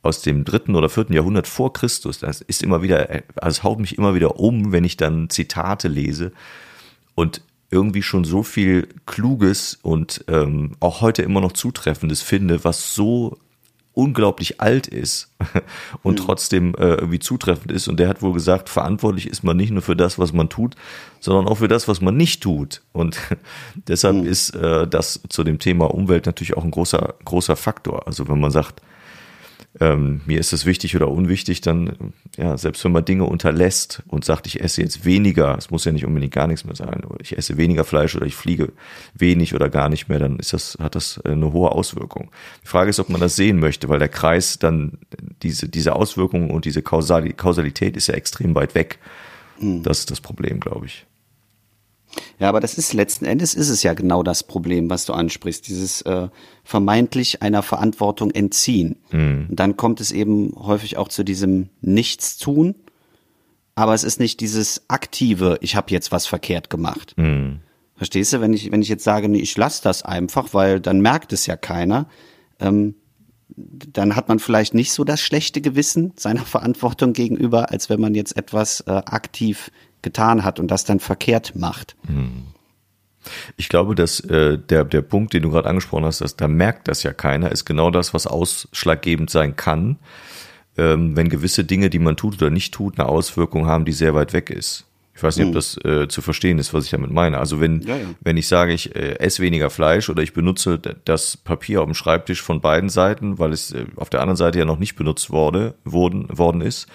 aus 0.03 0.23
dem 0.23 0.45
dritten 0.45 0.75
oder 0.75 0.89
vierten 0.89 1.13
Jahrhundert 1.13 1.47
vor 1.47 1.73
Christus. 1.73 2.19
Das 2.21 2.41
ist 2.41 2.63
immer 2.63 2.83
wieder, 2.83 3.09
also 3.37 3.59
es 3.59 3.63
haut 3.63 3.79
mich 3.79 3.99
immer 3.99 4.15
wieder 4.15 4.39
um, 4.41 4.73
wenn 4.73 4.85
ich 4.85 4.97
dann 4.97 5.29
Zitate 5.29 5.89
lese 5.89 6.33
und 7.15 7.43
irgendwie 7.71 8.03
schon 8.03 8.25
so 8.25 8.43
viel 8.43 8.89
Kluges 9.07 9.79
und 9.83 10.25
ähm, 10.29 10.73
auch 10.81 11.01
heute 11.01 11.23
immer 11.23 11.41
noch 11.41 11.53
Zutreffendes 11.53 12.23
finde, 12.23 12.65
was 12.65 12.95
so 12.95 13.39
unglaublich 13.93 14.61
alt 14.61 14.87
ist 14.87 15.33
und 16.03 16.19
mhm. 16.19 16.25
trotzdem 16.25 16.75
äh, 16.77 16.95
irgendwie 16.95 17.19
zutreffend 17.19 17.71
ist. 17.73 17.89
Und 17.89 17.99
der 17.99 18.09
hat 18.09 18.23
wohl 18.23 18.33
gesagt, 18.33 18.69
verantwortlich 18.69 19.27
ist 19.27 19.43
man 19.43 19.57
nicht 19.57 19.71
nur 19.71 19.83
für 19.83 19.97
das, 19.97 20.19
was 20.19 20.33
man 20.33 20.49
tut, 20.49 20.77
sondern 21.21 21.47
auch 21.47 21.59
für 21.59 21.69
das, 21.69 21.89
was 21.89 22.01
man 22.01 22.17
nicht 22.17 22.43
tut. 22.43 22.83
Und 22.93 23.19
deshalb 23.89 24.17
mhm. 24.17 24.27
ist 24.27 24.51
äh, 24.51 24.87
das 24.87 25.21
zu 25.29 25.45
dem 25.45 25.59
Thema 25.59 25.93
Umwelt 25.93 26.27
natürlich 26.27 26.57
auch 26.57 26.65
ein 26.65 26.71
großer, 26.71 27.15
großer 27.25 27.57
Faktor. 27.57 28.07
Also 28.07 28.29
wenn 28.29 28.41
man 28.41 28.51
sagt, 28.51 28.81
ähm, 29.79 30.21
mir 30.27 30.41
ist 30.41 30.53
es 30.53 30.67
wichtig 30.67 30.97
oder 30.97 31.09
unwichtig, 31.09 31.61
dann, 31.61 32.13
ja, 32.37 32.59
selbst 32.59 32.85
wenn 32.85 32.91
man 32.91 33.05
Dinge 33.05 33.25
unterlässt 33.25 34.03
und 34.09 34.25
sagt, 34.25 34.49
ich 34.49 34.61
esse 34.61 34.83
jetzt 34.83 35.05
weniger, 35.05 35.57
es 35.57 35.71
muss 35.71 35.85
ja 35.85 35.93
nicht 35.93 36.05
unbedingt 36.05 36.33
gar 36.33 36.49
nichts 36.49 36.65
mehr 36.65 36.75
sein, 36.75 37.05
oder 37.05 37.21
ich 37.21 37.39
esse 37.39 37.57
weniger 37.57 37.85
Fleisch 37.85 38.17
oder 38.17 38.27
ich 38.27 38.35
fliege 38.35 38.73
wenig 39.15 39.55
oder 39.55 39.69
gar 39.69 39.89
nicht 39.89 40.09
mehr, 40.09 40.19
dann 40.19 40.41
ist 40.41 40.53
das, 40.53 40.77
hat 40.81 40.97
das 40.97 41.21
eine 41.25 41.53
hohe 41.53 41.71
Auswirkung. 41.71 42.31
Die 42.65 42.69
Frage 42.69 42.91
ist, 42.91 42.99
ob 42.99 43.11
man 43.11 43.21
das 43.21 43.37
sehen 43.37 43.61
möchte, 43.61 43.89
weil 43.89 44.01
der 44.01 44.09
Kreis 44.09 44.59
dann 44.59 44.99
diese, 45.43 45.69
diese 45.69 45.95
Auswirkungen 45.95 46.51
und 46.51 46.65
diese 46.65 46.83
Kausalität 46.83 47.97
ist 47.97 48.09
ja 48.09 48.15
extrem 48.15 48.57
weit 48.57 48.75
weg. 48.75 48.99
Mhm. 49.61 49.85
Das 49.85 50.01
ist 50.01 50.11
das 50.11 50.21
Problem, 50.21 50.59
glaube 50.59 50.87
ich. 50.87 51.07
Ja, 52.39 52.49
aber 52.49 52.61
das 52.61 52.75
ist 52.75 52.93
letzten 52.93 53.25
Endes 53.25 53.55
ist 53.55 53.69
es 53.69 53.83
ja 53.83 53.95
genau 53.95 54.23
das 54.23 54.43
Problem, 54.43 54.91
was 54.91 55.05
du 55.05 55.13
ansprichst, 55.13 55.69
dieses 55.69 56.03
äh, 56.03 56.29
vermeintlich 56.65 57.43
einer 57.43 57.63
Verantwortung 57.63 58.31
entziehen. 58.31 58.97
Mhm. 59.11 59.47
Und 59.51 59.61
dann 59.61 59.77
kommt 59.77 60.01
es 60.01 60.11
eben 60.11 60.55
häufig 60.57 60.97
auch 60.97 61.09
zu 61.09 61.23
diesem 61.23 61.69
Nichtstun, 61.81 62.75
aber 63.75 63.95
es 63.95 64.05
ist 64.05 64.21
nicht 64.21 64.41
dieses 64.41 64.83
aktive, 64.89 65.59
ich 65.61 65.77
habe 65.77 65.91
jetzt 65.91 66.13
was 66.13 66.27
verkehrt 66.27 66.71
gemacht. 66.71 67.15
Mhm. 67.17 67.61
Verstehst 67.97 68.33
du, 68.33 68.41
wenn 68.41 68.55
ich 68.55 68.73
wenn 68.73 68.83
ich 68.83 68.89
jetzt 68.89 69.05
sage, 69.05 69.29
nee, 69.29 69.41
ich 69.41 69.57
lasse 69.57 69.83
das 69.83 70.03
einfach, 70.03 70.55
weil 70.55 70.81
dann 70.81 71.01
merkt 71.01 71.33
es 71.33 71.47
ja 71.47 71.57
keiner, 71.57 72.09
ähm, 72.59 72.95
dann 73.57 74.17
hat 74.17 74.29
man 74.29 74.39
vielleicht 74.39 74.75
nicht 74.75 74.93
so 74.93 75.05
das 75.05 75.21
schlechte 75.21 75.61
Gewissen 75.61 76.13
seiner 76.17 76.45
Verantwortung 76.47 77.13
gegenüber, 77.13 77.71
als 77.71 77.91
wenn 77.91 78.01
man 78.01 78.15
jetzt 78.15 78.37
etwas 78.37 78.81
äh, 78.83 78.91
aktiv 78.91 79.71
getan 80.03 80.45
hat 80.45 80.59
und 80.61 80.71
das 80.71 80.85
dann 80.85 81.01
verkehrt 81.01 81.55
macht. 81.57 81.97
Hm. 82.07 82.45
Ich 83.57 83.69
glaube, 83.69 83.95
dass 83.95 84.21
äh, 84.21 84.59
der, 84.59 84.85
der 84.85 85.03
Punkt, 85.03 85.35
den 85.35 85.43
du 85.43 85.51
gerade 85.51 85.69
angesprochen 85.69 86.05
hast, 86.05 86.21
dass 86.21 86.37
da 86.37 86.49
merkt 86.49 86.89
das 86.89 87.03
ja 87.03 87.13
keiner, 87.13 87.53
ist 87.53 87.65
genau 87.65 87.91
das, 87.91 88.15
was 88.15 88.27
ausschlaggebend 88.27 89.31
sein 89.31 89.57
kann, 89.57 89.99
ähm, 90.79 91.17
wenn 91.17 91.29
gewisse 91.29 91.65
Dinge, 91.65 91.91
die 91.91 91.99
man 91.99 92.17
tut 92.17 92.41
oder 92.41 92.51
nicht 92.51 92.73
tut, 92.73 92.99
eine 92.99 93.09
Auswirkung 93.09 93.67
haben, 93.67 93.85
die 93.85 93.93
sehr 93.93 94.15
weit 94.15 94.33
weg 94.33 94.51
ist. 94.51 94.87
Ich 95.15 95.23
weiß 95.23 95.37
nicht, 95.37 95.49
ob 95.49 95.51
hm. 95.51 95.55
das 95.55 95.77
äh, 95.85 96.09
zu 96.09 96.23
verstehen 96.23 96.59
ist, 96.59 96.73
was 96.73 96.87
ich 96.87 96.91
damit 96.93 97.11
meine. 97.11 97.37
Also 97.37 97.61
wenn, 97.61 97.83
ja, 97.83 97.97
ja. 97.97 98.07
wenn 98.23 98.39
ich 98.39 98.49
sage, 98.49 98.73
ich 98.73 98.97
äh, 98.97 99.19
esse 99.19 99.43
weniger 99.43 99.69
Fleisch 99.69 100.09
oder 100.09 100.23
ich 100.23 100.33
benutze 100.33 100.79
das 100.79 101.37
Papier 101.37 101.83
auf 101.83 101.87
dem 101.87 101.95
Schreibtisch 101.95 102.41
von 102.41 102.63
beiden 102.63 102.89
Seiten, 102.89 103.39
weil 103.39 103.53
es 103.53 103.73
äh, 103.73 103.85
auf 103.97 104.09
der 104.09 104.23
anderen 104.23 104.39
Seite 104.39 104.61
ja 104.61 104.65
noch 104.65 104.79
nicht 104.79 104.97
benutzt 104.97 105.31
wurde, 105.31 105.75
worden, 105.85 106.27
worden 106.31 106.63
ist, 106.63 106.87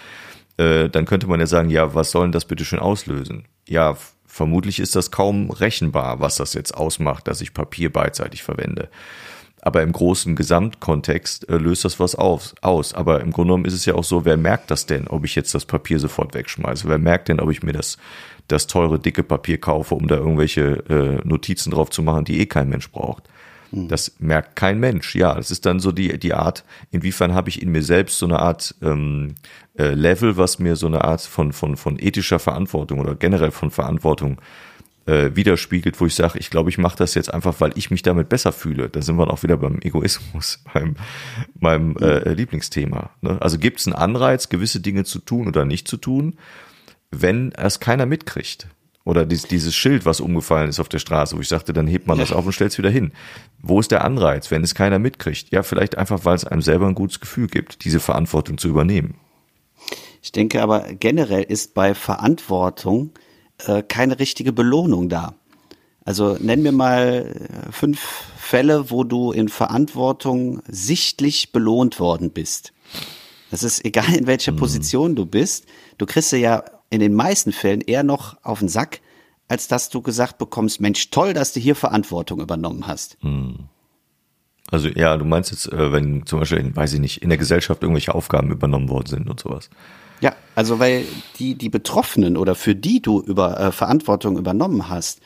äh, 0.57 0.89
dann 0.89 1.05
könnte 1.05 1.27
man 1.27 1.39
ja 1.39 1.47
sagen, 1.47 1.69
ja, 1.69 1.93
was 1.93 2.11
soll 2.11 2.25
denn 2.25 2.31
das 2.31 2.45
bitte 2.45 2.65
schön 2.65 2.79
auslösen? 2.79 3.45
Ja, 3.67 3.97
vermutlich 4.25 4.79
ist 4.79 4.95
das 4.95 5.11
kaum 5.11 5.49
rechenbar, 5.49 6.19
was 6.19 6.35
das 6.35 6.53
jetzt 6.53 6.75
ausmacht, 6.75 7.27
dass 7.27 7.41
ich 7.41 7.53
Papier 7.53 7.91
beidseitig 7.91 8.43
verwende. 8.43 8.89
Aber 9.61 9.81
im 9.81 9.91
großen 9.91 10.35
Gesamtkontext 10.35 11.49
äh, 11.49 11.57
löst 11.57 11.85
das 11.85 11.99
was 11.99 12.13
auf, 12.13 12.53
aus. 12.61 12.93
Aber 12.93 13.21
im 13.21 13.31
Grunde 13.31 13.49
genommen 13.49 13.65
ist 13.65 13.73
es 13.73 13.85
ja 13.85 13.95
auch 13.95 14.03
so, 14.03 14.23
wer 14.23 14.37
merkt 14.37 14.69
das 14.69 14.85
denn, 14.85 15.07
ob 15.07 15.25
ich 15.25 15.33
jetzt 15.33 15.55
das 15.55 15.65
Papier 15.65 15.99
sofort 15.99 16.35
wegschmeiße? 16.35 16.87
Wer 16.87 16.99
merkt 16.99 17.29
denn, 17.29 17.39
ob 17.39 17.49
ich 17.49 17.63
mir 17.63 17.73
das, 17.73 17.97
das 18.47 18.67
teure, 18.67 18.99
dicke 18.99 19.23
Papier 19.23 19.59
kaufe, 19.59 19.95
um 19.95 20.07
da 20.07 20.17
irgendwelche 20.17 20.83
äh, 20.87 21.27
Notizen 21.27 21.71
drauf 21.71 21.89
zu 21.89 22.03
machen, 22.03 22.25
die 22.25 22.39
eh 22.39 22.45
kein 22.45 22.69
Mensch 22.69 22.91
braucht? 22.91 23.23
Hm. 23.71 23.87
Das 23.87 24.15
merkt 24.19 24.55
kein 24.55 24.79
Mensch. 24.79 25.15
Ja, 25.15 25.35
das 25.35 25.51
ist 25.51 25.65
dann 25.65 25.79
so 25.79 25.91
die, 25.91 26.17
die 26.19 26.33
Art, 26.33 26.63
inwiefern 26.91 27.33
habe 27.33 27.49
ich 27.49 27.61
in 27.61 27.71
mir 27.71 27.83
selbst 27.83 28.17
so 28.17 28.25
eine 28.25 28.39
Art 28.39 28.75
ähm, 28.81 29.35
äh, 29.77 29.93
Level, 29.93 30.37
was 30.37 30.59
mir 30.59 30.75
so 30.75 30.87
eine 30.87 31.03
Art 31.03 31.21
von, 31.21 31.53
von, 31.53 31.77
von 31.77 31.97
ethischer 31.99 32.39
Verantwortung 32.39 32.99
oder 32.99 33.15
generell 33.15 33.51
von 33.51 33.71
Verantwortung 33.71 34.39
äh, 35.05 35.35
widerspiegelt, 35.35 35.99
wo 35.99 36.05
ich 36.05 36.15
sage, 36.15 36.39
ich 36.39 36.49
glaube, 36.49 36.69
ich 36.69 36.77
mache 36.77 36.97
das 36.97 37.13
jetzt 37.13 37.33
einfach, 37.33 37.55
weil 37.59 37.71
ich 37.75 37.91
mich 37.91 38.01
damit 38.01 38.29
besser 38.29 38.51
fühle. 38.51 38.89
Da 38.89 39.01
sind 39.01 39.17
wir 39.17 39.29
auch 39.29 39.43
wieder 39.43 39.57
beim 39.57 39.79
Egoismus, 39.81 40.63
beim 40.73 40.95
meinem 41.59 41.95
äh, 41.97 42.33
Lieblingsthema. 42.33 43.11
Ne? 43.21 43.37
Also 43.41 43.59
gibt 43.59 43.79
es 43.79 43.87
einen 43.87 43.95
Anreiz, 43.95 44.49
gewisse 44.49 44.79
Dinge 44.79 45.03
zu 45.03 45.19
tun 45.19 45.47
oder 45.47 45.65
nicht 45.65 45.87
zu 45.87 45.97
tun, 45.97 46.37
wenn 47.11 47.51
es 47.53 47.79
keiner 47.79 48.05
mitkriegt. 48.05 48.67
Oder 49.05 49.25
dies, 49.27 49.43
dieses 49.43 49.75
Schild, 49.75 50.05
was 50.05 50.19
umgefallen 50.19 50.67
ist 50.67 50.79
auf 50.79 50.89
der 50.89 50.97
Straße, 50.97 51.37
wo 51.37 51.39
ich 51.39 51.47
sagte, 51.47 51.73
dann 51.73 51.85
hebt 51.85 52.07
man 52.07 52.17
das 52.17 52.31
auf 52.31 52.45
und 52.45 52.53
stellt 52.53 52.71
es 52.71 52.77
wieder 52.79 52.89
hin. 52.89 53.11
Wo 53.61 53.79
ist 53.79 53.91
der 53.91 54.03
Anreiz, 54.03 54.49
wenn 54.49 54.63
es 54.63 54.73
keiner 54.73 54.97
mitkriegt? 54.97 55.51
Ja, 55.51 55.61
vielleicht 55.61 55.95
einfach, 55.95 56.25
weil 56.25 56.35
es 56.35 56.43
einem 56.43 56.63
selber 56.63 56.87
ein 56.87 56.95
gutes 56.95 57.19
Gefühl 57.19 57.47
gibt, 57.47 57.85
diese 57.85 57.99
Verantwortung 57.99 58.57
zu 58.57 58.67
übernehmen. 58.67 59.15
Ich 60.23 60.31
denke 60.31 60.63
aber 60.63 60.93
generell 60.95 61.43
ist 61.43 61.75
bei 61.75 61.93
Verantwortung 61.93 63.11
äh, 63.67 63.83
keine 63.83 64.17
richtige 64.17 64.51
Belohnung 64.51 65.07
da. 65.07 65.35
Also 66.03 66.37
nenn 66.39 66.63
mir 66.63 66.71
mal 66.71 67.35
äh, 67.67 67.71
fünf 67.71 67.99
Fälle, 68.37 68.89
wo 68.89 69.03
du 69.03 69.31
in 69.31 69.49
Verantwortung 69.49 70.63
sichtlich 70.67 71.51
belohnt 71.51 71.99
worden 71.99 72.31
bist. 72.31 72.73
Das 73.51 73.61
ist 73.61 73.85
egal, 73.85 74.15
in 74.15 74.25
welcher 74.25 74.51
mhm. 74.51 74.57
Position 74.57 75.15
du 75.15 75.27
bist. 75.27 75.67
Du 75.99 76.07
kriegst 76.07 76.31
ja 76.31 76.63
in 76.95 77.01
den 77.01 77.13
meisten 77.13 77.51
Fällen 77.51 77.81
eher 77.81 78.03
noch 78.03 78.37
auf 78.43 78.59
den 78.59 78.69
Sack, 78.69 79.01
als 79.47 79.67
dass 79.67 79.89
du 79.89 80.01
gesagt 80.01 80.37
bekommst, 80.37 80.81
Mensch, 80.81 81.11
toll, 81.11 81.33
dass 81.33 81.53
du 81.53 81.59
hier 81.59 81.75
Verantwortung 81.75 82.39
übernommen 82.41 82.87
hast. 82.87 83.17
Hm. 83.21 83.69
Also 84.71 84.87
ja, 84.87 85.15
du 85.17 85.25
meinst 85.25 85.51
jetzt, 85.51 85.71
äh, 85.71 85.91
wenn 85.91 86.25
zum 86.25 86.39
Beispiel, 86.39 86.57
in, 86.57 86.75
weiß 86.75 86.93
ich 86.93 86.99
nicht, 86.99 87.21
in 87.21 87.29
der 87.29 87.37
Gesellschaft 87.37 87.83
irgendwelche 87.83 88.15
Aufgaben 88.15 88.51
übernommen 88.51 88.89
worden 88.89 89.07
sind 89.07 89.29
und 89.29 89.39
sowas. 89.39 89.69
Ja, 90.21 90.33
also 90.55 90.79
weil 90.79 91.05
die, 91.37 91.55
die 91.55 91.69
Betroffenen 91.69 92.37
oder 92.37 92.55
für 92.55 92.73
die 92.73 93.01
du 93.01 93.21
über 93.21 93.59
äh, 93.59 93.71
Verantwortung 93.71 94.37
übernommen 94.37 94.89
hast, 94.89 95.19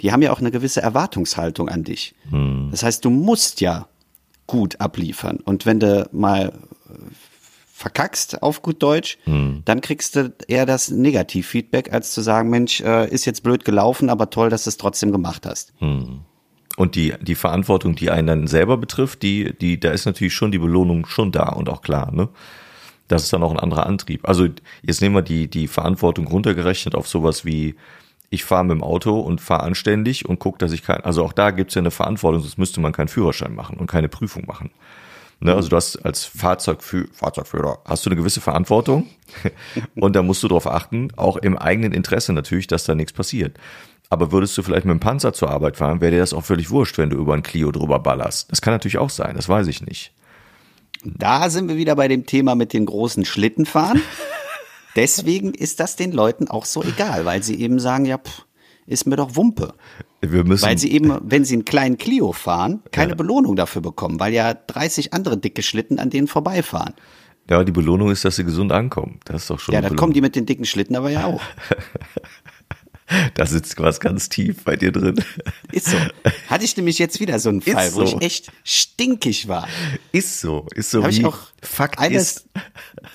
die 0.00 0.12
haben 0.12 0.22
ja 0.22 0.32
auch 0.32 0.40
eine 0.40 0.50
gewisse 0.50 0.82
Erwartungshaltung 0.82 1.68
an 1.68 1.82
dich. 1.82 2.14
Hm. 2.30 2.68
Das 2.70 2.82
heißt, 2.82 3.04
du 3.04 3.10
musst 3.10 3.60
ja 3.60 3.88
gut 4.46 4.80
abliefern. 4.80 5.38
Und 5.38 5.66
wenn 5.66 5.80
du 5.80 6.08
mal 6.12 6.52
verkackst, 7.76 8.40
auf 8.40 8.62
gut 8.62 8.80
Deutsch, 8.84 9.18
hm. 9.24 9.62
dann 9.64 9.80
kriegst 9.80 10.14
du 10.14 10.32
eher 10.46 10.64
das 10.64 10.92
Negativfeedback, 10.92 11.92
als 11.92 12.12
zu 12.12 12.20
sagen, 12.20 12.48
Mensch, 12.48 12.80
äh, 12.80 13.10
ist 13.10 13.24
jetzt 13.24 13.42
blöd 13.42 13.64
gelaufen, 13.64 14.10
aber 14.10 14.30
toll, 14.30 14.48
dass 14.48 14.64
du 14.64 14.70
es 14.70 14.76
trotzdem 14.76 15.10
gemacht 15.10 15.44
hast. 15.44 15.72
Hm. 15.78 16.20
Und 16.76 16.94
die, 16.94 17.14
die 17.20 17.34
Verantwortung, 17.34 17.96
die 17.96 18.10
einen 18.10 18.28
dann 18.28 18.46
selber 18.46 18.76
betrifft, 18.76 19.22
die, 19.22 19.52
die, 19.58 19.80
da 19.80 19.90
ist 19.90 20.06
natürlich 20.06 20.34
schon 20.34 20.52
die 20.52 20.58
Belohnung 20.58 21.06
schon 21.06 21.32
da 21.32 21.48
und 21.48 21.68
auch 21.68 21.82
klar, 21.82 22.12
ne? 22.12 22.28
Das 23.08 23.24
ist 23.24 23.32
dann 23.32 23.42
auch 23.42 23.50
ein 23.50 23.60
anderer 23.60 23.86
Antrieb. 23.86 24.26
Also 24.26 24.48
jetzt 24.82 25.02
nehmen 25.02 25.14
wir 25.14 25.22
die, 25.22 25.48
die 25.48 25.68
Verantwortung 25.68 26.26
runtergerechnet 26.26 26.94
auf 26.94 27.06
sowas 27.06 27.44
wie, 27.44 27.74
ich 28.30 28.44
fahre 28.44 28.64
mit 28.64 28.76
dem 28.76 28.82
Auto 28.82 29.18
und 29.18 29.40
fahre 29.40 29.64
anständig 29.64 30.26
und 30.26 30.38
gucke, 30.38 30.58
dass 30.58 30.72
ich 30.72 30.82
kein, 30.82 31.02
also 31.02 31.22
auch 31.24 31.32
da 31.32 31.50
gibt's 31.50 31.74
ja 31.74 31.80
eine 31.80 31.90
Verantwortung, 31.90 32.40
sonst 32.40 32.56
müsste 32.56 32.80
man 32.80 32.92
keinen 32.92 33.08
Führerschein 33.08 33.54
machen 33.54 33.76
und 33.78 33.88
keine 33.88 34.08
Prüfung 34.08 34.46
machen. 34.46 34.70
Ne, 35.40 35.54
also 35.54 35.68
du 35.68 35.76
hast 35.76 35.96
als 36.04 36.24
Fahrzeugfü 36.24 37.06
Fahrzeugführer 37.12 37.80
hast 37.84 38.06
du 38.06 38.10
eine 38.10 38.16
gewisse 38.16 38.40
Verantwortung 38.40 39.08
und 39.96 40.16
da 40.16 40.22
musst 40.22 40.42
du 40.42 40.48
darauf 40.48 40.66
achten, 40.66 41.08
auch 41.16 41.36
im 41.36 41.58
eigenen 41.58 41.92
Interesse 41.92 42.32
natürlich, 42.32 42.66
dass 42.66 42.84
da 42.84 42.94
nichts 42.94 43.12
passiert. 43.12 43.58
Aber 44.10 44.32
würdest 44.32 44.56
du 44.56 44.62
vielleicht 44.62 44.84
mit 44.84 44.92
dem 44.92 45.00
Panzer 45.00 45.32
zur 45.32 45.50
Arbeit 45.50 45.76
fahren, 45.76 46.00
wäre 46.00 46.12
dir 46.12 46.20
das 46.20 46.32
auch 46.32 46.44
völlig 46.44 46.70
wurscht, 46.70 46.98
wenn 46.98 47.10
du 47.10 47.16
über 47.16 47.34
ein 47.34 47.42
Clio 47.42 47.72
drüber 47.72 47.98
ballerst. 47.98 48.50
Das 48.52 48.60
kann 48.60 48.72
natürlich 48.72 48.98
auch 48.98 49.10
sein, 49.10 49.34
das 49.34 49.48
weiß 49.48 49.66
ich 49.66 49.84
nicht. 49.84 50.12
Da 51.04 51.50
sind 51.50 51.68
wir 51.68 51.76
wieder 51.76 51.96
bei 51.96 52.08
dem 52.08 52.24
Thema 52.24 52.54
mit 52.54 52.72
den 52.72 52.86
großen 52.86 53.24
Schlittenfahren. 53.24 54.00
Deswegen 54.96 55.52
ist 55.52 55.80
das 55.80 55.96
den 55.96 56.12
Leuten 56.12 56.48
auch 56.48 56.64
so 56.64 56.82
egal, 56.82 57.24
weil 57.24 57.42
sie 57.42 57.60
eben 57.60 57.80
sagen, 57.80 58.04
ja, 58.04 58.18
pff, 58.18 58.44
ist 58.86 59.06
mir 59.06 59.16
doch 59.16 59.36
Wumpe. 59.36 59.74
Wir 60.20 60.44
müssen 60.44 60.64
weil 60.64 60.78
sie 60.78 60.92
eben, 60.92 61.18
wenn 61.22 61.44
sie 61.44 61.54
einen 61.54 61.64
kleinen 61.64 61.98
Clio 61.98 62.32
fahren, 62.32 62.82
keine 62.92 63.10
ja. 63.10 63.16
Belohnung 63.16 63.56
dafür 63.56 63.82
bekommen, 63.82 64.20
weil 64.20 64.32
ja 64.32 64.54
30 64.54 65.12
andere 65.12 65.36
dicke 65.36 65.62
Schlitten 65.62 65.98
an 65.98 66.10
denen 66.10 66.28
vorbeifahren. 66.28 66.94
Ja, 67.48 67.62
die 67.62 67.72
Belohnung 67.72 68.10
ist, 68.10 68.24
dass 68.24 68.36
sie 68.36 68.44
gesund 68.44 68.72
ankommen. 68.72 69.20
Das 69.24 69.42
ist 69.42 69.50
doch 69.50 69.60
schon. 69.60 69.74
Ja, 69.74 69.82
da 69.82 69.90
kommen 69.90 70.14
die 70.14 70.22
mit 70.22 70.34
den 70.34 70.46
dicken 70.46 70.64
Schlitten 70.64 70.96
aber 70.96 71.10
ja 71.10 71.26
auch. 71.26 71.42
da 73.34 73.44
sitzt 73.44 73.78
was 73.78 74.00
ganz 74.00 74.30
tief 74.30 74.64
bei 74.64 74.76
dir 74.76 74.92
drin. 74.92 75.22
Ist 75.72 75.88
so. 75.88 75.98
Hatte 76.48 76.64
ich 76.64 76.76
nämlich 76.76 76.98
jetzt 76.98 77.20
wieder 77.20 77.38
so 77.38 77.50
einen 77.50 77.60
Fall, 77.60 77.90
so. 77.90 78.00
wo 78.00 78.04
ich 78.04 78.20
echt 78.22 78.52
stinkig 78.64 79.46
war. 79.46 79.68
Ist 80.12 80.40
so. 80.40 80.66
Ist 80.74 80.90
so. 80.90 81.02
Hab 81.02 81.10
wie 81.10 81.18
ich 81.18 81.26
auch 81.26 81.38
Fakt 81.60 81.98
eines, 81.98 82.22
ist. 82.22 82.48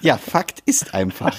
Ja, 0.02 0.18
Fakt 0.18 0.62
ist 0.66 0.94
einfach. 0.94 1.36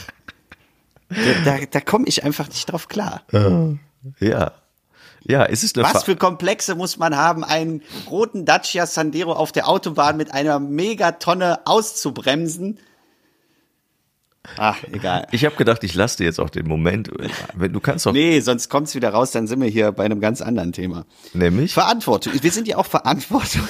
Da, 1.09 1.17
da, 1.45 1.59
da 1.71 1.81
komme 1.81 2.07
ich 2.07 2.25
einfach 2.25 2.49
nicht 2.49 2.71
drauf 2.71 2.89
klar. 2.89 3.23
Ja. 3.33 3.75
Ja, 4.19 5.43
ist 5.45 5.65
es 5.65 5.75
eine 5.75 5.85
Was 5.85 6.05
für 6.05 6.17
Komplexe 6.17 6.75
muss 6.75 6.97
man 6.97 7.17
haben, 7.17 7.45
einen 7.45 7.83
roten 8.09 8.45
Dacia 8.47 8.87
Sandero 8.87 9.33
auf 9.33 9.53
der 9.53 9.69
Autobahn 9.69 10.17
mit 10.17 10.33
einer 10.33 10.59
Megatonne 10.59 11.61
auszubremsen? 11.67 12.79
Ach, 14.57 14.83
egal. 14.91 15.27
Ich 15.33 15.45
habe 15.45 15.55
gedacht, 15.57 15.85
ich 15.85 15.95
lasse 15.95 16.17
dir 16.17 16.25
jetzt 16.25 16.41
auch 16.41 16.49
den 16.49 16.67
Moment. 16.67 17.11
Du 17.55 17.81
kannst 17.81 18.07
doch. 18.07 18.13
Nee, 18.13 18.41
sonst 18.41 18.71
kommt's 18.71 18.95
wieder 18.95 19.11
raus, 19.11 19.33
dann 19.33 19.47
sind 19.47 19.61
wir 19.61 19.69
hier 19.69 19.93
bei 19.93 20.05
einem 20.05 20.21
ganz 20.21 20.41
anderen 20.41 20.73
Thema. 20.73 21.05
Nämlich? 21.35 21.75
Verantwortung. 21.75 22.33
Wir 22.41 22.51
sind 22.51 22.67
ja 22.67 22.79
auch 22.79 22.87
Verantwortung. 22.87 23.69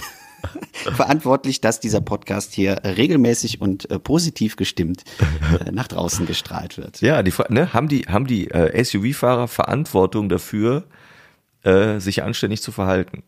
verantwortlich, 0.72 1.61
dass 1.61 1.81
dieser 1.81 2.00
Podcast 2.00 2.53
hier 2.53 2.81
regelmäßig 2.85 3.61
und 3.61 3.90
äh, 3.90 3.98
positiv 3.98 4.57
gestimmt 4.57 5.05
äh, 5.66 5.70
nach 5.72 5.88
draußen 5.88 6.26
gestrahlt 6.26 6.79
wird. 6.79 7.00
Ja, 7.00 7.22
die 7.22 7.33
ne, 7.48 7.72
haben 7.72 7.88
die 7.88 8.03
haben 8.03 8.26
die 8.26 8.50
äh, 8.50 8.83
SUV-Fahrer 8.83 9.48
Verantwortung 9.48 10.29
dafür, 10.29 10.85
äh, 11.62 11.98
sich 12.00 12.22
anständig 12.22 12.62
zu 12.62 12.72
verhalten. 12.72 13.22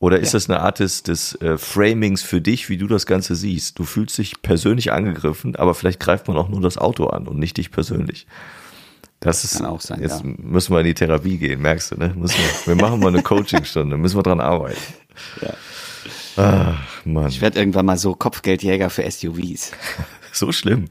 Oder 0.00 0.20
ist 0.20 0.32
das 0.32 0.48
eine 0.48 0.60
Art 0.60 0.78
des, 0.78 1.02
des 1.02 1.34
äh, 1.40 1.58
Framings 1.58 2.22
für 2.22 2.40
dich, 2.40 2.68
wie 2.68 2.76
du 2.76 2.86
das 2.86 3.04
Ganze 3.04 3.34
siehst? 3.34 3.78
Du 3.80 3.84
fühlst 3.84 4.16
dich 4.16 4.42
persönlich 4.42 4.92
angegriffen, 4.92 5.56
aber 5.56 5.74
vielleicht 5.74 5.98
greift 5.98 6.28
man 6.28 6.36
auch 6.36 6.48
nur 6.48 6.60
das 6.60 6.78
Auto 6.78 7.08
an 7.08 7.26
und 7.26 7.38
nicht 7.38 7.56
dich 7.56 7.72
persönlich. 7.72 8.28
Das 9.20 9.42
ist, 9.42 9.56
Kann 9.56 9.66
auch 9.66 9.80
sein, 9.80 10.00
Jetzt 10.00 10.22
ja. 10.24 10.30
müssen 10.38 10.72
wir 10.72 10.80
in 10.80 10.86
die 10.86 10.94
Therapie 10.94 11.38
gehen, 11.38 11.60
merkst 11.60 11.90
du, 11.92 11.96
ne? 11.96 12.12
Müssen 12.16 12.36
wir, 12.38 12.76
wir 12.76 12.80
machen 12.82 13.00
mal 13.00 13.08
eine 13.08 13.22
Coachingstunde, 13.22 13.96
müssen 13.96 14.16
wir 14.16 14.22
dran 14.22 14.40
arbeiten. 14.40 14.78
Ja. 15.42 15.54
Ach, 16.36 17.04
Mann. 17.04 17.26
Ich 17.28 17.40
werde 17.40 17.58
irgendwann 17.58 17.86
mal 17.86 17.98
so 17.98 18.14
Kopfgeldjäger 18.14 18.90
für 18.90 19.10
SUVs. 19.10 19.72
So 20.32 20.52
schlimm. 20.52 20.84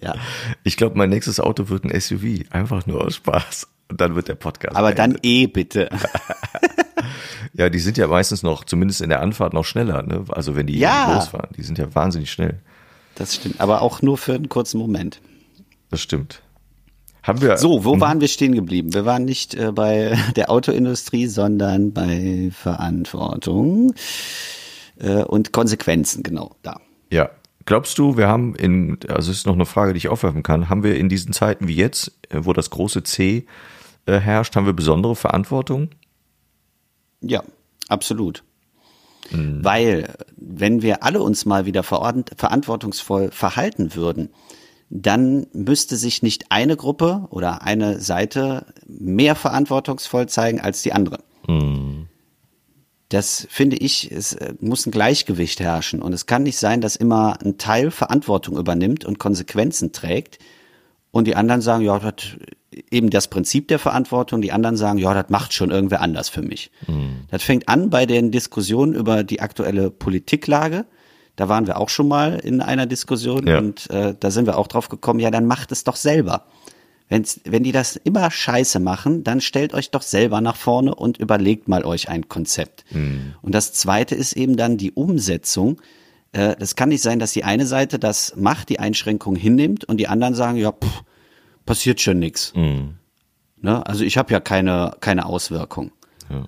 Ja. 0.00 0.14
Ich 0.62 0.76
glaube, 0.76 0.96
mein 0.96 1.10
nächstes 1.10 1.40
Auto 1.40 1.68
wird 1.68 1.84
ein 1.84 2.00
SUV. 2.00 2.44
Einfach 2.50 2.86
nur 2.86 3.04
aus 3.04 3.16
Spaß. 3.16 3.66
Und 3.88 4.00
dann 4.00 4.14
wird 4.14 4.28
der 4.28 4.36
Podcast. 4.36 4.76
Aber 4.76 4.94
dann 4.94 5.18
eh 5.22 5.46
bitte. 5.48 5.88
Ja, 7.56 7.68
die 7.70 7.78
sind 7.78 7.96
ja 7.98 8.08
meistens 8.08 8.42
noch, 8.42 8.64
zumindest 8.64 9.00
in 9.00 9.10
der 9.10 9.20
Anfahrt, 9.20 9.52
noch 9.54 9.64
schneller, 9.64 10.02
ne? 10.02 10.24
Also 10.30 10.56
wenn 10.56 10.66
die 10.66 10.76
Ja. 10.78 11.14
losfahren. 11.14 11.50
Die 11.56 11.62
sind 11.62 11.78
ja 11.78 11.94
wahnsinnig 11.94 12.32
schnell. 12.32 12.58
Das 13.14 13.36
stimmt. 13.36 13.60
Aber 13.60 13.80
auch 13.82 14.02
nur 14.02 14.18
für 14.18 14.34
einen 14.34 14.48
kurzen 14.48 14.78
Moment. 14.78 15.20
Das 15.90 16.00
stimmt. 16.00 16.42
Haben 17.24 17.40
wir. 17.40 17.56
So, 17.56 17.86
wo 17.86 17.98
waren 18.00 18.20
wir 18.20 18.28
stehen 18.28 18.54
geblieben? 18.54 18.92
Wir 18.92 19.06
waren 19.06 19.24
nicht 19.24 19.54
äh, 19.54 19.72
bei 19.72 20.16
der 20.36 20.50
Autoindustrie, 20.50 21.26
sondern 21.26 21.92
bei 21.92 22.50
Verantwortung 22.52 23.94
äh, 24.98 25.24
und 25.24 25.52
Konsequenzen, 25.52 26.22
genau, 26.22 26.54
da. 26.62 26.80
Ja. 27.10 27.30
Glaubst 27.66 27.96
du, 27.96 28.18
wir 28.18 28.28
haben 28.28 28.54
in, 28.56 28.98
also 29.08 29.30
es 29.30 29.38
ist 29.38 29.46
noch 29.46 29.54
eine 29.54 29.64
Frage, 29.64 29.94
die 29.94 29.96
ich 29.96 30.08
aufwerfen 30.08 30.42
kann, 30.42 30.68
haben 30.68 30.82
wir 30.82 30.96
in 30.96 31.08
diesen 31.08 31.32
Zeiten 31.32 31.66
wie 31.66 31.74
jetzt, 31.74 32.12
äh, 32.28 32.40
wo 32.42 32.52
das 32.52 32.68
große 32.68 33.04
C 33.04 33.46
äh, 34.04 34.18
herrscht, 34.18 34.54
haben 34.54 34.66
wir 34.66 34.74
besondere 34.74 35.16
Verantwortung? 35.16 35.88
Ja, 37.22 37.42
absolut. 37.88 38.44
Weil, 39.30 40.14
wenn 40.36 40.82
wir 40.82 41.02
alle 41.02 41.22
uns 41.22 41.46
mal 41.46 41.64
wieder 41.64 41.82
verantwortungsvoll 41.82 43.30
verhalten 43.30 43.94
würden, 43.94 44.28
dann 44.96 45.48
müsste 45.52 45.96
sich 45.96 46.22
nicht 46.22 46.46
eine 46.50 46.76
Gruppe 46.76 47.26
oder 47.30 47.62
eine 47.62 47.98
Seite 47.98 48.66
mehr 48.86 49.34
verantwortungsvoll 49.34 50.28
zeigen 50.28 50.60
als 50.60 50.82
die 50.82 50.92
andere. 50.92 51.18
Das 53.08 53.46
finde 53.50 53.76
ich, 53.76 54.10
es 54.10 54.34
äh, 54.34 54.54
muss 54.60 54.86
ein 54.86 54.92
Gleichgewicht 54.92 55.60
herrschen. 55.60 56.00
Und 56.00 56.12
es 56.12 56.26
kann 56.26 56.44
nicht 56.44 56.58
sein, 56.58 56.80
dass 56.80 56.94
immer 56.94 57.38
ein 57.44 57.58
Teil 57.58 57.90
Verantwortung 57.90 58.56
übernimmt 58.56 59.04
und 59.04 59.18
Konsequenzen 59.18 59.92
trägt 59.92 60.38
und 61.10 61.26
die 61.26 61.34
anderen 61.34 61.60
sagen, 61.60 61.84
ja, 61.84 61.98
das 61.98 62.14
eben 62.90 63.10
das 63.10 63.28
Prinzip 63.28 63.68
der 63.68 63.80
Verantwortung, 63.80 64.42
die 64.42 64.52
anderen 64.52 64.76
sagen, 64.76 64.98
ja, 64.98 65.12
das 65.12 65.28
macht 65.28 65.52
schon 65.52 65.70
irgendwer 65.70 66.00
anders 66.00 66.28
für 66.28 66.42
mich. 66.42 66.70
Das 67.30 67.42
fängt 67.42 67.68
an 67.68 67.90
bei 67.90 68.06
den 68.06 68.30
Diskussionen 68.30 68.94
über 68.94 69.24
die 69.24 69.40
aktuelle 69.40 69.90
Politiklage. 69.90 70.86
Da 71.36 71.48
waren 71.48 71.66
wir 71.66 71.78
auch 71.78 71.88
schon 71.88 72.08
mal 72.08 72.34
in 72.38 72.60
einer 72.60 72.86
Diskussion 72.86 73.46
Ja. 73.46 73.58
und 73.58 73.90
äh, 73.90 74.14
da 74.18 74.30
sind 74.30 74.46
wir 74.46 74.56
auch 74.58 74.68
drauf 74.68 74.88
gekommen, 74.88 75.20
ja, 75.20 75.30
dann 75.30 75.46
macht 75.46 75.72
es 75.72 75.82
doch 75.84 75.96
selber. 75.96 76.46
Wenn's, 77.08 77.40
wenn 77.44 77.62
die 77.62 77.72
das 77.72 77.96
immer 77.96 78.30
scheiße 78.30 78.80
machen, 78.80 79.24
dann 79.24 79.40
stellt 79.40 79.74
euch 79.74 79.90
doch 79.90 80.00
selber 80.02 80.40
nach 80.40 80.56
vorne 80.56 80.94
und 80.94 81.18
überlegt 81.18 81.68
mal 81.68 81.84
euch 81.84 82.08
ein 82.08 82.28
Konzept. 82.28 82.84
Und 83.42 83.54
das 83.54 83.72
zweite 83.74 84.14
ist 84.14 84.32
eben 84.34 84.56
dann 84.56 84.78
die 84.78 84.92
Umsetzung. 84.92 85.80
Äh, 86.32 86.56
Das 86.58 86.76
kann 86.76 86.88
nicht 86.88 87.02
sein, 87.02 87.18
dass 87.18 87.32
die 87.32 87.44
eine 87.44 87.66
Seite 87.66 87.98
das 87.98 88.34
macht, 88.36 88.68
die 88.70 88.78
Einschränkung 88.78 89.36
hinnimmt 89.36 89.84
und 89.84 89.98
die 89.98 90.08
anderen 90.08 90.34
sagen, 90.34 90.56
ja, 90.56 90.72
pff, 90.72 91.02
passiert 91.66 92.00
schon 92.00 92.18
nix. 92.20 92.52
Ne? 92.54 93.86
Also 93.86 94.04
ich 94.04 94.16
habe 94.16 94.32
ja 94.32 94.40
keine, 94.40 94.96
keine 95.00 95.26
Auswirkung. 95.26 95.90
Ja. 96.30 96.44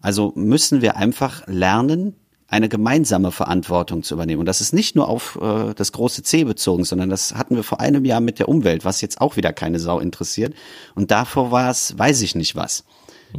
Also 0.00 0.32
müssen 0.36 0.80
wir 0.82 0.96
einfach 0.96 1.46
lernen, 1.46 2.14
eine 2.52 2.68
gemeinsame 2.68 3.32
Verantwortung 3.32 4.02
zu 4.02 4.14
übernehmen. 4.14 4.40
Und 4.40 4.46
das 4.46 4.60
ist 4.60 4.72
nicht 4.72 4.94
nur 4.94 5.08
auf 5.08 5.38
äh, 5.40 5.74
das 5.74 5.92
große 5.92 6.22
C 6.22 6.44
bezogen, 6.44 6.84
sondern 6.84 7.08
das 7.08 7.34
hatten 7.34 7.56
wir 7.56 7.62
vor 7.62 7.80
einem 7.80 8.04
Jahr 8.04 8.20
mit 8.20 8.38
der 8.38 8.48
Umwelt, 8.48 8.84
was 8.84 9.00
jetzt 9.00 9.20
auch 9.20 9.36
wieder 9.36 9.52
keine 9.52 9.80
Sau 9.80 9.98
interessiert. 9.98 10.54
Und 10.94 11.10
davor 11.10 11.50
war 11.50 11.70
es, 11.70 11.98
weiß 11.98 12.22
ich 12.22 12.34
nicht 12.34 12.54
was. 12.54 12.84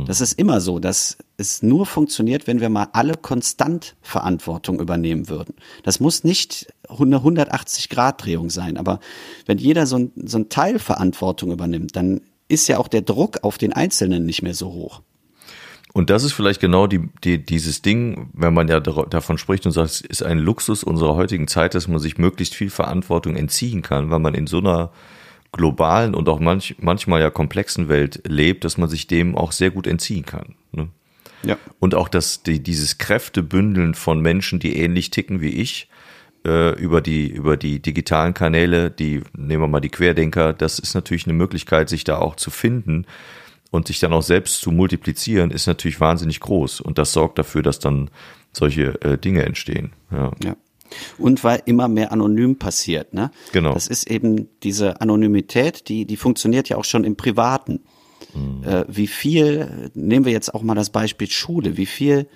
Das 0.07 0.21
ist 0.21 0.39
immer 0.39 0.59
so, 0.59 0.79
dass 0.79 1.17
es 1.37 1.61
nur 1.61 1.85
funktioniert, 1.85 2.47
wenn 2.47 2.59
wir 2.59 2.69
mal 2.69 2.87
alle 2.93 3.13
konstant 3.13 3.95
Verantwortung 4.01 4.79
übernehmen 4.79 5.29
würden. 5.29 5.53
Das 5.83 5.99
muss 5.99 6.23
nicht 6.23 6.73
eine 6.89 7.17
180-Grad-Drehung 7.17 8.49
sein, 8.49 8.77
aber 8.77 8.99
wenn 9.45 9.59
jeder 9.59 9.85
so 9.85 9.97
ein, 9.97 10.11
so 10.15 10.39
ein 10.39 10.49
Teil 10.49 10.79
Verantwortung 10.79 11.51
übernimmt, 11.51 11.95
dann 11.95 12.21
ist 12.47 12.67
ja 12.67 12.79
auch 12.79 12.87
der 12.87 13.01
Druck 13.01 13.43
auf 13.43 13.59
den 13.59 13.73
Einzelnen 13.73 14.25
nicht 14.25 14.41
mehr 14.41 14.55
so 14.55 14.73
hoch. 14.73 15.01
Und 15.93 16.09
das 16.09 16.23
ist 16.23 16.33
vielleicht 16.33 16.59
genau 16.59 16.87
die, 16.87 17.07
die, 17.23 17.45
dieses 17.45 17.83
Ding, 17.83 18.29
wenn 18.33 18.53
man 18.53 18.67
ja 18.67 18.79
davon 18.79 19.37
spricht 19.37 19.67
und 19.67 19.71
sagt, 19.71 19.91
es 19.91 20.01
ist 20.01 20.23
ein 20.23 20.39
Luxus 20.39 20.83
unserer 20.83 21.15
heutigen 21.15 21.47
Zeit, 21.47 21.75
dass 21.75 21.87
man 21.87 21.99
sich 21.99 22.17
möglichst 22.17 22.55
viel 22.55 22.71
Verantwortung 22.71 23.35
entziehen 23.35 23.83
kann, 23.83 24.09
weil 24.09 24.19
man 24.19 24.33
in 24.33 24.47
so 24.47 24.57
einer 24.57 24.91
globalen 25.51 26.15
und 26.15 26.27
auch 26.29 26.39
manch, 26.39 26.75
manchmal 26.79 27.21
ja 27.21 27.29
komplexen 27.29 27.89
Welt 27.89 28.21
lebt, 28.27 28.65
dass 28.65 28.79
man 28.79 28.89
sich 28.89 29.05
dem 29.05 29.37
auch 29.37 29.51
sehr 29.51 29.69
gut 29.69 29.85
entziehen 29.85 30.25
kann. 30.25 30.55
Ne? 30.71 30.89
Ja. 31.43 31.59
Und 31.77 31.93
auch 31.93 32.09
das, 32.09 32.41
die, 32.41 32.63
dieses 32.63 32.97
Kräftebündeln 32.97 33.93
von 33.93 34.19
Menschen, 34.19 34.57
die 34.59 34.75
ähnlich 34.77 35.11
ticken 35.11 35.41
wie 35.41 35.49
ich, 35.49 35.89
äh, 36.43 36.73
über 36.81 37.01
die, 37.01 37.27
über 37.27 37.55
die 37.55 37.79
digitalen 37.79 38.33
Kanäle, 38.33 38.89
die, 38.89 39.21
nehmen 39.37 39.61
wir 39.61 39.67
mal 39.67 39.79
die 39.79 39.89
Querdenker, 39.89 40.53
das 40.53 40.79
ist 40.79 40.95
natürlich 40.95 41.27
eine 41.27 41.33
Möglichkeit, 41.33 41.87
sich 41.87 42.03
da 42.03 42.17
auch 42.17 42.35
zu 42.35 42.49
finden 42.49 43.05
und 43.73 43.87
sich 43.87 43.99
dann 43.99 44.13
auch 44.13 44.21
selbst 44.21 44.61
zu 44.61 44.71
multiplizieren, 44.71 45.49
ist 45.49 45.65
natürlich 45.65 45.99
wahnsinnig 45.99 46.39
groß. 46.41 46.79
Und 46.79 46.99
das 46.99 47.11
sorgt 47.11 47.39
dafür, 47.39 47.63
dass 47.63 47.79
dann 47.79 48.11
solche 48.51 49.01
äh, 49.01 49.17
Dinge 49.17 49.43
entstehen. 49.43 49.93
Ja. 50.11 50.31
Ja. 50.43 50.55
Und 51.17 51.43
weil 51.43 51.63
immer 51.65 51.87
mehr 51.87 52.11
anonym 52.11 52.59
passiert, 52.59 53.15
ne? 53.15 53.31
Genau. 53.51 53.73
Das 53.73 53.87
ist 53.87 54.07
eben 54.11 54.47
diese 54.61 55.01
Anonymität, 55.01 55.89
die, 55.89 56.05
die 56.05 56.17
funktioniert 56.17 56.69
ja 56.69 56.77
auch 56.77 56.85
schon 56.85 57.03
im 57.03 57.15
Privaten. 57.15 57.79
Äh, 58.63 58.85
wie 58.87 59.07
viel, 59.07 59.89
nehmen 59.95 60.25
wir 60.25 60.31
jetzt 60.31 60.53
auch 60.53 60.61
mal 60.61 60.75
das 60.75 60.91
Beispiel 60.91 61.29
Schule, 61.29 61.75
wie 61.75 61.87
viel 61.87 62.27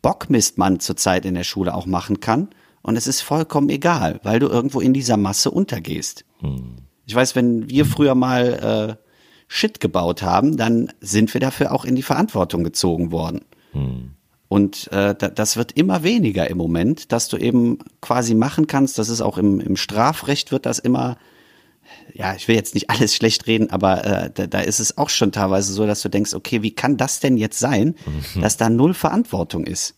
Bockmist 0.00 0.56
man 0.56 0.80
zurzeit 0.80 1.26
in 1.26 1.34
der 1.34 1.44
Schule 1.44 1.74
auch 1.74 1.84
machen 1.84 2.20
kann. 2.20 2.48
Und 2.80 2.96
es 2.96 3.06
ist 3.06 3.20
vollkommen 3.20 3.68
egal, 3.68 4.20
weil 4.22 4.38
du 4.38 4.48
irgendwo 4.48 4.80
in 4.80 4.94
dieser 4.94 5.18
Masse 5.18 5.50
untergehst. 5.50 6.24
Ich 7.04 7.14
weiß, 7.14 7.36
wenn 7.36 7.68
wir 7.68 7.84
früher 7.84 8.14
mal 8.14 8.98
äh, 8.98 9.07
Shit 9.48 9.80
gebaut 9.80 10.22
haben, 10.22 10.56
dann 10.56 10.92
sind 11.00 11.32
wir 11.32 11.40
dafür 11.40 11.72
auch 11.72 11.84
in 11.84 11.96
die 11.96 12.02
Verantwortung 12.02 12.64
gezogen 12.64 13.10
worden. 13.10 13.40
Und 14.48 14.90
äh, 14.92 15.14
da, 15.14 15.28
das 15.28 15.56
wird 15.56 15.72
immer 15.72 16.02
weniger 16.02 16.48
im 16.48 16.56
Moment, 16.56 17.12
dass 17.12 17.28
du 17.28 17.36
eben 17.36 17.78
quasi 18.00 18.34
machen 18.34 18.66
kannst. 18.66 18.98
Das 18.98 19.08
ist 19.08 19.20
auch 19.20 19.36
im, 19.38 19.60
im 19.60 19.76
Strafrecht 19.76 20.52
wird 20.52 20.64
das 20.64 20.78
immer, 20.78 21.18
ja, 22.14 22.34
ich 22.34 22.48
will 22.48 22.56
jetzt 22.56 22.74
nicht 22.74 22.90
alles 22.90 23.14
schlecht 23.14 23.46
reden, 23.46 23.70
aber 23.70 24.04
äh, 24.04 24.30
da, 24.32 24.46
da 24.46 24.60
ist 24.60 24.80
es 24.80 24.96
auch 24.96 25.10
schon 25.10 25.32
teilweise 25.32 25.72
so, 25.72 25.86
dass 25.86 26.02
du 26.02 26.08
denkst, 26.08 26.34
okay, 26.34 26.62
wie 26.62 26.74
kann 26.74 26.96
das 26.96 27.20
denn 27.20 27.36
jetzt 27.36 27.58
sein, 27.58 27.94
dass 28.40 28.56
da 28.56 28.70
null 28.70 28.94
Verantwortung 28.94 29.64
ist? 29.64 29.94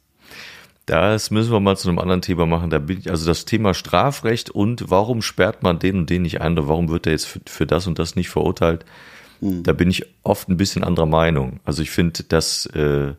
Das 0.87 1.31
müssen 1.31 1.53
wir 1.53 1.61
mal 1.61 1.77
zu 1.77 1.89
einem 1.89 2.01
anderen 2.01 2.23
Thema 2.23 2.47
machen. 2.47 2.71
Da 2.71 2.81
bin 2.81 2.99
ich, 2.99 3.11
also 3.11 3.25
das 3.25 3.45
Thema 3.45 3.75
Strafrecht 3.75 4.51
und 4.51 4.91
warum 4.91 5.23
sperrt 5.23 5.63
man 5.63 5.79
den 5.79 5.99
und 5.99 6.11
den 6.11 6.23
nicht 6.23 6.41
ein 6.41 6.55
oder 6.55 6.67
warum 6.67 6.89
wird 6.89 7.07
er 7.07 7.13
jetzt 7.13 7.27
für, 7.27 7.41
für 7.47 7.67
das 7.67 7.87
und 7.87 8.01
das 8.01 8.17
nicht 8.17 8.29
verurteilt? 8.29 8.85
Da 9.41 9.73
bin 9.73 9.91
ich 9.91 10.05
oft 10.23 10.49
ein 10.49 10.57
bisschen 10.57 10.85
anderer 10.85 11.07
Meinung. 11.07 11.61
Also 11.65 11.83
ich 11.83 11.91
finde, 11.91 12.23
dass 12.25 12.67
äh, 12.67 13.15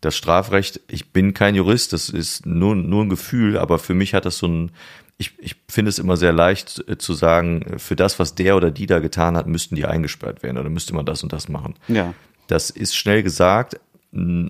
das 0.00 0.16
Strafrecht, 0.16 0.80
ich 0.88 1.12
bin 1.12 1.34
kein 1.34 1.54
Jurist, 1.54 1.92
das 1.92 2.08
ist 2.08 2.46
nur, 2.46 2.76
nur 2.76 3.04
ein 3.04 3.08
Gefühl, 3.08 3.58
aber 3.58 3.78
für 3.78 3.94
mich 3.94 4.14
hat 4.14 4.24
das 4.24 4.38
so 4.38 4.46
ein, 4.46 4.70
ich, 5.16 5.32
ich 5.38 5.56
finde 5.68 5.88
es 5.88 5.98
immer 5.98 6.16
sehr 6.16 6.32
leicht 6.32 6.84
äh, 6.88 6.98
zu 6.98 7.14
sagen, 7.14 7.78
für 7.78 7.96
das, 7.96 8.18
was 8.18 8.34
der 8.34 8.56
oder 8.56 8.70
die 8.70 8.86
da 8.86 8.98
getan 8.98 9.36
hat, 9.36 9.46
müssten 9.46 9.76
die 9.76 9.86
eingesperrt 9.86 10.42
werden 10.42 10.58
oder 10.58 10.70
müsste 10.70 10.94
man 10.94 11.06
das 11.06 11.22
und 11.22 11.32
das 11.32 11.48
machen. 11.48 11.74
Ja. 11.88 12.14
Das 12.46 12.70
ist 12.70 12.94
schnell 12.94 13.22
gesagt. 13.22 13.80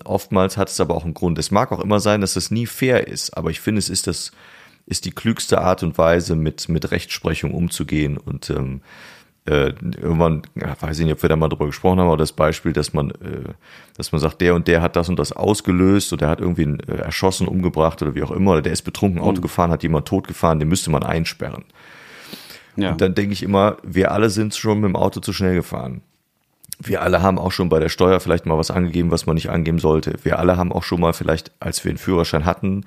Oftmals 0.03 0.57
hat 0.57 0.69
es 0.69 0.79
aber 0.79 0.95
auch 0.95 1.05
einen 1.05 1.15
Grund. 1.15 1.39
Es 1.39 1.49
mag 1.49 1.71
auch 1.71 1.79
immer 1.79 1.99
sein, 1.99 2.21
dass 2.21 2.35
es 2.35 2.51
nie 2.51 2.67
fair 2.67 3.07
ist, 3.07 3.35
aber 3.35 3.49
ich 3.49 3.59
finde, 3.61 3.79
es 3.79 3.89
ist 3.89 4.05
das, 4.05 4.31
ist 4.85 5.05
die 5.05 5.11
klügste 5.11 5.59
Art 5.59 5.81
und 5.81 5.97
Weise, 5.97 6.35
mit, 6.35 6.69
mit 6.69 6.91
Rechtsprechung 6.91 7.53
umzugehen 7.53 8.17
und 8.17 8.49
ähm, 8.51 8.81
äh, 9.47 9.73
irgendwann, 10.01 10.41
weiß 10.55 10.99
ich 10.99 11.05
nicht, 11.05 11.13
ob 11.13 11.21
wir 11.21 11.29
da 11.29 11.35
mal 11.35 11.49
drüber 11.49 11.67
gesprochen 11.67 11.99
haben, 11.99 12.07
aber 12.07 12.17
das 12.17 12.31
Beispiel, 12.31 12.73
dass 12.73 12.93
man, 12.93 13.11
äh, 13.11 13.53
dass 13.95 14.11
man 14.11 14.19
sagt, 14.19 14.41
der 14.41 14.55
und 14.55 14.67
der 14.67 14.81
hat 14.81 14.95
das 14.95 15.07
und 15.07 15.19
das 15.19 15.31
ausgelöst 15.31 16.11
oder 16.13 16.21
der 16.21 16.29
hat 16.29 16.39
irgendwie 16.41 16.63
einen, 16.63 16.79
äh, 16.81 16.95
erschossen, 16.95 17.47
umgebracht 17.47 18.01
oder 18.01 18.15
wie 18.15 18.23
auch 18.23 18.31
immer, 18.31 18.53
oder 18.53 18.63
der 18.63 18.73
ist 18.73 18.81
betrunken 18.81 19.21
Auto 19.21 19.41
gefahren, 19.41 19.69
hat 19.69 19.83
jemand 19.83 20.07
totgefahren, 20.07 20.59
den 20.59 20.67
müsste 20.67 20.89
man 20.89 21.03
einsperren. 21.03 21.63
Ja. 22.75 22.91
Und 22.91 23.01
dann 23.01 23.13
denke 23.13 23.33
ich 23.33 23.43
immer, 23.43 23.77
wir 23.83 24.11
alle 24.11 24.29
sind 24.29 24.55
schon 24.55 24.79
mit 24.79 24.89
dem 24.89 24.95
Auto 24.95 25.19
zu 25.19 25.31
schnell 25.31 25.55
gefahren. 25.55 26.01
Wir 26.79 27.01
alle 27.03 27.21
haben 27.21 27.37
auch 27.37 27.51
schon 27.51 27.69
bei 27.69 27.79
der 27.79 27.89
Steuer 27.89 28.19
vielleicht 28.19 28.45
mal 28.45 28.57
was 28.57 28.71
angegeben, 28.71 29.11
was 29.11 29.27
man 29.27 29.35
nicht 29.35 29.49
angeben 29.49 29.79
sollte. 29.79 30.15
Wir 30.23 30.39
alle 30.39 30.57
haben 30.57 30.73
auch 30.73 30.83
schon 30.83 30.99
mal 30.99 31.13
vielleicht, 31.13 31.51
als 31.61 31.83
wir 31.85 31.89
einen 31.89 31.97
Führerschein 31.97 32.45
hatten, 32.45 32.83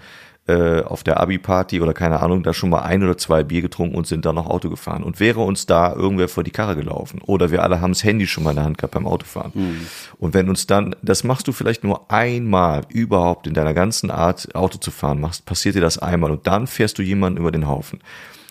äh, 0.48 0.82
auf 0.82 1.04
der 1.04 1.20
Abi-Party 1.20 1.80
oder 1.80 1.92
keine 1.92 2.20
Ahnung, 2.20 2.42
da 2.42 2.54
schon 2.54 2.70
mal 2.70 2.80
ein 2.80 3.02
oder 3.02 3.18
zwei 3.18 3.42
Bier 3.42 3.62
getrunken 3.62 3.94
und 3.94 4.06
sind 4.06 4.24
dann 4.24 4.34
noch 4.34 4.46
Auto 4.46 4.70
gefahren. 4.70 5.02
Und 5.02 5.20
wäre 5.20 5.40
uns 5.40 5.66
da 5.66 5.92
irgendwer 5.92 6.28
vor 6.28 6.42
die 6.42 6.50
Karre 6.50 6.74
gelaufen 6.74 7.20
oder 7.22 7.50
wir 7.50 7.62
alle 7.62 7.80
haben 7.80 7.92
das 7.92 8.02
Handy 8.02 8.26
schon 8.26 8.44
mal 8.44 8.50
in 8.50 8.56
der 8.56 8.64
Hand 8.64 8.78
gehabt 8.78 8.94
beim 8.94 9.06
Autofahren. 9.06 9.52
Mhm. 9.54 9.86
Und 10.18 10.34
wenn 10.34 10.48
uns 10.48 10.66
dann, 10.66 10.96
das 11.02 11.22
machst 11.22 11.46
du 11.48 11.52
vielleicht 11.52 11.84
nur 11.84 12.10
einmal 12.10 12.82
überhaupt 12.88 13.46
in 13.46 13.54
deiner 13.54 13.74
ganzen 13.74 14.10
Art, 14.10 14.54
Auto 14.54 14.78
zu 14.78 14.90
fahren, 14.90 15.20
machst, 15.20 15.44
passiert 15.44 15.74
dir 15.74 15.80
das 15.80 15.98
einmal 15.98 16.30
und 16.30 16.46
dann 16.46 16.66
fährst 16.66 16.98
du 16.98 17.02
jemanden 17.02 17.38
über 17.38 17.52
den 17.52 17.68
Haufen. 17.68 18.00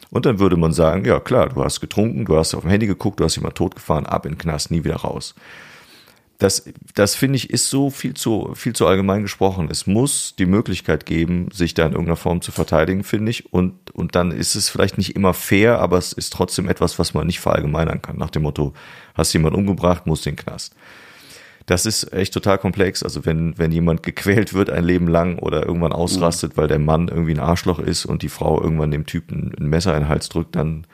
Und 0.09 0.25
dann 0.25 0.39
würde 0.39 0.55
man 0.55 0.71
sagen, 0.71 1.03
ja 1.03 1.19
klar, 1.19 1.49
du 1.49 1.63
hast 1.63 1.81
getrunken, 1.81 2.25
du 2.25 2.37
hast 2.37 2.53
auf 2.53 2.61
dem 2.61 2.69
Handy 2.69 2.87
geguckt, 2.87 3.19
du 3.19 3.23
hast 3.23 3.35
jemand 3.35 3.55
totgefahren, 3.55 4.05
ab 4.05 4.25
in 4.25 4.33
den 4.33 4.37
Knast, 4.37 4.71
nie 4.71 4.83
wieder 4.83 4.97
raus 4.97 5.35
das, 6.37 6.65
das 6.93 7.15
finde 7.15 7.37
ich, 7.37 7.49
ist 7.49 7.69
so 7.69 7.89
viel 7.89 8.13
zu, 8.13 8.51
viel 8.53 8.73
zu 8.73 8.85
allgemein 8.85 9.23
gesprochen. 9.23 9.69
Es 9.71 9.87
muss 9.87 10.35
die 10.37 10.45
Möglichkeit 10.45 11.07
geben, 11.07 11.49
sich 11.51 11.73
da 11.73 11.83
in 11.85 11.93
irgendeiner 11.93 12.15
Form 12.15 12.41
zu 12.41 12.51
verteidigen, 12.51 13.03
finde 13.03 13.31
ich. 13.31 13.51
Und, 13.51 13.91
und 13.91 14.15
dann 14.15 14.31
ist 14.31 14.53
es 14.53 14.69
vielleicht 14.69 14.99
nicht 14.99 15.15
immer 15.15 15.33
fair, 15.33 15.79
aber 15.79 15.97
es 15.97 16.13
ist 16.13 16.33
trotzdem 16.33 16.69
etwas, 16.69 16.99
was 16.99 17.15
man 17.15 17.25
nicht 17.25 17.39
verallgemeinern 17.39 18.03
kann. 18.03 18.17
Nach 18.17 18.29
dem 18.29 18.43
Motto, 18.43 18.73
hast 19.15 19.33
jemand 19.33 19.55
umgebracht, 19.55 20.05
muss 20.05 20.21
den 20.21 20.35
Knast. 20.35 20.75
Das 21.65 21.87
ist 21.87 22.13
echt 22.13 22.33
total 22.33 22.59
komplex. 22.59 23.01
Also 23.01 23.25
wenn, 23.25 23.57
wenn 23.57 23.71
jemand 23.71 24.03
gequält 24.03 24.53
wird 24.53 24.69
ein 24.69 24.83
Leben 24.83 25.07
lang 25.07 25.39
oder 25.39 25.65
irgendwann 25.65 25.91
ausrastet, 25.91 26.55
weil 26.55 26.67
der 26.67 26.79
Mann 26.79 27.07
irgendwie 27.07 27.33
ein 27.33 27.39
Arschloch 27.39 27.79
ist 27.79 28.05
und 28.05 28.21
die 28.21 28.29
Frau 28.29 28.61
irgendwann 28.61 28.91
dem 28.91 29.07
Typen 29.07 29.53
ein 29.59 29.67
Messer 29.67 29.95
in 29.95 30.03
den 30.03 30.09
Hals 30.09 30.29
drückt, 30.29 30.55
dann 30.55 30.85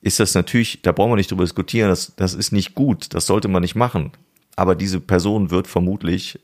ist 0.00 0.20
das 0.20 0.34
natürlich, 0.34 0.80
da 0.82 0.92
brauchen 0.92 1.12
wir 1.12 1.16
nicht 1.16 1.30
drüber 1.30 1.44
diskutieren, 1.44 1.90
das, 1.90 2.14
das 2.16 2.32
ist 2.32 2.50
nicht 2.50 2.74
gut, 2.74 3.12
das 3.12 3.26
sollte 3.26 3.48
man 3.48 3.60
nicht 3.60 3.74
machen 3.74 4.12
aber 4.56 4.74
diese 4.74 5.00
Person 5.00 5.50
wird 5.50 5.66
vermutlich 5.66 6.40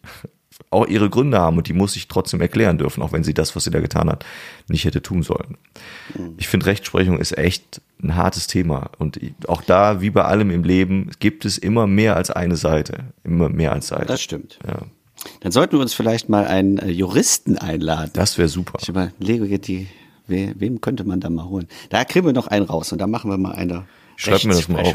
auch 0.71 0.87
ihre 0.87 1.11
Gründe 1.11 1.39
haben 1.39 1.59
und 1.59 1.69
die 1.69 1.73
muss 1.73 1.95
sich 1.95 2.09
trotzdem 2.09 2.41
erklären 2.41 2.79
dürfen, 2.79 3.03
auch 3.03 3.13
wenn 3.13 3.25
sie 3.25 3.35
das, 3.35 3.57
was 3.57 3.65
sie 3.65 3.71
da 3.71 3.81
getan 3.81 4.09
hat, 4.09 4.25
nicht 4.69 4.85
hätte 4.85 5.03
tun 5.03 5.23
sollen. 5.23 5.57
Mhm. 6.15 6.35
Ich 6.37 6.49
finde, 6.49 6.67
Rechtsprechung 6.67 7.19
ist 7.19 7.37
echt 7.37 7.81
ein 8.03 8.17
hartes 8.17 8.47
Thema 8.47 8.91
und 8.99 9.19
auch 9.49 9.63
da, 9.63 10.01
wie 10.01 10.11
bei 10.11 10.25
allem 10.25 10.51
im 10.51 10.65
Leben, 10.65 11.11
gibt 11.21 11.45
es 11.45 11.59
immer 11.59 11.87
mehr 11.87 12.17
als 12.17 12.31
eine 12.31 12.57
Seite, 12.57 13.05
immer 13.25 13.49
mehr 13.49 13.73
als 13.73 13.89
Seite. 13.89 14.07
Das 14.07 14.23
stimmt. 14.23 14.59
Ja. 14.67 14.83
Dann 15.41 15.53
sollten 15.53 15.77
wir 15.77 15.81
uns 15.81 15.95
vielleicht 15.95 16.29
mal 16.29 16.47
einen 16.47 16.79
äh, 16.79 16.91
Juristen 16.91 17.57
einladen. 17.57 18.11
Das 18.15 18.39
wäre 18.39 18.49
super. 18.49 18.79
Ich 18.81 18.89
überlege, 18.89 19.59
die, 19.59 19.89
wem 20.27 20.81
könnte 20.81 21.05
man 21.05 21.21
da 21.21 21.31
mal 21.31 21.45
holen? 21.45 21.69
Da 21.91 22.05
kriegen 22.05 22.27
wir 22.27 22.33
noch 22.33 22.49
einen 22.49 22.67
raus 22.67 22.93
und 22.93 23.01
da 23.01 23.07
machen 23.07 23.31
wir 23.31 23.39
mal 23.39 23.53
eine 23.53 23.85
Schreib 24.17 24.45
mir 24.45 24.55
das 24.55 24.69
mal 24.69 24.81
auf. 24.81 24.95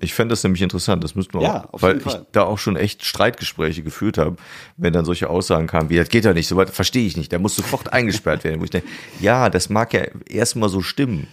Ich 0.00 0.14
fände 0.14 0.32
das 0.32 0.42
nämlich 0.42 0.62
interessant, 0.62 1.02
das 1.02 1.14
müssten 1.14 1.34
wir 1.34 1.42
ja, 1.42 1.68
auch, 1.72 1.82
weil 1.82 1.98
ich 1.98 2.18
da 2.32 2.44
auch 2.44 2.58
schon 2.58 2.76
echt 2.76 3.04
Streitgespräche 3.04 3.82
geführt 3.82 4.18
habe, 4.18 4.36
wenn 4.76 4.92
dann 4.92 5.04
solche 5.04 5.30
Aussagen 5.30 5.66
kamen, 5.66 5.90
wie, 5.90 5.96
das 5.96 6.08
geht 6.08 6.24
ja 6.24 6.34
nicht, 6.34 6.48
so 6.48 6.56
weit 6.56 6.70
verstehe 6.70 7.06
ich 7.06 7.16
nicht, 7.16 7.32
der 7.32 7.38
muss 7.38 7.56
sofort 7.56 7.92
eingesperrt 7.92 8.44
werden. 8.44 8.60
Wo 8.60 8.64
ich 8.64 8.70
denke, 8.70 8.88
ja, 9.20 9.50
das 9.50 9.68
mag 9.68 9.92
ja 9.94 10.02
erstmal 10.28 10.68
so 10.68 10.82
stimmen. 10.82 11.28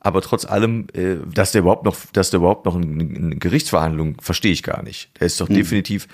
Aber 0.00 0.20
trotz 0.20 0.44
allem, 0.44 0.88
äh, 0.94 1.16
dass 1.32 1.52
der 1.52 1.60
überhaupt 1.60 1.84
noch, 1.84 1.96
dass 2.12 2.30
der 2.30 2.38
überhaupt 2.38 2.64
noch 2.66 2.74
eine 2.74 3.36
Gerichtsverhandlung, 3.36 4.20
verstehe 4.20 4.52
ich 4.52 4.64
gar 4.64 4.82
nicht. 4.82 5.10
Der 5.20 5.26
ist 5.26 5.40
doch 5.40 5.48
hm. 5.48 5.54
definitiv, 5.54 6.08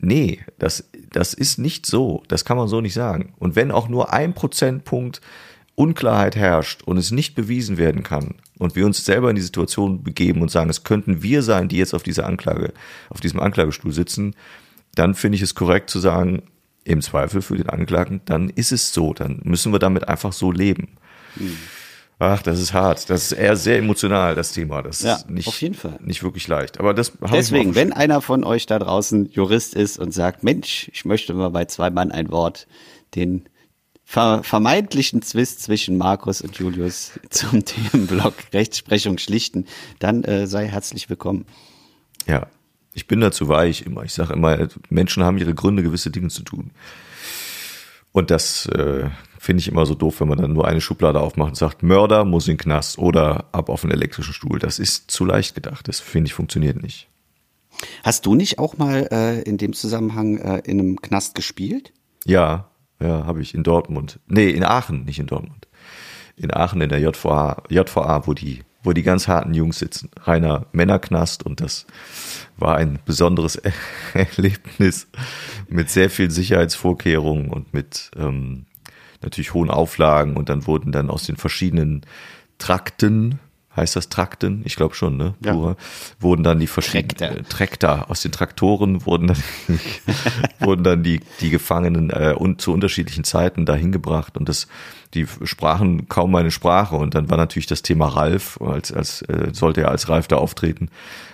nee, 0.00 0.40
das, 0.58 0.88
das 1.12 1.34
ist 1.34 1.58
nicht 1.58 1.84
so. 1.84 2.22
Das 2.28 2.44
kann 2.44 2.56
man 2.56 2.68
so 2.68 2.80
nicht 2.80 2.94
sagen. 2.94 3.34
Und 3.38 3.56
wenn 3.56 3.70
auch 3.70 3.88
nur 3.88 4.12
ein 4.12 4.32
Prozentpunkt 4.32 5.20
Unklarheit 5.74 6.36
herrscht 6.36 6.82
und 6.82 6.96
es 6.96 7.10
nicht 7.10 7.34
bewiesen 7.34 7.78
werden 7.78 8.02
kann 8.02 8.34
und 8.60 8.76
wir 8.76 8.86
uns 8.86 9.04
selber 9.04 9.30
in 9.30 9.36
die 9.36 9.42
Situation 9.42 10.02
begeben 10.04 10.42
und 10.42 10.50
sagen, 10.50 10.70
es 10.70 10.84
könnten 10.84 11.22
wir 11.22 11.42
sein, 11.42 11.68
die 11.68 11.78
jetzt 11.78 11.94
auf 11.94 12.02
dieser 12.02 12.26
Anklage, 12.26 12.72
auf 13.08 13.20
diesem 13.20 13.40
Anklagestuhl 13.40 13.92
sitzen, 13.92 14.36
dann 14.94 15.14
finde 15.14 15.36
ich 15.36 15.42
es 15.42 15.54
korrekt 15.54 15.90
zu 15.90 15.98
sagen, 15.98 16.42
im 16.84 17.02
Zweifel 17.02 17.42
für 17.42 17.56
den 17.56 17.68
Angeklagten, 17.68 18.20
dann 18.24 18.50
ist 18.50 18.72
es 18.72 18.92
so, 18.92 19.14
dann 19.14 19.40
müssen 19.44 19.72
wir 19.72 19.78
damit 19.78 20.08
einfach 20.08 20.32
so 20.32 20.52
leben. 20.52 20.96
Mhm. 21.36 21.56
Ach, 22.18 22.42
das 22.42 22.60
ist 22.60 22.74
hart. 22.74 23.08
Das 23.08 23.24
ist 23.24 23.32
eher 23.32 23.56
sehr 23.56 23.78
emotional, 23.78 24.34
das 24.34 24.52
Thema. 24.52 24.82
Das 24.82 25.00
ja, 25.00 25.14
ist 25.14 25.30
nicht, 25.30 25.48
auf 25.48 25.60
jeden 25.62 25.74
Fall. 25.74 25.98
nicht 26.04 26.22
wirklich 26.22 26.46
leicht. 26.48 26.78
Aber 26.78 26.92
das 26.92 27.12
Deswegen, 27.32 27.74
wenn 27.74 27.94
einer 27.94 28.20
von 28.20 28.44
euch 28.44 28.66
da 28.66 28.78
draußen 28.78 29.30
Jurist 29.32 29.74
ist 29.74 29.98
und 29.98 30.12
sagt, 30.12 30.42
Mensch, 30.42 30.90
ich 30.92 31.06
möchte 31.06 31.32
mal 31.32 31.48
bei 31.48 31.64
zwei 31.64 31.88
Mann 31.88 32.12
ein 32.12 32.30
Wort 32.30 32.66
den 33.14 33.48
ver 34.10 34.42
vermeintlichen 34.42 35.22
Zwist 35.22 35.62
zwischen 35.62 35.96
Markus 35.96 36.42
und 36.42 36.56
Julius 36.58 37.12
zum 37.30 37.64
Themenblock 37.64 38.34
Rechtsprechung 38.52 39.18
schlichten, 39.18 39.66
dann 40.00 40.24
äh, 40.24 40.48
sei 40.48 40.66
herzlich 40.66 41.08
willkommen. 41.08 41.46
Ja, 42.26 42.48
ich 42.92 43.06
bin 43.06 43.20
dazu 43.20 43.48
weich 43.48 43.82
immer. 43.82 44.02
Ich 44.02 44.12
sage 44.12 44.32
immer, 44.32 44.66
Menschen 44.88 45.22
haben 45.22 45.38
ihre 45.38 45.54
Gründe, 45.54 45.84
gewisse 45.84 46.10
Dinge 46.10 46.26
zu 46.26 46.42
tun. 46.42 46.72
Und 48.10 48.32
das 48.32 48.66
äh, 48.66 49.08
finde 49.38 49.60
ich 49.60 49.68
immer 49.68 49.86
so 49.86 49.94
doof, 49.94 50.20
wenn 50.20 50.26
man 50.26 50.38
dann 50.38 50.54
nur 50.54 50.66
eine 50.66 50.80
Schublade 50.80 51.20
aufmacht 51.20 51.50
und 51.50 51.54
sagt, 51.54 51.84
Mörder 51.84 52.24
muss 52.24 52.48
in 52.48 52.54
den 52.54 52.58
Knast 52.58 52.98
oder 52.98 53.44
ab 53.52 53.68
auf 53.68 53.84
einen 53.84 53.92
elektrischen 53.92 54.34
Stuhl. 54.34 54.58
Das 54.58 54.80
ist 54.80 55.12
zu 55.12 55.24
leicht 55.24 55.54
gedacht. 55.54 55.86
Das 55.86 56.00
finde 56.00 56.26
ich 56.26 56.34
funktioniert 56.34 56.82
nicht. 56.82 57.08
Hast 58.02 58.26
du 58.26 58.34
nicht 58.34 58.58
auch 58.58 58.76
mal 58.76 59.08
äh, 59.12 59.42
in 59.42 59.56
dem 59.56 59.72
Zusammenhang 59.72 60.38
äh, 60.38 60.58
in 60.64 60.80
einem 60.80 61.00
Knast 61.00 61.36
gespielt? 61.36 61.92
Ja, 62.26 62.69
ja, 63.00 63.26
habe 63.26 63.40
ich 63.40 63.54
in 63.54 63.62
Dortmund. 63.62 64.20
Nee, 64.26 64.50
in 64.50 64.64
Aachen, 64.64 65.04
nicht 65.04 65.18
in 65.18 65.26
Dortmund. 65.26 65.66
In 66.36 66.52
Aachen 66.52 66.80
in 66.80 66.88
der 66.88 67.00
JVA, 67.00 67.62
JVA, 67.68 68.26
wo 68.26 68.34
die, 68.34 68.62
wo 68.82 68.92
die 68.92 69.02
ganz 69.02 69.28
harten 69.28 69.54
Jungs 69.54 69.78
sitzen. 69.78 70.10
Reiner 70.22 70.66
Männerknast 70.72 71.44
und 71.44 71.60
das 71.60 71.86
war 72.56 72.76
ein 72.76 72.98
besonderes 73.04 73.60
Erlebnis 74.14 75.08
mit 75.68 75.90
sehr 75.90 76.10
vielen 76.10 76.30
Sicherheitsvorkehrungen 76.30 77.50
und 77.50 77.72
mit 77.74 78.10
ähm, 78.16 78.66
natürlich 79.22 79.54
hohen 79.54 79.70
Auflagen 79.70 80.36
und 80.36 80.48
dann 80.48 80.66
wurden 80.66 80.92
dann 80.92 81.10
aus 81.10 81.24
den 81.24 81.36
verschiedenen 81.36 82.02
Trakten, 82.58 83.38
heißt 83.80 83.96
das 83.96 84.08
Trakten? 84.08 84.62
Ich 84.64 84.76
glaube 84.76 84.94
schon, 84.94 85.16
ne? 85.16 85.34
Ja. 85.44 85.76
Wurden 86.20 86.44
dann 86.44 86.60
die 86.60 86.66
verschiedenen 86.66 87.38
äh, 87.38 87.42
Traktor 87.42 88.10
aus 88.10 88.22
den 88.22 88.32
Traktoren 88.32 89.04
wurden 89.06 89.28
dann 89.28 89.42
wurden 90.60 90.84
dann 90.84 91.02
die 91.02 91.20
die 91.40 91.50
Gefangenen 91.50 92.10
äh, 92.10 92.34
und 92.36 92.60
zu 92.60 92.72
unterschiedlichen 92.72 93.24
Zeiten 93.24 93.66
dahin 93.66 93.92
gebracht 93.92 94.36
und 94.36 94.48
das 94.48 94.68
die 95.14 95.26
sprachen 95.44 96.08
kaum 96.08 96.30
meine 96.30 96.50
Sprache 96.50 96.96
und 96.96 97.14
dann 97.14 97.30
war 97.30 97.36
natürlich 97.36 97.66
das 97.66 97.82
Thema 97.82 98.06
Ralf 98.06 98.60
als 98.60 98.92
als 98.92 99.22
äh, 99.22 99.48
sollte 99.52 99.82
er 99.82 99.90
als 99.90 100.08
Ralf 100.08 100.28
da 100.28 100.36
auftreten 100.36 100.88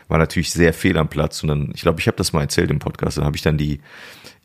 war 0.09 0.19
natürlich 0.19 0.53
sehr 0.53 0.73
fehl 0.73 0.97
am 0.97 1.09
Platz 1.09 1.43
und 1.43 1.49
dann 1.49 1.73
ich 1.75 1.83
glaube 1.83 2.01
ich 2.01 2.07
habe 2.07 2.17
das 2.17 2.33
mal 2.33 2.43
erzählt 2.43 2.71
im 2.71 2.79
Podcast 2.79 3.19
dann 3.19 3.25
habe 3.25 3.37
ich 3.37 3.43
dann 3.43 3.59
die 3.59 3.81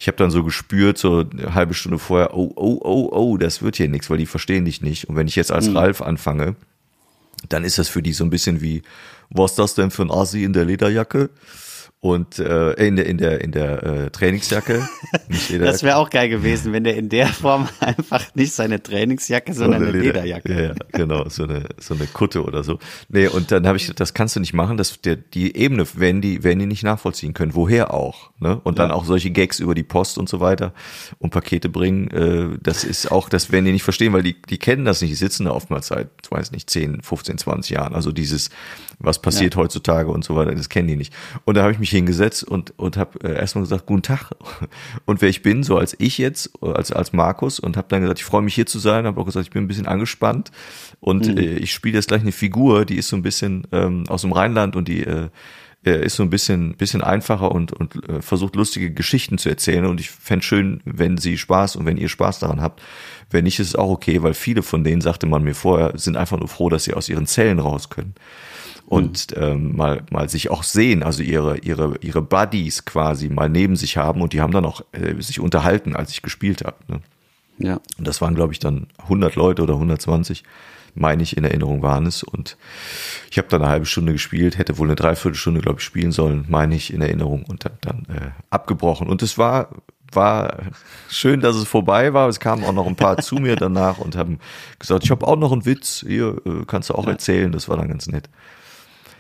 ich 0.02 0.08
habe 0.08 0.18
dann 0.18 0.32
so 0.32 0.44
gespürt, 0.44 0.98
so 0.98 1.20
eine 1.20 1.54
halbe 1.54 1.76
Stunde 1.76 2.00
vorher, 2.00 2.36
oh, 2.36 2.52
oh, 2.56 2.80
oh, 2.82 3.10
oh, 3.12 3.38
das 3.38 3.62
wird 3.62 3.76
hier 3.76 3.88
nichts, 3.88 4.10
weil 4.10 4.18
die 4.18 4.26
verstehen 4.26 4.66
dich 4.66 4.82
nicht. 4.82 5.08
Und 5.08 5.16
wenn 5.16 5.28
ich 5.28 5.36
jetzt 5.36 5.52
als 5.52 5.70
mhm. 5.70 5.78
Ralf 5.78 6.02
anfange, 6.02 6.56
dann 7.50 7.64
ist 7.64 7.78
das 7.78 7.90
für 7.90 8.02
die 8.02 8.14
so 8.14 8.24
ein 8.24 8.30
bisschen 8.30 8.62
wie, 8.62 8.82
was 9.30 9.56
das 9.56 9.76
denn 9.76 9.92
für 9.92 10.04
ein 10.04 10.12
Asi 10.12 10.44
in 10.44 10.54
der 10.54 10.66
Lederjacke? 10.66 11.30
Und 12.02 12.40
äh, 12.40 12.74
in 12.74 12.96
der 12.96 13.06
in 13.06 13.18
der 13.20 13.42
in 13.42 13.52
der 13.52 13.84
äh, 13.84 14.10
Trainingsjacke. 14.10 14.88
das 15.60 15.84
wäre 15.84 15.98
auch 15.98 16.10
geil 16.10 16.30
gewesen, 16.30 16.74
wenn 16.74 16.84
der 16.84 16.98
in 16.98 17.10
der 17.10 17.28
Form 17.28 17.70
einfach 17.80 18.24
nicht 18.34 18.54
seine 18.54 18.82
Trainingsjacke, 18.82 19.54
sondern 19.54 19.82
so 19.82 19.88
eine, 19.88 19.94
eine 19.94 20.02
Leder, 20.02 20.24
Lederjacke. 20.24 20.54
Ja, 20.54 20.62
ja, 20.62 20.76
genau, 20.92 21.30
so 21.30 21.44
eine 21.44 21.70
so 21.80 21.94
eine 21.94 22.08
Kutte 22.08 22.44
oder 22.44 22.64
so. 22.64 22.80
Nee, 23.10 23.28
und 23.28 23.52
dann 23.52 23.68
habe 23.68 23.78
ich 23.78 23.94
das 23.94 24.16
kannst 24.16 24.36
du 24.36 24.40
nicht 24.40 24.54
machen, 24.54 24.78
dass 24.78 25.00
der 25.02 25.16
die 25.16 25.56
Ebene 25.56 25.86
werden 25.94 26.22
die 26.22 26.44
werden 26.44 26.58
die 26.58 26.66
nicht 26.66 26.84
nachvollziehen 26.84 27.36
können, 27.36 27.54
woher 27.54 27.94
auch, 27.94 28.32
ne? 28.40 28.60
Und 28.64 28.80
dann 28.80 28.90
auch 28.90 29.06
solche 29.06 29.30
Gags 29.30 29.60
über 29.60 29.76
die 29.76 29.84
Post 29.84 30.18
und 30.18 30.28
so 30.28 30.40
weiter 30.40 30.74
und 31.20 31.30
Pakete 31.30 31.70
bringen, 31.70 32.10
äh, 32.10 32.58
das 32.64 32.84
ist 32.84 33.12
auch 33.12 33.30
das 33.30 33.52
werden 33.52 33.66
die 33.66 33.74
nicht 33.74 33.84
verstehen, 33.84 34.12
weil 34.12 34.24
die 34.24 34.42
die 34.42 34.58
kennen 34.58 34.86
das 34.86 35.02
nicht, 35.02 35.12
die 35.12 35.16
sitzen 35.16 35.46
da 35.46 35.52
oftmals 35.52 35.88
seit, 35.88 36.10
ich 36.24 36.32
weiß 36.32 36.52
nicht, 36.52 36.68
10, 36.68 37.04
15, 37.04 37.38
20 37.38 37.70
Jahren. 37.70 37.94
Also 37.94 38.12
dieses 38.12 38.50
was 39.04 39.22
passiert 39.22 39.56
ja. 39.56 39.62
heutzutage 39.62 40.10
und 40.10 40.24
so 40.24 40.36
weiter, 40.36 40.54
das 40.54 40.70
kennen 40.70 40.88
die 40.88 40.96
nicht. 40.96 41.14
Und 41.46 41.56
da 41.56 41.64
habe 41.64 41.72
ich 41.72 41.80
mich 41.80 41.90
hingesetzt 41.90 42.44
und, 42.44 42.78
und 42.78 42.98
habe 42.98 43.20
äh, 43.28 43.36
erstmal 43.36 43.64
gesagt, 43.64 43.86
guten 43.86 44.04
Tag. 44.04 44.32
Und 45.06 45.22
wer 45.22 45.30
ich 45.30 45.42
bin, 45.42 45.64
so 45.64 45.78
als 45.78 45.96
ich 46.00 46.18
jetzt, 46.18 46.52
als, 46.62 46.92
als 46.92 47.14
Markus, 47.14 47.60
und 47.60 47.78
habe 47.78 47.88
dann 47.90 48.02
gesagt, 48.02 48.20
ich 48.20 48.26
freue 48.26 48.42
mich 48.42 48.56
hier 48.56 48.66
zu 48.66 48.80
sein, 48.80 49.06
habe 49.06 49.20
auch 49.20 49.26
gesagt, 49.26 49.46
ich 49.46 49.52
bin 49.52 49.64
ein 49.64 49.68
bisschen 49.68 49.88
angespannt 49.88 50.52
und 51.00 51.28
mhm. 51.28 51.38
äh, 51.38 51.56
ich 51.56 51.74
spiele 51.74 51.98
jetzt 51.98 52.08
gleich 52.08 52.22
eine 52.22 52.32
Figur, 52.32 52.86
die 52.86 52.98
ist 52.98 53.10
so 53.10 53.16
ein 53.16 53.22
bisschen 53.22 53.68
ähm, 53.72 54.06
aus 54.08 54.22
dem 54.22 54.32
Rheinland 54.32 54.76
und 54.76 54.88
die 54.88 55.04
äh, 55.04 55.30
ist 55.84 56.16
so 56.16 56.24
ein 56.24 56.30
bisschen, 56.30 56.76
bisschen 56.76 57.02
einfacher 57.02 57.52
und, 57.52 57.74
und 57.74 58.08
äh, 58.08 58.22
versucht 58.22 58.56
lustige 58.56 58.92
Geschichten 58.92 59.38
zu 59.38 59.50
erzählen. 59.50 59.86
Und 59.86 60.00
ich 60.00 60.12
fände 60.12 60.46
schön, 60.46 60.82
wenn 60.86 61.18
sie 61.18 61.38
Spaß 61.38 61.76
und 61.76 61.86
wenn 61.86 61.98
ihr 61.98 62.10
Spaß 62.10 62.40
daran 62.40 62.62
habt. 62.62 62.82
Wenn 63.30 63.46
nicht, 63.46 63.60
ist 63.60 63.70
es 63.70 63.76
auch 63.76 63.90
okay, 63.90 64.22
weil 64.22 64.34
viele 64.34 64.62
von 64.62 64.84
denen, 64.84 65.02
sagte 65.02 65.26
man 65.26 65.44
mir 65.44 65.56
vorher, 65.56 65.98
sind 65.98 66.18
einfach 66.18 66.38
nur 66.38 66.50
froh, 66.50 66.70
dass 66.70 66.84
sie 66.84 66.94
aus 66.94 67.10
ihren 67.10 67.26
Zellen 67.26 67.60
raus 67.60 67.90
können 67.90 68.14
und 68.92 69.38
mhm. 69.38 69.42
ähm, 69.42 69.76
mal 69.78 70.04
mal 70.12 70.28
sich 70.28 70.52
auch 70.52 70.64
sehen, 70.64 71.02
also 71.02 71.24
ihre 71.24 71.58
ihre 71.60 71.96
ihre 72.02 72.22
Buddies 72.22 72.84
quasi 72.84 73.30
mal 73.30 73.48
neben 73.48 73.78
sich 73.78 73.96
haben 73.96 74.22
und 74.22 74.34
die 74.34 74.42
haben 74.42 74.52
dann 74.52 74.66
auch 74.66 74.82
äh, 74.92 75.20
sich 75.22 75.40
unterhalten, 75.40 75.96
als 75.96 76.12
ich 76.12 76.22
gespielt 76.22 76.66
habe. 76.66 76.76
Ne? 76.90 77.00
Ja. 77.58 77.80
Und 77.98 78.06
das 78.06 78.20
waren 78.20 78.36
glaube 78.36 78.52
ich 78.52 78.60
dann 78.60 78.88
100 79.04 79.36
Leute 79.38 79.62
oder 79.64 79.76
120, 79.76 80.44
meine 80.94 81.24
ich 81.24 81.38
in 81.38 81.46
Erinnerung 81.46 81.82
waren 81.82 82.06
es 82.06 82.22
und 82.22 82.58
ich 83.32 83.38
habe 83.38 83.48
dann 83.48 83.62
eine 83.62 83.72
halbe 83.72 83.86
Stunde 83.86 84.12
gespielt, 84.12 84.58
hätte 84.58 84.78
wohl 84.78 84.88
eine 84.88 84.96
Dreiviertelstunde 84.96 85.62
glaube 85.62 85.80
ich 85.80 85.86
spielen 85.86 86.12
sollen, 86.12 86.44
meine 86.50 86.76
ich 86.76 86.94
in 86.94 87.02
Erinnerung 87.02 87.46
und 87.46 87.64
dann, 87.64 87.78
dann 87.80 88.06
äh, 88.14 88.32
abgebrochen 88.50 89.08
und 89.08 89.22
es 89.22 89.38
war 89.38 89.70
war 90.14 90.58
schön, 91.08 91.40
dass 91.40 91.56
es 91.56 91.64
vorbei 91.64 92.14
war. 92.14 92.28
Es 92.28 92.42
kamen 92.42 92.66
auch 92.66 92.74
noch 92.74 92.86
ein 92.86 92.98
paar 92.98 93.20
zu 93.20 93.36
mir 93.36 93.56
danach 93.56 93.98
und 94.00 94.18
haben 94.18 94.40
gesagt, 94.78 95.06
ich 95.06 95.12
habe 95.12 95.26
auch 95.26 95.38
noch 95.38 95.54
einen 95.54 95.66
Witz, 95.66 96.04
hier 96.06 96.36
äh, 96.46 96.66
kannst 96.68 96.90
du 96.90 96.96
auch 96.96 97.06
ja. 97.06 97.12
erzählen. 97.12 97.54
Das 97.54 97.70
war 97.70 97.78
dann 97.78 97.88
ganz 97.88 98.08
nett. 98.08 98.30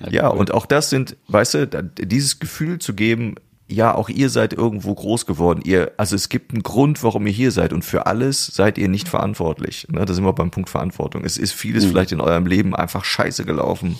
Ja, 0.10 0.28
und 0.28 0.54
auch 0.54 0.66
das 0.66 0.90
sind, 0.90 1.18
weißt 1.28 1.54
du, 1.54 1.68
dieses 2.00 2.40
Gefühl 2.40 2.80
zu 2.80 2.94
geben, 2.94 3.36
ja, 3.72 3.96
auch 3.96 4.10
ihr 4.10 4.30
seid 4.30 4.54
irgendwo 4.54 4.94
groß 4.94 5.26
geworden. 5.26 5.62
Ihr, 5.64 5.94
also 5.98 6.16
es 6.16 6.28
gibt 6.28 6.52
einen 6.52 6.62
Grund, 6.62 7.04
warum 7.04 7.26
ihr 7.26 7.34
hier 7.34 7.52
seid 7.52 7.72
und 7.72 7.86
für 7.86 8.06
alles 8.06 8.48
seid 8.48 8.78
ihr 8.78 8.90
nicht 8.90 9.08
verantwortlich. 9.08 9.88
Ne, 9.90 10.04
da 10.04 10.14
sind 10.14 10.26
wir 10.26 10.34
beim 10.34 10.52
Punkt 10.52 10.70
Verantwortung. 10.70 11.24
Es 11.24 11.38
ist 11.38 11.54
vieles 11.54 11.86
mhm. 11.86 11.90
vielleicht 11.90 12.12
in 12.12 12.20
eurem 12.20 12.46
Leben 12.46 12.76
einfach 12.76 13.06
scheiße 13.06 13.46
gelaufen. 13.46 13.98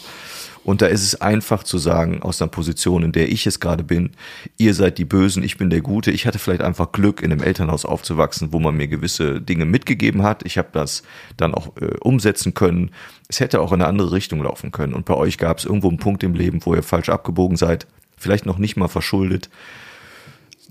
Und 0.64 0.82
da 0.82 0.86
ist 0.86 1.04
es 1.04 1.20
einfach 1.20 1.64
zu 1.64 1.78
sagen, 1.78 2.22
aus 2.22 2.42
einer 2.42 2.50
Position, 2.50 3.04
in 3.04 3.12
der 3.12 3.32
ich 3.32 3.48
es 3.48 3.60
gerade 3.60 3.84
bin, 3.84 4.12
ihr 4.58 4.74
seid 4.74 4.98
die 4.98 5.06
Bösen, 5.06 5.44
ich 5.44 5.58
bin 5.58 5.70
der 5.70 5.82
Gute. 5.82 6.12
Ich 6.12 6.28
hatte 6.28 6.40
vielleicht 6.40 6.62
einfach 6.62 6.92
Glück, 6.92 7.22
in 7.22 7.32
einem 7.32 7.42
Elternhaus 7.42 7.84
aufzuwachsen, 7.84 8.54
wo 8.54 8.60
man 8.60 8.76
mir 8.76 8.88
gewisse 8.88 9.42
Dinge 9.42 9.66
mitgegeben 9.66 10.24
hat. 10.24 10.46
Ich 10.46 10.58
habe 10.58 10.70
das 10.72 11.04
dann 11.38 11.56
auch 11.56 11.76
äh, 11.78 11.98
umsetzen 12.02 12.54
können. 12.54 12.92
Es 13.28 13.40
hätte 13.40 13.60
auch 13.60 13.72
in 13.72 13.82
eine 13.82 13.88
andere 13.88 14.12
Richtung 14.12 14.44
laufen 14.44 14.72
können. 14.72 14.94
Und 14.94 15.06
bei 15.06 15.16
euch 15.16 15.38
gab 15.38 15.58
es 15.58 15.66
irgendwo 15.66 15.90
einen 15.90 15.98
Punkt 15.98 16.24
im 16.24 16.36
Leben, 16.36 16.64
wo 16.64 16.76
ihr 16.76 16.84
falsch 16.84 17.10
abgebogen 17.10 17.58
seid, 17.58 17.88
vielleicht 18.18 18.46
noch 18.46 18.60
nicht 18.60 18.78
mal 18.78 18.88
verschuldet 18.88 19.50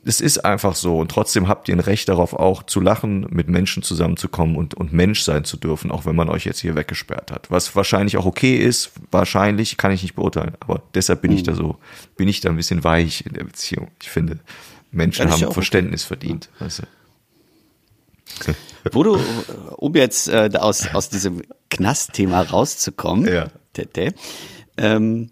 es 0.05 0.21
ist 0.21 0.45
einfach 0.45 0.75
so. 0.75 0.99
Und 0.99 1.11
trotzdem 1.11 1.49
habt 1.49 1.69
ihr 1.69 1.77
ein 1.77 1.81
Recht 1.81 2.09
darauf 2.09 2.33
auch 2.33 2.63
zu 2.63 2.81
lachen, 2.81 3.27
mit 3.31 3.49
Menschen 3.49 3.83
zusammenzukommen 3.83 4.57
und, 4.57 4.75
und 4.75 4.93
Mensch 4.93 5.23
sein 5.23 5.45
zu 5.45 5.57
dürfen, 5.57 5.91
auch 5.91 6.07
wenn 6.07 6.17
man 6.17 6.29
euch 6.29 6.45
jetzt 6.45 6.61
hier 6.61 6.75
weggesperrt 6.75 7.31
hat. 7.31 7.51
Was 7.51 7.75
wahrscheinlich 7.77 8.17
auch 8.17 8.27
okay 8.27 8.57
ist, 8.57 8.93
wahrscheinlich, 9.11 9.77
kann 9.77 9.93
ich 9.93 10.03
nicht 10.03 10.15
beurteilen. 10.15 10.55
Aber 10.61 10.83
deshalb 10.95 11.23
bin 11.23 11.33
mhm. 11.33 11.37
ich 11.37 11.43
da 11.43 11.55
so, 11.55 11.77
bin 12.17 12.29
ich 12.29 12.41
da 12.41 12.49
ein 12.51 12.57
bisschen 12.57 12.85
weich 12.85 13.27
in 13.27 13.35
der 13.35 13.45
Beziehung. 13.45 13.89
Ich 14.03 14.11
finde, 14.11 14.39
Menschen 14.91 15.29
ja, 15.29 15.33
haben 15.33 15.53
Verständnis 15.53 16.03
okay. 16.03 16.09
verdient. 16.09 16.49
Weißt 16.59 16.81
du? 16.81 18.55
Wo 18.93 19.03
du, 19.03 19.19
um 19.77 19.95
jetzt 19.95 20.29
äh, 20.29 20.51
aus, 20.55 20.87
aus 20.95 21.11
diesem 21.11 21.43
Knastthema 21.69 22.43
rauszukommen, 22.43 23.31
ja. 23.31 23.51
Tete, 23.73 24.15
ähm, 24.77 25.31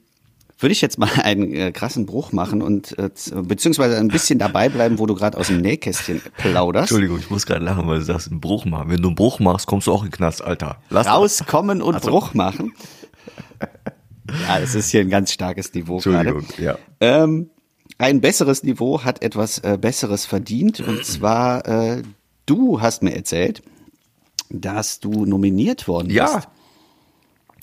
würde 0.58 0.72
ich 0.72 0.80
jetzt 0.80 0.98
mal 0.98 1.08
einen 1.22 1.52
äh, 1.54 1.72
krassen 1.72 2.06
Bruch 2.06 2.32
machen 2.32 2.62
und 2.62 2.98
äh, 2.98 3.10
beziehungsweise 3.42 3.96
ein 3.98 4.08
bisschen 4.08 4.38
dabei 4.38 4.68
bleiben, 4.68 4.98
wo 4.98 5.06
du 5.06 5.14
gerade 5.14 5.38
aus 5.38 5.48
dem 5.48 5.60
Nähkästchen 5.60 6.20
plauderst. 6.36 6.90
Entschuldigung, 6.90 7.18
ich 7.18 7.30
muss 7.30 7.46
gerade 7.46 7.64
lachen, 7.64 7.86
weil 7.86 7.98
du 7.98 8.04
sagst, 8.04 8.30
einen 8.30 8.40
Bruch 8.40 8.64
machen. 8.64 8.90
Wenn 8.90 9.02
du 9.02 9.08
einen 9.08 9.16
Bruch 9.16 9.38
machst, 9.38 9.66
kommst 9.66 9.86
du 9.86 9.92
auch 9.92 10.02
in 10.02 10.10
den 10.10 10.16
Knast, 10.16 10.42
Alter. 10.42 10.78
Lass 10.90 11.06
Rauskommen 11.06 11.82
und 11.82 11.94
also. 11.94 12.10
Bruch 12.10 12.34
machen. 12.34 12.72
Ja, 14.46 14.58
es 14.58 14.74
ist 14.74 14.90
hier 14.90 15.00
ein 15.00 15.08
ganz 15.08 15.32
starkes 15.32 15.72
Niveau 15.72 16.00
gerade. 16.00 16.42
Ja. 16.58 16.76
Ähm, 17.00 17.48
ein 17.96 18.20
besseres 18.20 18.62
Niveau 18.62 19.02
hat 19.02 19.22
etwas 19.22 19.60
äh, 19.60 19.78
Besseres 19.80 20.26
verdient 20.26 20.80
und 20.80 21.02
zwar 21.06 21.66
äh, 21.66 22.02
du 22.44 22.80
hast 22.80 23.02
mir 23.02 23.14
erzählt, 23.14 23.62
dass 24.50 25.00
du 25.00 25.24
nominiert 25.24 25.88
worden 25.88 26.10
ja. 26.10 26.24
bist. 26.24 26.34
Ja, 26.44 26.50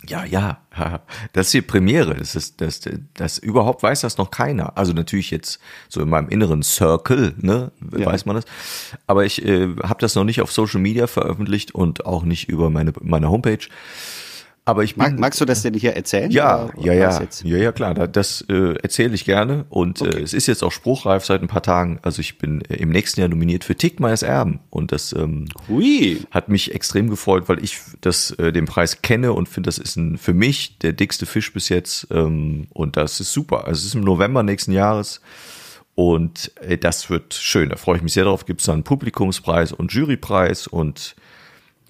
ja, 0.07 0.59
das 1.33 1.47
ist 1.47 1.53
die 1.53 1.61
Premiere. 1.61 2.15
Das 2.15 2.35
ist, 2.35 2.61
das, 2.61 2.81
das 3.13 3.37
überhaupt 3.37 3.83
weiß 3.83 4.01
das 4.01 4.17
noch 4.17 4.31
keiner. 4.31 4.77
Also 4.77 4.93
natürlich 4.93 5.31
jetzt 5.31 5.59
so 5.89 6.01
in 6.01 6.09
meinem 6.09 6.29
inneren 6.29 6.63
Circle, 6.63 7.33
ne, 7.37 7.71
ja. 7.97 8.05
weiß 8.05 8.25
man 8.25 8.35
das. 8.35 8.45
Aber 9.07 9.25
ich 9.25 9.43
äh, 9.45 9.75
habe 9.83 9.99
das 9.99 10.15
noch 10.15 10.23
nicht 10.23 10.41
auf 10.41 10.51
Social 10.51 10.81
Media 10.81 11.07
veröffentlicht 11.07 11.73
und 11.73 12.05
auch 12.05 12.23
nicht 12.23 12.49
über 12.49 12.69
meine 12.69 12.93
meine 13.01 13.29
Homepage. 13.29 13.67
Aber 14.67 14.83
ich 14.83 14.95
bin, 14.95 15.03
Mag, 15.03 15.19
magst 15.19 15.39
du 15.39 15.45
das 15.45 15.61
denn 15.61 15.75
hier 15.75 15.95
erzählen? 15.95 16.31
Ja, 16.31 16.71
ja, 16.77 16.93
ja, 16.93 17.21
ja, 17.43 17.57
ja, 17.57 17.71
klar. 17.71 17.93
Das 17.93 18.41
äh, 18.49 18.73
erzähle 18.81 19.13
ich 19.13 19.23
gerne 19.23 19.65
und 19.69 20.01
okay. 20.01 20.17
äh, 20.17 20.23
es 20.23 20.33
ist 20.33 20.47
jetzt 20.47 20.63
auch 20.63 20.71
spruchreif 20.71 21.23
seit 21.23 21.43
ein 21.43 21.47
paar 21.47 21.61
Tagen. 21.61 21.99
Also 22.01 22.19
ich 22.19 22.39
bin 22.39 22.61
äh, 22.61 22.77
im 22.77 22.89
nächsten 22.89 23.19
Jahr 23.19 23.29
nominiert 23.29 23.63
für 23.63 23.75
Tick 23.75 23.99
meines 23.99 24.23
Erben 24.23 24.61
und 24.71 24.91
das 24.91 25.13
ähm, 25.13 25.49
Hui. 25.69 26.19
hat 26.31 26.49
mich 26.49 26.73
extrem 26.73 27.11
gefreut, 27.11 27.47
weil 27.47 27.63
ich 27.63 27.79
das 28.01 28.31
äh, 28.31 28.51
den 28.51 28.65
Preis 28.65 29.03
kenne 29.03 29.33
und 29.33 29.47
finde, 29.47 29.67
das 29.67 29.77
ist 29.77 29.97
ein 29.97 30.17
für 30.17 30.33
mich 30.33 30.79
der 30.79 30.93
dickste 30.93 31.27
Fisch 31.27 31.53
bis 31.53 31.69
jetzt 31.69 32.07
ähm, 32.09 32.65
und 32.73 32.97
das 32.97 33.19
ist 33.19 33.33
super. 33.33 33.67
Also 33.67 33.81
es 33.81 33.85
ist 33.85 33.95
im 33.95 34.01
November 34.01 34.41
nächsten 34.41 34.71
Jahres. 34.71 35.21
Und 35.93 36.51
äh, 36.59 36.77
das 36.77 37.09
wird 37.09 37.35
schön. 37.35 37.69
Da 37.69 37.77
freue 37.77 37.97
ich 37.97 38.03
mich 38.03 38.13
sehr 38.13 38.25
drauf. 38.25 38.45
Gibt 38.45 38.61
es 38.61 38.65
dann 38.65 38.75
einen 38.75 38.83
Publikumspreis 38.83 39.71
und 39.71 39.93
Jurypreis 39.93 40.67
und 40.67 41.15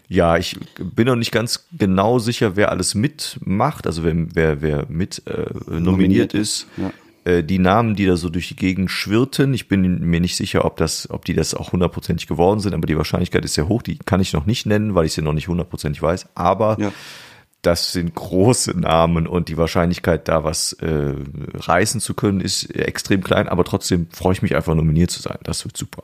ja, 0.08 0.38
ich 0.38 0.58
bin 0.78 1.08
noch 1.08 1.16
nicht 1.16 1.32
ganz 1.32 1.68
genau 1.78 2.20
sicher, 2.20 2.56
wer 2.56 2.70
alles 2.72 2.96
mitmacht, 2.96 3.88
also 3.88 4.04
wer, 4.04 4.14
wer, 4.34 4.62
wer 4.62 4.86
mit 4.88 5.24
äh, 5.26 5.46
nominiert, 5.68 5.86
nominiert 5.86 6.34
ist. 6.34 6.68
Ja. 6.78 6.92
Äh, 7.26 7.44
die 7.44 7.60
Namen, 7.60 7.96
die 7.96 8.06
da 8.06 8.16
so 8.16 8.30
durch 8.30 8.48
die 8.48 8.56
Gegend 8.56 8.92
schwirrten, 8.92 9.54
ich 9.54 9.68
bin 9.68 10.00
mir 10.08 10.22
nicht 10.22 10.36
sicher, 10.36 10.64
ob 10.64 10.78
das, 10.78 11.10
ob 11.10 11.26
die 11.26 11.34
das 11.34 11.54
auch 11.54 11.72
hundertprozentig 11.72 12.28
geworden 12.28 12.60
sind, 12.60 12.74
aber 12.74 12.86
die 12.86 12.98
Wahrscheinlichkeit 12.98 13.44
ist 13.44 13.56
sehr 13.56 13.68
hoch. 13.68 13.82
Die 13.82 13.98
kann 13.98 14.22
ich 14.22 14.32
noch 14.32 14.46
nicht 14.46 14.66
nennen, 14.66 14.96
weil 14.96 15.06
ich 15.06 15.14
sie 15.14 15.22
noch 15.22 15.34
nicht 15.34 15.48
hundertprozentig 15.48 16.02
weiß. 16.02 16.28
Aber 16.36 16.78
ja. 16.80 16.92
das 17.64 17.92
sind 17.92 18.14
große 18.14 18.80
Namen 18.80 19.26
und 19.26 19.50
die 19.50 19.58
Wahrscheinlichkeit, 19.58 20.28
da 20.28 20.44
was 20.44 20.74
äh, 20.74 21.16
reißen 21.56 22.00
zu 22.00 22.14
können, 22.14 22.42
ist 22.42 22.70
extrem 22.76 23.24
klein. 23.24 23.50
Aber 23.50 23.64
trotzdem 23.64 24.08
freue 24.12 24.34
ich 24.34 24.44
mich 24.44 24.56
einfach, 24.56 24.76
nominiert 24.76 25.10
zu 25.10 25.22
sein. 25.22 25.40
Das 25.44 25.66
wird 25.66 25.76
super. 25.76 26.04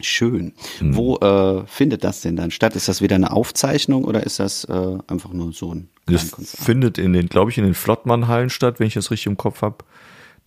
Schön. 0.00 0.54
Hm. 0.78 0.96
Wo 0.96 1.16
äh, 1.18 1.66
findet 1.66 2.02
das 2.04 2.22
denn 2.22 2.36
dann 2.36 2.50
statt? 2.50 2.74
Ist 2.76 2.88
das 2.88 3.02
wieder 3.02 3.16
eine 3.16 3.30
Aufzeichnung 3.30 4.04
oder 4.04 4.24
ist 4.24 4.38
das 4.40 4.64
äh, 4.64 4.98
einfach 5.06 5.32
nur 5.32 5.52
so 5.52 5.74
ein 5.74 5.88
Das 6.06 6.34
findet 6.44 6.98
in 6.98 7.12
den, 7.12 7.28
glaube 7.28 7.50
ich, 7.50 7.58
in 7.58 7.64
den 7.64 7.74
Flottmann-Hallen 7.74 8.50
statt, 8.50 8.80
wenn 8.80 8.86
ich 8.86 8.94
das 8.94 9.10
richtig 9.10 9.26
im 9.26 9.36
Kopf 9.36 9.62
habe. 9.62 9.84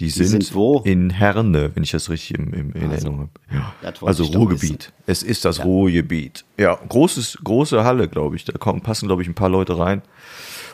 Die, 0.01 0.05
Die 0.05 0.25
sind, 0.25 0.53
wo? 0.53 0.81
in 0.83 1.09
Herne, 1.09 1.71
wenn 1.73 1.83
ich 1.83 1.91
das 1.91 2.09
richtig 2.09 2.37
im, 2.37 2.53
im, 2.53 2.73
in 2.73 2.83
also, 2.83 2.93
Erinnerung 2.93 3.19
habe. 3.19 3.31
Ja. 3.53 3.95
Also 4.01 4.25
Ruhrgebiet. 4.25 4.91
Es 5.05 5.23
ist 5.23 5.45
das 5.45 5.59
ja. 5.59 5.63
Ruhrgebiet. 5.63 6.43
Ja, 6.57 6.77
großes, 6.89 7.39
große 7.41 7.81
Halle, 7.85 8.09
glaube 8.09 8.35
ich. 8.35 8.43
Da 8.43 8.57
kommen, 8.57 8.81
passen, 8.81 9.07
glaube 9.07 9.21
ich, 9.21 9.29
ein 9.29 9.35
paar 9.35 9.47
Leute 9.47 9.77
rein. 9.79 10.01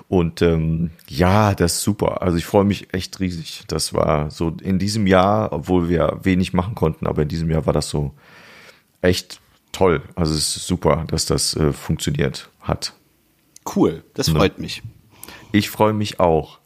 Und 0.08 0.42
ähm, 0.42 0.90
ja, 1.08 1.54
das 1.54 1.74
ist 1.76 1.84
super. 1.84 2.24
Also 2.24 2.38
ich 2.38 2.46
freue 2.46 2.64
mich 2.64 2.94
echt 2.94 3.20
riesig. 3.20 3.64
Das 3.68 3.94
war 3.94 4.32
so 4.32 4.56
in 4.62 4.80
diesem 4.80 5.06
Jahr, 5.06 5.54
obwohl 5.54 5.88
wir 5.88 6.20
wenig 6.24 6.54
machen 6.54 6.74
konnten, 6.74 7.06
aber 7.06 7.22
in 7.22 7.28
diesem 7.28 7.52
Jahr 7.52 7.68
war 7.68 7.74
das 7.74 7.90
so 7.90 8.14
echt 9.02 9.40
toll. 9.72 10.02
Also 10.16 10.34
es 10.34 10.56
ist 10.56 10.68
super, 10.68 11.06
dass 11.08 11.26
das 11.26 11.56
äh, 11.56 11.74
funktioniert 11.74 12.50
hat. 12.62 12.94
Cool, 13.76 14.04
das 14.14 14.28
ne? 14.28 14.36
freut 14.36 14.60
mich. 14.60 14.82
Ich 15.52 15.70
freue 15.70 15.94
mich 15.94 16.20
auch. 16.20 16.60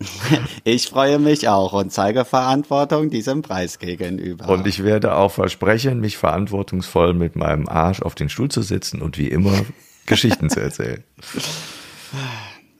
ich 0.64 0.88
freue 0.88 1.18
mich 1.18 1.48
auch 1.48 1.72
und 1.72 1.92
zeige 1.92 2.24
Verantwortung 2.24 3.10
diesem 3.10 3.42
Preis 3.42 3.78
gegenüber. 3.78 4.48
Und 4.48 4.66
ich 4.66 4.82
werde 4.82 5.14
auch 5.14 5.30
versprechen, 5.30 6.00
mich 6.00 6.16
verantwortungsvoll 6.16 7.14
mit 7.14 7.36
meinem 7.36 7.68
Arsch 7.68 8.02
auf 8.02 8.14
den 8.14 8.28
Stuhl 8.28 8.50
zu 8.50 8.62
sitzen 8.62 9.00
und 9.02 9.18
wie 9.18 9.28
immer 9.28 9.64
Geschichten 10.06 10.50
zu 10.50 10.60
erzählen. 10.60 11.04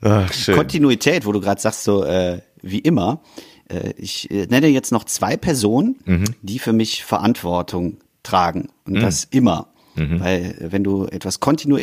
Ach. 0.05 0.31
Kontinuität, 0.53 1.27
wo 1.27 1.33
du 1.33 1.41
gerade 1.41 1.61
sagst, 1.61 1.85
so 1.85 2.05
äh, 2.05 2.41
wie 2.61 2.81
immer. 2.81 3.23
Äh, 3.69 3.93
ich 3.97 4.29
äh, 4.33 4.47
nenne 4.47 4.67
jetzt 4.67 4.91
noch 4.91 5.05
zwei 5.05 5.37
Personen, 5.37 5.97
mhm. 6.05 6.25
die 6.43 6.59
für 6.59 6.73
mich 6.73 7.05
Verantwortung 7.05 7.99
tragen 8.23 8.69
und 8.85 8.95
mhm. 8.95 9.01
das 9.01 9.25
immer. 9.25 9.69
Mhm. 9.95 10.21
Weil 10.21 10.57
wenn 10.61 10.85
du 10.85 11.07
etwas 11.07 11.41
kontinu 11.41 11.79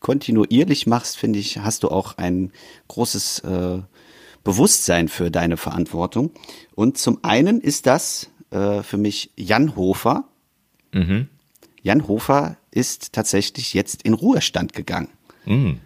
kontinuierlich 0.00 0.86
machst, 0.86 1.16
finde 1.16 1.38
ich, 1.38 1.58
hast 1.58 1.82
du 1.82 1.88
auch 1.88 2.18
ein 2.18 2.52
großes 2.88 3.40
äh, 3.40 3.78
Bewusstsein 4.44 5.08
für 5.08 5.30
deine 5.30 5.56
Verantwortung. 5.56 6.30
Und 6.74 6.98
zum 6.98 7.24
einen 7.24 7.60
ist 7.60 7.86
das 7.86 8.30
äh, 8.50 8.82
für 8.82 8.98
mich 8.98 9.32
Jan 9.36 9.74
Hofer. 9.74 10.24
Mhm. 10.92 11.28
Jan 11.82 12.06
Hofer 12.06 12.56
ist 12.70 13.12
tatsächlich 13.12 13.74
jetzt 13.74 14.02
in 14.02 14.14
Ruhestand 14.14 14.74
gegangen. 14.74 15.08
Mhm. 15.46 15.80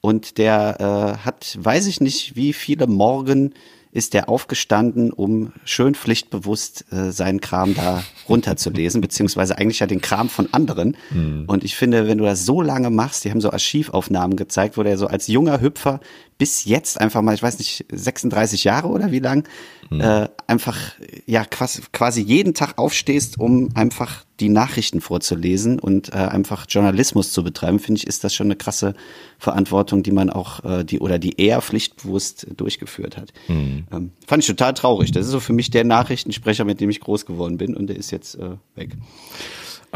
Und 0.00 0.38
der 0.38 1.18
äh, 1.20 1.24
hat, 1.24 1.58
weiß 1.60 1.86
ich 1.86 2.00
nicht, 2.00 2.36
wie 2.36 2.52
viele 2.52 2.86
Morgen 2.86 3.52
ist 3.96 4.14
er 4.14 4.28
aufgestanden, 4.28 5.10
um 5.10 5.52
schön 5.64 5.94
pflichtbewusst 5.94 6.84
äh, 6.92 7.10
seinen 7.12 7.40
Kram 7.40 7.74
da 7.74 8.04
runterzulesen, 8.28 9.00
beziehungsweise 9.00 9.56
eigentlich 9.56 9.80
ja 9.80 9.86
den 9.86 10.02
Kram 10.02 10.28
von 10.28 10.52
anderen. 10.52 10.96
Mhm. 11.10 11.44
Und 11.46 11.64
ich 11.64 11.76
finde, 11.76 12.06
wenn 12.06 12.18
du 12.18 12.24
das 12.24 12.44
so 12.44 12.60
lange 12.60 12.90
machst, 12.90 13.24
die 13.24 13.30
haben 13.30 13.40
so 13.40 13.50
Archivaufnahmen 13.50 14.36
gezeigt, 14.36 14.76
wo 14.76 14.82
der 14.82 14.98
so 14.98 15.06
als 15.06 15.28
junger 15.28 15.60
Hüpfer 15.60 16.00
bis 16.38 16.64
jetzt 16.64 17.00
einfach 17.00 17.22
mal, 17.22 17.34
ich 17.34 17.42
weiß 17.42 17.58
nicht, 17.58 17.86
36 17.90 18.64
Jahre 18.64 18.88
oder 18.88 19.10
wie 19.10 19.20
lang, 19.20 19.48
mhm. 19.90 20.00
äh, 20.00 20.28
einfach 20.46 20.78
ja 21.24 21.44
quasi, 21.44 21.82
quasi 21.92 22.20
jeden 22.20 22.52
Tag 22.52 22.78
aufstehst, 22.78 23.38
um 23.38 23.70
einfach 23.74 24.24
die 24.38 24.50
Nachrichten 24.50 25.00
vorzulesen 25.00 25.78
und 25.78 26.12
äh, 26.12 26.16
einfach 26.16 26.66
Journalismus 26.68 27.32
zu 27.32 27.42
betreiben, 27.42 27.78
finde 27.78 28.00
ich, 28.00 28.06
ist 28.06 28.22
das 28.22 28.34
schon 28.34 28.48
eine 28.48 28.56
krasse 28.56 28.94
Verantwortung, 29.38 30.02
die 30.02 30.12
man 30.12 30.28
auch 30.28 30.62
äh, 30.64 30.84
die 30.84 31.00
oder 31.00 31.18
die 31.18 31.40
eher 31.40 31.62
pflichtbewusst 31.62 32.46
durchgeführt 32.54 33.16
hat. 33.16 33.32
Mhm. 33.48 33.86
Ähm, 33.90 34.10
fand 34.26 34.42
ich 34.42 34.46
total 34.46 34.74
traurig. 34.74 35.12
Das 35.12 35.24
ist 35.24 35.32
so 35.32 35.40
für 35.40 35.54
mich 35.54 35.70
der 35.70 35.84
Nachrichtensprecher, 35.84 36.64
mit 36.64 36.80
dem 36.80 36.90
ich 36.90 37.00
groß 37.00 37.24
geworden 37.24 37.56
bin 37.56 37.74
und 37.74 37.86
der 37.86 37.96
ist 37.96 38.10
jetzt 38.10 38.34
äh, 38.34 38.50
weg. 38.74 38.90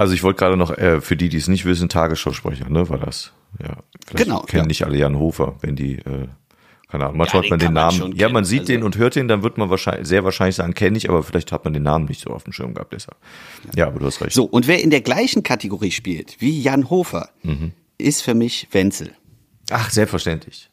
Also 0.01 0.15
ich 0.15 0.23
wollte 0.23 0.39
gerade 0.39 0.57
noch, 0.57 0.71
äh, 0.79 1.03
für 1.03 1.15
die, 1.15 1.29
die 1.29 1.37
es 1.37 1.47
nicht 1.47 1.67
wissen, 1.67 1.91
Tagesschausprecher, 1.91 2.71
ne, 2.71 2.89
war 2.89 2.97
das. 2.99 3.33
Ja, 3.63 3.77
vielleicht 4.07 4.25
genau, 4.25 4.41
kennen 4.43 4.63
ja. 4.63 4.67
nicht 4.69 4.83
alle 4.85 4.97
Jan 4.97 5.19
Hofer, 5.19 5.57
wenn 5.61 5.77
die 5.77 5.97
äh, 5.99 6.29
Keine 6.89 7.05
Ahnung, 7.05 7.19
manchmal 7.19 7.43
Ja, 7.45 7.47
hat 7.47 7.51
man 7.51 7.59
den 7.59 7.67
man 7.67 7.75
Namen. 7.75 7.97
schon 7.99 8.17
ja, 8.17 8.29
man 8.31 8.45
sieht 8.47 8.61
also- 8.61 8.73
den 8.73 8.83
und 8.83 8.97
hört 8.97 9.15
den, 9.15 9.29
dann 9.29 9.43
wird 9.43 9.59
man 9.59 9.69
wahrscheinlich, 9.69 10.09
sehr 10.09 10.25
wahrscheinlich 10.25 10.57
sagen, 10.57 10.73
kenne 10.73 10.97
ich, 10.97 11.11
aber 11.11 11.23
vielleicht 11.23 11.53
hat 11.53 11.65
man 11.65 11.75
den 11.75 11.83
Namen 11.83 12.07
nicht 12.07 12.23
so 12.23 12.31
auf 12.31 12.45
dem 12.45 12.53
Schirm 12.55 12.73
gehabt 12.73 12.95
deshalb. 12.95 13.19
Ja, 13.77 13.89
aber 13.89 13.99
du 14.01 14.07
hast 14.07 14.23
recht. 14.23 14.33
So, 14.33 14.45
und 14.45 14.67
wer 14.67 14.83
in 14.83 14.89
der 14.91 15.03
gleichen 15.03 15.43
Kategorie 15.43 15.91
spielt 15.91 16.41
wie 16.41 16.61
Jan 16.63 16.89
Hofer, 16.89 17.29
Mhm. 17.43 17.73
ist 17.99 18.23
für 18.23 18.35
mich 18.35 18.69
Wenzel. 18.73 19.13
Ach, 19.71 19.91
selbstverständlich. 19.91 20.71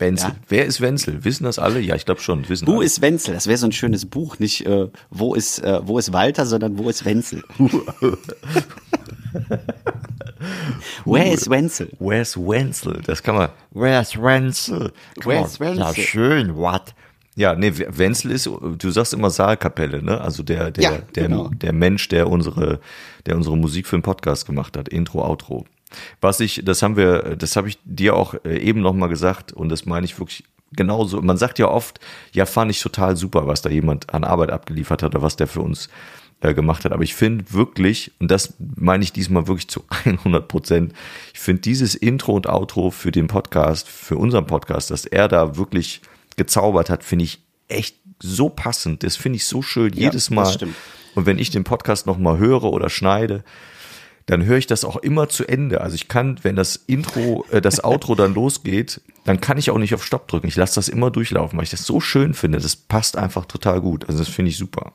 Wenzel. 0.00 0.30
Ja. 0.30 0.36
Wer 0.48 0.66
ist 0.66 0.80
Wenzel? 0.80 1.24
Wissen 1.24 1.44
das 1.44 1.58
alle? 1.58 1.80
Ja, 1.80 1.94
ich 1.94 2.04
glaube 2.04 2.20
schon. 2.20 2.48
Wissen 2.48 2.66
Wo 2.66 2.76
alle. 2.76 2.84
ist 2.84 3.00
Wenzel? 3.02 3.34
Das 3.34 3.46
wäre 3.46 3.58
so 3.58 3.66
ein 3.66 3.72
schönes 3.72 4.06
Buch, 4.06 4.38
nicht 4.38 4.66
äh, 4.66 4.88
wo 5.10 5.34
ist 5.34 5.58
äh, 5.60 5.80
wo 5.82 5.98
ist 5.98 6.12
Walter, 6.12 6.46
sondern 6.46 6.78
wo 6.78 6.88
ist 6.88 7.04
Wenzel? 7.04 7.42
Where 11.04 11.30
is 11.32 11.48
Wenzel? 11.48 11.90
Where's 11.98 12.36
Wenzel? 12.36 13.00
Das 13.04 13.22
kann 13.22 13.34
man. 13.36 13.50
Where's 13.72 14.16
Wenzel? 14.20 14.92
Where's 15.22 15.60
Wenzel? 15.60 15.78
Ja, 15.80 15.94
schön, 15.94 16.56
what? 16.56 16.94
Ja, 17.36 17.54
nee, 17.54 17.72
Wenzel 17.74 18.32
ist, 18.32 18.46
du 18.46 18.90
sagst 18.90 19.14
immer 19.14 19.30
Saalkapelle, 19.30 20.02
ne? 20.02 20.20
Also 20.20 20.42
der, 20.42 20.70
der, 20.70 20.84
Ja, 20.84 20.98
der, 21.14 21.28
genau. 21.28 21.48
der 21.48 21.72
Mensch, 21.72 22.08
der 22.08 22.28
unsere, 22.28 22.80
der 23.26 23.36
unsere 23.36 23.56
Musik 23.56 23.86
für 23.86 23.96
den 23.96 24.02
Podcast 24.02 24.46
gemacht 24.46 24.76
hat. 24.76 24.88
Intro, 24.88 25.22
Outro. 25.24 25.64
Was 26.20 26.40
ich, 26.40 26.62
das 26.64 26.82
haben 26.82 26.96
wir, 26.96 27.36
das 27.36 27.56
habe 27.56 27.68
ich 27.68 27.78
dir 27.84 28.14
auch 28.16 28.34
äh, 28.44 28.58
eben 28.58 28.80
nochmal 28.80 29.08
gesagt 29.08 29.52
und 29.52 29.68
das 29.68 29.86
meine 29.86 30.04
ich 30.04 30.18
wirklich 30.18 30.44
genauso. 30.72 31.20
Man 31.20 31.36
sagt 31.36 31.58
ja 31.58 31.68
oft, 31.68 31.98
ja, 32.32 32.46
fand 32.46 32.70
ich 32.70 32.80
total 32.80 33.16
super, 33.16 33.46
was 33.46 33.62
da 33.62 33.70
jemand 33.70 34.12
an 34.14 34.24
Arbeit 34.24 34.50
abgeliefert 34.50 35.02
hat 35.02 35.14
oder 35.14 35.22
was 35.22 35.36
der 35.36 35.46
für 35.48 35.60
uns 35.62 35.88
äh, 36.42 36.54
gemacht 36.54 36.84
hat. 36.84 36.92
Aber 36.92 37.02
ich 37.02 37.14
finde 37.14 37.52
wirklich, 37.52 38.12
und 38.20 38.30
das 38.30 38.54
meine 38.76 39.02
ich 39.02 39.12
diesmal 39.12 39.46
wirklich 39.48 39.68
zu 39.68 39.84
100 40.04 40.46
Prozent, 40.48 40.92
ich 41.34 41.40
finde 41.40 41.62
dieses 41.62 41.94
Intro 41.94 42.32
und 42.32 42.46
Outro 42.46 42.90
für 42.90 43.10
den 43.10 43.26
Podcast, 43.26 43.88
für 43.88 44.16
unseren 44.16 44.46
Podcast, 44.46 44.90
dass 44.90 45.04
er 45.06 45.28
da 45.28 45.56
wirklich 45.56 46.02
gezaubert 46.36 46.88
hat, 46.88 47.02
finde 47.04 47.24
ich 47.24 47.42
echt 47.68 47.96
so 48.22 48.48
passend. 48.48 49.02
Das 49.02 49.16
finde 49.16 49.36
ich 49.36 49.46
so 49.46 49.62
schön 49.62 49.92
Ja, 49.94 50.04
jedes 50.04 50.26
das 50.26 50.30
Mal. 50.30 50.52
stimmt. 50.52 50.76
Und 51.14 51.26
wenn 51.26 51.38
ich 51.38 51.50
den 51.50 51.64
Podcast 51.64 52.06
nochmal 52.06 52.38
höre 52.38 52.64
oder 52.64 52.88
schneide, 52.90 53.42
dann 54.30 54.44
höre 54.44 54.58
ich 54.58 54.68
das 54.68 54.84
auch 54.84 54.96
immer 54.96 55.28
zu 55.28 55.44
Ende. 55.44 55.80
Also 55.80 55.96
ich 55.96 56.06
kann, 56.06 56.38
wenn 56.42 56.54
das 56.54 56.76
Intro, 56.76 57.44
äh, 57.50 57.60
das 57.60 57.82
Outro 57.82 58.14
dann 58.14 58.32
losgeht, 58.32 59.00
dann 59.24 59.40
kann 59.40 59.58
ich 59.58 59.70
auch 59.70 59.78
nicht 59.78 59.92
auf 59.92 60.04
Stopp 60.04 60.28
drücken. 60.28 60.46
Ich 60.46 60.54
lasse 60.54 60.76
das 60.76 60.88
immer 60.88 61.10
durchlaufen, 61.10 61.56
weil 61.56 61.64
ich 61.64 61.70
das 61.70 61.84
so 61.84 61.98
schön 62.00 62.32
finde. 62.32 62.60
Das 62.60 62.76
passt 62.76 63.16
einfach 63.16 63.46
total 63.46 63.80
gut. 63.80 64.08
Also 64.08 64.20
das 64.20 64.28
finde 64.28 64.50
ich 64.50 64.56
super. 64.56 64.92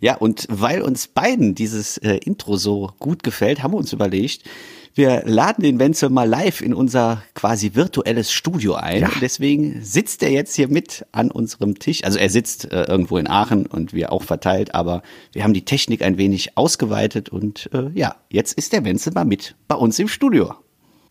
Ja, 0.00 0.16
und 0.16 0.46
weil 0.50 0.82
uns 0.82 1.06
beiden 1.06 1.54
dieses 1.54 1.96
äh, 1.98 2.16
Intro 2.16 2.56
so 2.56 2.90
gut 2.98 3.22
gefällt, 3.22 3.62
haben 3.62 3.72
wir 3.72 3.78
uns 3.78 3.92
überlegt, 3.92 4.42
wir 4.94 5.22
laden 5.24 5.62
den 5.62 5.78
Wenzel 5.78 6.10
mal 6.10 6.28
live 6.28 6.60
in 6.60 6.74
unser 6.74 7.22
quasi 7.34 7.74
virtuelles 7.74 8.32
Studio 8.32 8.74
ein. 8.74 9.02
Ja. 9.02 9.10
Deswegen 9.20 9.82
sitzt 9.82 10.22
er 10.22 10.30
jetzt 10.30 10.54
hier 10.54 10.68
mit 10.68 11.06
an 11.12 11.30
unserem 11.30 11.78
Tisch. 11.78 12.04
Also 12.04 12.18
er 12.18 12.28
sitzt 12.28 12.70
äh, 12.70 12.84
irgendwo 12.84 13.16
in 13.16 13.28
Aachen 13.28 13.66
und 13.66 13.92
wir 13.92 14.12
auch 14.12 14.22
verteilt, 14.22 14.74
aber 14.74 15.02
wir 15.32 15.44
haben 15.44 15.54
die 15.54 15.64
Technik 15.64 16.02
ein 16.02 16.18
wenig 16.18 16.56
ausgeweitet 16.56 17.30
und 17.30 17.70
äh, 17.72 17.90
ja, 17.94 18.16
jetzt 18.28 18.52
ist 18.54 18.72
der 18.72 18.84
Wenzel 18.84 19.12
mal 19.12 19.24
mit 19.24 19.54
bei 19.68 19.76
uns 19.76 19.98
im 19.98 20.08
Studio. 20.08 20.54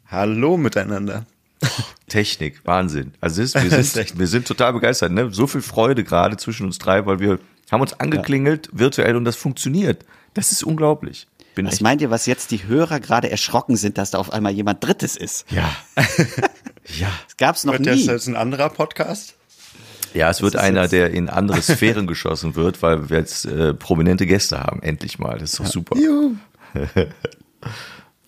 Hallo 0.07 0.57
miteinander. 0.57 1.25
Technik, 2.07 2.61
Wahnsinn. 2.65 3.13
Also 3.21 3.41
es 3.41 3.55
ist, 3.55 3.63
wir, 3.63 3.83
sind, 3.83 4.19
wir 4.19 4.27
sind 4.27 4.47
total 4.47 4.73
begeistert. 4.73 5.11
Ne? 5.11 5.29
So 5.31 5.47
viel 5.47 5.61
Freude 5.61 6.03
gerade 6.03 6.37
zwischen 6.37 6.65
uns 6.65 6.77
drei, 6.77 7.05
weil 7.05 7.19
wir 7.19 7.39
haben 7.71 7.81
uns 7.81 7.99
angeklingelt 7.99 8.69
virtuell 8.73 9.15
und 9.15 9.25
das 9.25 9.37
funktioniert. 9.37 10.05
Das 10.33 10.51
ist 10.51 10.63
unglaublich. 10.63 11.27
Bin 11.55 11.65
Was 11.65 11.73
echt, 11.75 11.81
meint 11.81 12.01
ihr, 12.01 12.09
was 12.09 12.25
jetzt 12.25 12.51
die 12.51 12.65
Hörer 12.67 12.99
gerade 12.99 13.29
erschrocken 13.29 13.75
sind, 13.75 13.97
dass 13.97 14.11
da 14.11 14.19
auf 14.19 14.31
einmal 14.31 14.53
jemand 14.53 14.83
Drittes 14.83 15.17
ist? 15.17 15.45
ja. 15.51 15.69
ja. 16.97 17.07
Das 17.27 17.37
gab's 17.37 17.63
noch 17.65 17.73
Wird 17.73 17.85
das 17.87 17.95
nie. 17.97 18.05
jetzt 18.05 18.27
ein 18.27 18.35
anderer 18.35 18.69
Podcast? 18.69 19.35
Ja, 20.13 20.29
es 20.29 20.41
wird 20.41 20.55
ist 20.55 20.61
einer, 20.61 20.81
jetzt- 20.83 20.91
der 20.91 21.11
in 21.11 21.29
andere 21.29 21.61
Sphären 21.61 22.07
geschossen 22.07 22.55
wird, 22.55 22.81
weil 22.81 23.09
wir 23.09 23.17
jetzt 23.19 23.45
äh, 23.45 23.73
prominente 23.73 24.25
Gäste 24.25 24.59
haben. 24.59 24.81
Endlich 24.81 25.19
mal. 25.19 25.37
Das 25.37 25.51
ist 25.51 25.59
doch 25.59 25.65
super. 25.65 25.97
Juhu. 25.97 26.35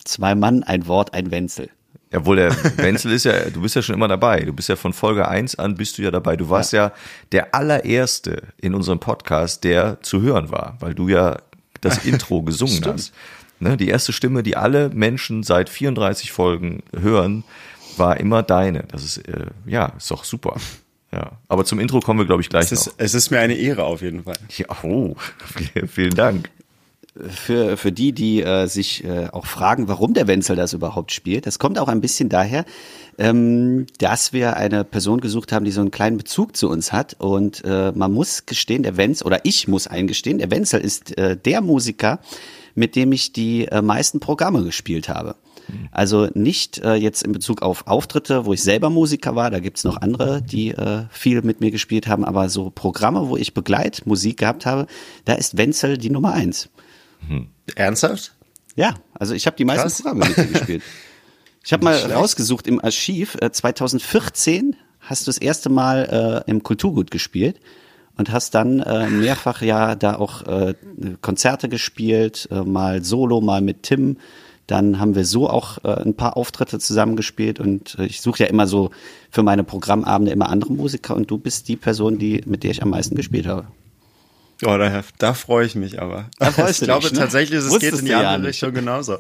Zwei 0.03 0.35
Mann, 0.35 0.63
ein 0.63 0.87
Wort, 0.87 1.13
ein 1.13 1.31
Wenzel. 1.31 1.69
Obwohl 2.15 2.35
der 2.35 2.55
Wenzel 2.77 3.11
ist 3.13 3.23
ja, 3.25 3.49
du 3.49 3.61
bist 3.61 3.75
ja 3.75 3.81
schon 3.81 3.95
immer 3.95 4.07
dabei. 4.07 4.41
Du 4.41 4.53
bist 4.53 4.69
ja 4.69 4.75
von 4.75 4.93
Folge 4.93 5.27
1 5.27 5.55
an 5.55 5.75
bist 5.75 5.97
du 5.97 6.03
ja 6.03 6.11
dabei. 6.11 6.35
Du 6.35 6.49
warst 6.49 6.71
ja, 6.71 6.91
der 7.31 7.55
allererste 7.55 8.43
in 8.61 8.75
unserem 8.75 8.99
Podcast, 8.99 9.63
der 9.63 9.99
zu 10.03 10.21
hören 10.21 10.51
war, 10.51 10.77
weil 10.79 10.93
du 10.93 11.09
ja 11.09 11.37
das 11.85 12.05
Intro 12.05 12.41
gesungen 12.41 12.83
hast. 12.85 13.13
Ne, 13.59 13.77
die 13.77 13.87
erste 13.87 14.11
Stimme, 14.11 14.43
die 14.43 14.57
alle 14.57 14.89
Menschen 14.89 15.43
seit 15.43 15.69
34 15.69 16.31
Folgen 16.31 16.83
hören, 16.95 17.43
war 17.97 18.19
immer 18.19 18.43
deine. 18.43 18.83
Das 18.91 19.03
ist, 19.03 19.17
äh, 19.27 19.45
ja, 19.65 19.93
ist 19.97 20.09
doch 20.11 20.23
super. 20.23 20.57
Ja. 21.11 21.33
Aber 21.47 21.63
zum 21.63 21.79
Intro 21.79 21.99
kommen 21.99 22.19
wir, 22.19 22.25
glaube 22.25 22.41
ich, 22.41 22.49
gleich 22.49 22.65
Es 22.65 22.71
ist, 22.71 22.87
noch. 22.87 22.93
es 22.97 23.13
ist 23.13 23.29
mir 23.29 23.39
eine 23.39 23.53
Ehre 23.53 23.83
auf 23.83 24.01
jeden 24.01 24.23
Fall. 24.23 24.37
Ja, 24.57 24.65
oh, 24.81 25.15
vielen 25.87 26.15
Dank. 26.15 26.49
Für, 27.15 27.77
für 27.77 27.91
die, 27.91 28.11
die 28.11 28.41
äh, 28.41 28.67
sich 28.67 29.03
äh, 29.03 29.27
auch 29.31 29.45
fragen, 29.45 29.87
warum 29.87 30.13
der 30.13 30.27
Wenzel 30.27 30.55
das 30.55 30.73
überhaupt 30.73 31.11
spielt, 31.11 31.45
das 31.45 31.59
kommt 31.59 31.77
auch 31.77 31.87
ein 31.87 32.01
bisschen 32.01 32.29
daher, 32.29 32.65
ähm, 33.17 33.85
dass 33.99 34.33
wir 34.33 34.57
eine 34.57 34.83
Person 34.83 35.21
gesucht 35.21 35.51
haben, 35.51 35.65
die 35.65 35.71
so 35.71 35.81
einen 35.81 35.91
kleinen 35.91 36.17
Bezug 36.17 36.57
zu 36.57 36.69
uns 36.69 36.91
hat. 36.91 37.15
Und 37.19 37.63
äh, 37.65 37.91
man 37.93 38.11
muss 38.11 38.45
gestehen, 38.45 38.83
der 38.83 38.97
Wenzel, 38.97 39.27
oder 39.27 39.41
ich 39.43 39.67
muss 39.67 39.87
eingestehen, 39.87 40.39
der 40.39 40.51
Wenzel 40.51 40.81
ist 40.81 41.17
äh, 41.17 41.37
der 41.37 41.61
Musiker, 41.61 42.19
mit 42.75 42.95
dem 42.95 43.11
ich 43.11 43.31
die 43.31 43.67
äh, 43.67 43.81
meisten 43.81 44.19
Programme 44.19 44.63
gespielt 44.63 45.09
habe. 45.09 45.35
Also 45.91 46.27
nicht 46.33 46.79
äh, 46.79 46.95
jetzt 46.95 47.23
in 47.23 47.31
Bezug 47.31 47.61
auf 47.61 47.87
Auftritte, 47.87 48.45
wo 48.45 48.53
ich 48.53 48.61
selber 48.61 48.89
Musiker 48.89 49.35
war, 49.35 49.49
da 49.49 49.59
gibt's 49.59 49.83
noch 49.83 49.97
andere, 50.01 50.41
die 50.41 50.71
äh, 50.71 51.03
viel 51.09 51.41
mit 51.41 51.61
mir 51.61 51.71
gespielt 51.71 52.07
haben, 52.07 52.25
aber 52.25 52.49
so 52.49 52.69
Programme, 52.69 53.29
wo 53.29 53.37
ich 53.37 53.53
Begleitmusik 53.53 54.37
gehabt 54.37 54.65
habe, 54.65 54.87
da 55.25 55.33
ist 55.33 55.57
Wenzel 55.57 55.97
die 55.97 56.09
Nummer 56.09 56.33
eins. 56.33 56.69
Ernsthaft? 57.75 58.35
Ja, 58.75 58.95
also 59.13 59.33
ich 59.33 59.45
habe 59.45 59.55
die 59.55 59.65
meisten 59.65 59.83
Krass. 59.83 60.01
Programme 60.01 60.25
mit 60.27 60.37
dir 60.37 60.45
gespielt. 60.45 60.83
Ich 61.63 61.73
habe 61.73 61.83
mal 61.83 61.95
rausgesucht 61.95 62.67
im 62.67 62.83
Archiv, 62.83 63.37
äh, 63.41 63.51
2014 63.51 64.75
hast 64.99 65.27
du 65.27 65.29
das 65.29 65.37
erste 65.37 65.69
Mal 65.69 66.43
äh, 66.47 66.49
im 66.49 66.63
Kulturgut 66.63 67.11
gespielt 67.11 67.59
und 68.17 68.31
hast 68.31 68.55
dann 68.55 68.79
äh, 68.79 69.09
mehrfach 69.09 69.61
ja 69.61 69.95
da 69.95 70.15
auch 70.15 70.43
äh, 70.43 70.75
Konzerte 71.21 71.69
gespielt, 71.69 72.47
äh, 72.51 72.61
mal 72.61 73.03
solo, 73.03 73.41
mal 73.41 73.61
mit 73.61 73.83
Tim. 73.83 74.17
Dann 74.65 74.99
haben 74.99 75.15
wir 75.15 75.25
so 75.25 75.49
auch 75.49 75.83
äh, 75.83 76.03
ein 76.03 76.15
paar 76.15 76.37
Auftritte 76.37 76.79
zusammengespielt 76.79 77.59
und 77.59 77.97
äh, 77.99 78.05
ich 78.05 78.21
suche 78.21 78.43
ja 78.43 78.49
immer 78.49 78.65
so 78.65 78.91
für 79.29 79.43
meine 79.43 79.63
Programmabende 79.63 80.31
immer 80.31 80.49
andere 80.49 80.71
Musiker 80.71 81.15
und 81.15 81.29
du 81.29 81.37
bist 81.37 81.67
die 81.67 81.75
Person, 81.75 82.17
die 82.17 82.41
mit 82.45 82.63
der 82.63 82.71
ich 82.71 82.81
am 82.81 82.91
meisten 82.91 83.15
gespielt 83.15 83.45
habe. 83.45 83.67
Oh, 84.65 84.77
da, 84.77 85.03
da 85.17 85.33
freue 85.33 85.65
ich 85.65 85.75
mich 85.75 86.01
aber. 86.01 86.29
Da 86.39 86.51
freust 86.51 86.81
ich 86.81 86.85
glaube 86.85 87.03
dich, 87.03 87.13
ne? 87.13 87.19
tatsächlich, 87.19 87.59
es 87.59 87.69
Wusstest 87.69 87.91
geht 87.91 87.99
in 87.99 88.05
die 88.05 88.11
ja 88.11 88.19
andere 88.19 88.39
nicht. 88.39 88.47
Richtung 88.49 88.73
genauso. 88.73 89.17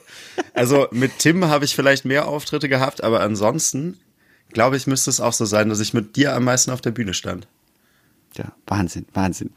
Also 0.53 0.87
mit 0.91 1.19
Tim 1.19 1.45
habe 1.45 1.65
ich 1.65 1.75
vielleicht 1.75 2.05
mehr 2.05 2.27
Auftritte 2.27 2.69
gehabt, 2.69 3.03
aber 3.03 3.21
ansonsten 3.21 3.97
glaube 4.53 4.77
ich, 4.77 4.87
müsste 4.87 5.09
es 5.09 5.19
auch 5.19 5.33
so 5.33 5.45
sein, 5.45 5.69
dass 5.69 5.79
ich 5.79 5.93
mit 5.93 6.15
dir 6.15 6.33
am 6.33 6.45
meisten 6.45 6.71
auf 6.71 6.81
der 6.81 6.91
Bühne 6.91 7.13
stand. 7.13 7.47
Ja, 8.35 8.51
Wahnsinn, 8.65 9.05
Wahnsinn. 9.13 9.51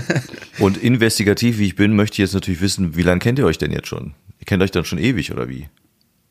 Und 0.58 0.76
investigativ, 0.78 1.58
wie 1.58 1.66
ich 1.66 1.76
bin, 1.76 1.94
möchte 1.94 2.14
ich 2.14 2.18
jetzt 2.18 2.34
natürlich 2.34 2.60
wissen, 2.60 2.96
wie 2.96 3.02
lange 3.02 3.20
kennt 3.20 3.38
ihr 3.38 3.46
euch 3.46 3.58
denn 3.58 3.72
jetzt 3.72 3.88
schon? 3.88 4.14
Ihr 4.38 4.46
kennt 4.46 4.62
euch 4.62 4.70
dann 4.70 4.84
schon 4.84 4.98
ewig, 4.98 5.32
oder 5.32 5.48
wie? 5.48 5.68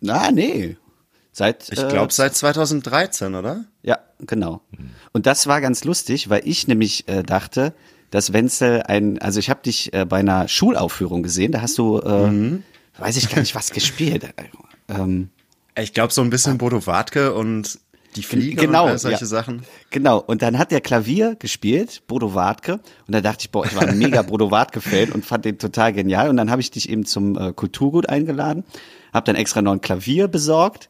Na, 0.01 0.31
nee. 0.31 0.77
Seit 1.31 1.71
Ich 1.71 1.79
äh, 1.79 1.87
glaube 1.87 2.13
seit 2.13 2.35
2013, 2.35 3.35
oder? 3.35 3.65
Ja, 3.83 3.99
genau. 4.19 4.61
Und 5.11 5.25
das 5.25 5.47
war 5.47 5.61
ganz 5.61 5.83
lustig, 5.83 6.29
weil 6.29 6.41
ich 6.45 6.67
nämlich 6.67 7.07
äh, 7.07 7.23
dachte, 7.23 7.73
dass 8.13 8.31
Wenzel 8.31 8.83
ein, 8.83 9.17
also 9.17 9.39
ich 9.39 9.49
habe 9.49 9.63
dich 9.63 9.91
äh, 9.91 10.05
bei 10.05 10.19
einer 10.19 10.47
Schulaufführung 10.47 11.23
gesehen, 11.23 11.51
da 11.51 11.61
hast 11.61 11.79
du, 11.79 11.97
äh, 11.97 12.59
weiß 12.99 13.17
ich 13.17 13.27
gar 13.27 13.39
nicht, 13.39 13.55
was 13.55 13.71
gespielt. 13.71 14.27
Ähm, 14.89 15.29
Ich 15.79 15.93
glaube 15.93 16.11
so 16.11 16.21
ein 16.21 16.29
bisschen 16.29 16.57
Bodo 16.57 16.85
Wartke 16.85 17.33
und 17.33 17.79
die 18.17 18.21
Fliege 18.21 18.57
genau, 18.57 18.91
und 18.91 18.97
solche 18.99 19.21
ja. 19.21 19.25
Sachen. 19.25 19.63
genau. 19.91 20.19
Und 20.19 20.41
dann 20.41 20.59
hat 20.59 20.71
der 20.71 20.81
Klavier 20.81 21.35
gespielt, 21.35 22.03
Bodo 22.05 22.35
Wartke. 22.35 22.73
Und 23.07 23.15
da 23.15 23.21
dachte 23.21 23.43
ich, 23.43 23.49
boah, 23.49 23.65
ich 23.65 23.73
war 23.73 23.87
ein 23.87 23.97
mega 23.97 24.21
Bodo 24.23 24.51
Wartke-Fan 24.51 25.13
und 25.13 25.25
fand 25.25 25.45
den 25.45 25.57
total 25.57 25.93
genial. 25.93 26.29
Und 26.29 26.35
dann 26.35 26.51
habe 26.51 26.59
ich 26.59 26.69
dich 26.69 26.89
eben 26.89 27.05
zum 27.05 27.37
äh, 27.37 27.53
Kulturgut 27.53 28.09
eingeladen, 28.09 28.65
habe 29.13 29.25
dann 29.25 29.37
extra 29.37 29.61
noch 29.61 29.71
ein 29.71 29.81
Klavier 29.81 30.27
besorgt. 30.27 30.89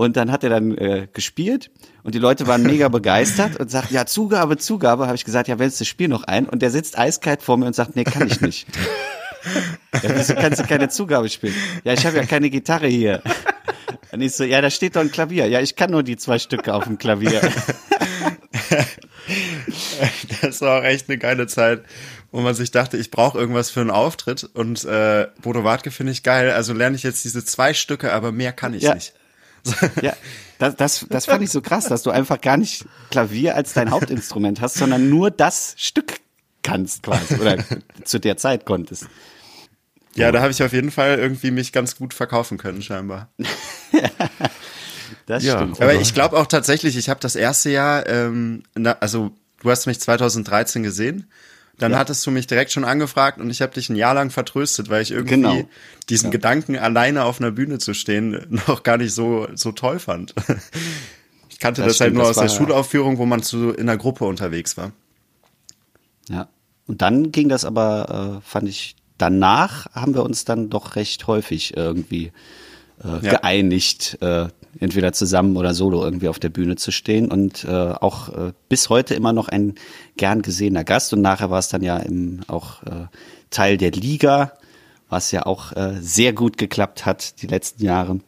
Und 0.00 0.16
dann 0.16 0.32
hat 0.32 0.42
er 0.44 0.48
dann 0.48 0.78
äh, 0.78 1.08
gespielt 1.12 1.70
und 2.04 2.14
die 2.14 2.18
Leute 2.18 2.46
waren 2.46 2.62
mega 2.62 2.88
begeistert 2.88 3.60
und 3.60 3.70
sagten, 3.70 3.92
ja, 3.92 4.06
Zugabe, 4.06 4.56
Zugabe. 4.56 5.04
Habe 5.04 5.14
ich 5.14 5.26
gesagt, 5.26 5.46
ja, 5.46 5.58
willst 5.58 5.78
du 5.78 5.84
Spiel 5.84 6.08
noch 6.08 6.24
ein? 6.24 6.48
Und 6.48 6.62
der 6.62 6.70
sitzt 6.70 6.98
eiskalt 6.98 7.42
vor 7.42 7.58
mir 7.58 7.66
und 7.66 7.74
sagt, 7.74 7.96
nee, 7.96 8.04
kann 8.04 8.26
ich 8.26 8.40
nicht. 8.40 8.66
ja, 10.02 10.08
wieso 10.16 10.34
kannst 10.36 10.58
du 10.58 10.64
keine 10.64 10.88
Zugabe 10.88 11.28
spielen? 11.28 11.54
Ja, 11.84 11.92
ich 11.92 12.06
habe 12.06 12.16
ja 12.16 12.24
keine 12.24 12.48
Gitarre 12.48 12.86
hier. 12.86 13.22
Und 14.10 14.22
ich 14.22 14.32
so, 14.32 14.42
ja, 14.44 14.62
da 14.62 14.70
steht 14.70 14.96
doch 14.96 15.02
ein 15.02 15.10
Klavier. 15.10 15.46
Ja, 15.48 15.60
ich 15.60 15.76
kann 15.76 15.90
nur 15.90 16.02
die 16.02 16.16
zwei 16.16 16.38
Stücke 16.38 16.72
auf 16.72 16.84
dem 16.84 16.96
Klavier. 16.96 17.42
Das 20.40 20.62
war 20.62 20.80
auch 20.80 20.84
echt 20.84 21.10
eine 21.10 21.18
geile 21.18 21.46
Zeit, 21.46 21.82
wo 22.32 22.40
man 22.40 22.54
sich 22.54 22.70
dachte, 22.70 22.96
ich 22.96 23.10
brauche 23.10 23.36
irgendwas 23.38 23.68
für 23.70 23.80
einen 23.82 23.90
Auftritt 23.90 24.44
und 24.54 24.82
äh, 24.86 25.26
Bodo 25.42 25.62
Wartke 25.62 25.90
finde 25.90 26.12
ich 26.12 26.22
geil, 26.22 26.52
also 26.52 26.72
lerne 26.72 26.96
ich 26.96 27.02
jetzt 27.02 27.22
diese 27.24 27.44
zwei 27.44 27.74
Stücke, 27.74 28.14
aber 28.14 28.32
mehr 28.32 28.52
kann 28.54 28.72
ich 28.72 28.84
Ja. 28.84 28.94
nicht. 28.94 29.12
Ja, 30.02 30.14
das, 30.58 30.76
das, 30.76 31.06
das 31.08 31.26
fand 31.26 31.42
ich 31.42 31.50
so 31.50 31.60
krass, 31.62 31.84
dass 31.84 32.02
du 32.02 32.10
einfach 32.10 32.40
gar 32.40 32.56
nicht 32.56 32.84
Klavier 33.10 33.56
als 33.56 33.72
dein 33.72 33.90
Hauptinstrument 33.90 34.60
hast, 34.60 34.74
sondern 34.74 35.08
nur 35.08 35.30
das 35.30 35.74
Stück 35.76 36.20
kannst 36.62 37.02
quasi 37.02 37.34
oder 37.36 37.56
zu 38.04 38.18
der 38.18 38.36
Zeit 38.36 38.66
konntest. 38.66 39.06
Ja, 40.14 40.32
da 40.32 40.40
habe 40.40 40.50
ich 40.50 40.62
auf 40.62 40.72
jeden 40.72 40.90
Fall 40.90 41.18
irgendwie 41.18 41.50
mich 41.50 41.72
ganz 41.72 41.96
gut 41.96 42.14
verkaufen 42.14 42.58
können, 42.58 42.82
scheinbar. 42.82 43.30
Das 45.26 45.44
Ja, 45.44 45.58
stimmt. 45.58 45.80
Aber 45.80 45.94
ich 45.94 46.14
glaube 46.14 46.36
auch 46.36 46.46
tatsächlich, 46.46 46.96
ich 46.96 47.08
habe 47.08 47.20
das 47.20 47.36
erste 47.36 47.70
Jahr, 47.70 48.08
ähm, 48.08 48.62
na, 48.74 48.96
also 49.00 49.30
du 49.60 49.70
hast 49.70 49.86
mich 49.86 50.00
2013 50.00 50.82
gesehen, 50.82 51.30
dann 51.80 51.92
Ja. 51.92 51.98
hattest 51.98 52.26
du 52.26 52.30
mich 52.30 52.46
direkt 52.46 52.70
schon 52.72 52.84
angefragt 52.84 53.38
und 53.40 53.50
ich 53.50 53.62
habe 53.62 53.72
dich 53.74 53.88
ein 53.88 53.96
Jahr 53.96 54.14
lang 54.14 54.30
vertröstet, 54.30 54.88
weil 54.90 55.02
ich 55.02 55.10
irgendwie 55.10 55.30
Genau. 55.36 55.68
diesen 56.08 56.30
Gedanken, 56.30 56.76
alleine 56.76 57.24
auf 57.24 57.40
einer 57.40 57.50
Bühne 57.50 57.78
zu 57.78 57.94
stehen, 57.94 58.46
noch 58.66 58.82
gar 58.82 58.96
nicht 58.98 59.12
so, 59.14 59.48
so 59.54 59.72
toll 59.72 59.98
fand. 59.98 60.34
Ich 61.48 61.58
kannte 61.58 61.82
Das 61.82 61.92
das, 61.92 62.00
halt 62.00 62.08
stimmt, 62.08 62.14
nur 62.14 62.22
das 62.28 62.38
aus 62.38 62.42
der 62.42 62.48
Schulaufführung, 62.56 63.18
wo 63.18 63.26
man 63.26 63.42
zu, 63.42 63.70
in 63.70 63.86
der 63.86 63.96
Gruppe 63.96 64.24
unterwegs 64.24 64.76
war. 64.76 64.92
Ja. 66.28 66.48
Und 66.86 67.02
dann 67.02 67.32
ging 67.32 67.48
das 67.48 67.64
aber, 67.64 68.40
äh, 68.42 68.48
fand 68.48 68.68
ich, 68.68 68.96
danach 69.18 69.86
haben 69.94 70.14
wir 70.14 70.22
uns 70.22 70.44
dann 70.44 70.70
doch 70.70 70.96
recht 70.96 71.26
häufig 71.26 71.76
irgendwie 71.76 72.32
äh, 73.04 73.24
Ja. 73.24 73.32
geeinigt, 73.38 74.18
äh, 74.20 74.48
entweder 74.78 75.12
zusammen 75.12 75.56
oder 75.56 75.74
solo 75.74 76.02
irgendwie 76.04 76.28
auf 76.28 76.38
der 76.38 76.48
Bühne 76.48 76.76
zu 76.76 76.90
stehen 76.92 77.30
und 77.30 77.64
äh, 77.64 77.68
auch 77.70 78.28
äh, 78.28 78.52
bis 78.68 78.88
heute 78.88 79.14
immer 79.14 79.32
noch 79.32 79.48
ein 79.48 79.74
gern 80.16 80.42
gesehener 80.42 80.84
Gast 80.84 81.12
und 81.12 81.20
nachher 81.22 81.50
war 81.50 81.58
es 81.58 81.68
dann 81.68 81.82
ja 81.82 81.96
im, 81.98 82.40
auch 82.46 82.82
äh, 82.84 83.06
Teil 83.50 83.76
der 83.76 83.90
Liga, 83.90 84.52
was 85.08 85.32
ja 85.32 85.44
auch 85.46 85.72
äh, 85.72 85.94
sehr 86.00 86.32
gut 86.32 86.56
geklappt 86.56 87.04
hat 87.04 87.42
die 87.42 87.48
letzten 87.48 87.84
Jahre 87.84 88.20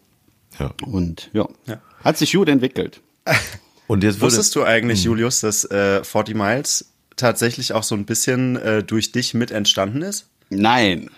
Ja. 0.59 0.73
und 0.85 1.31
ja, 1.33 1.49
Ja. 1.67 1.81
hat 2.03 2.19
sich 2.19 2.33
gut 2.33 2.49
entwickelt. 2.49 3.01
Und 3.89 4.05
jetzt 4.05 4.21
Wusstest 4.23 4.55
du 4.57 4.63
eigentlich, 4.65 5.05
Julius, 5.05 5.41
dass 5.41 5.65
äh, 5.65 6.03
40 6.03 6.35
Miles 6.35 6.87
tatsächlich 7.17 7.75
auch 7.75 7.83
so 7.83 7.95
ein 7.95 8.07
bisschen 8.07 8.57
äh, 8.57 8.83
durch 8.83 9.13
dich 9.13 9.35
mit 9.35 9.51
entstanden 9.51 10.01
ist? 10.01 10.29
Nein. 10.49 11.11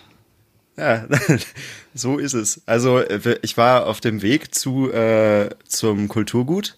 Ja, 0.75 1.05
so 1.95 2.17
ist 2.19 2.33
es. 2.33 2.61
Also 2.67 2.99
äh, 2.99 3.39
ich 3.41 3.57
war 3.57 3.87
auf 3.87 4.01
dem 4.01 4.21
Weg 4.21 4.53
zu 4.53 4.91
äh, 4.91 5.49
zum 5.67 6.07
Kulturgut 6.09 6.77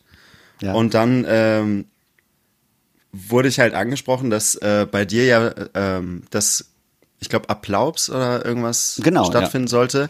Ja. 0.61 0.74
und 0.74 0.93
dann 0.93 1.26
ähm, 1.28 1.86
wurde 3.11 3.49
ich 3.49 3.59
halt 3.59 3.74
angesprochen, 3.74 4.30
dass 4.30 4.55
äh, 4.55 4.86
bei 4.89 5.03
dir 5.05 5.26
ja 5.26 5.53
ähm, 5.74 6.24
das, 6.30 6.65
ich 7.20 7.30
glaube 7.30 7.49
Applaus 7.49 8.09
oder 8.09 8.45
irgendwas 8.45 9.01
Genau, 9.03 9.26
stattfinden 9.26 9.68
sollte. 9.68 10.09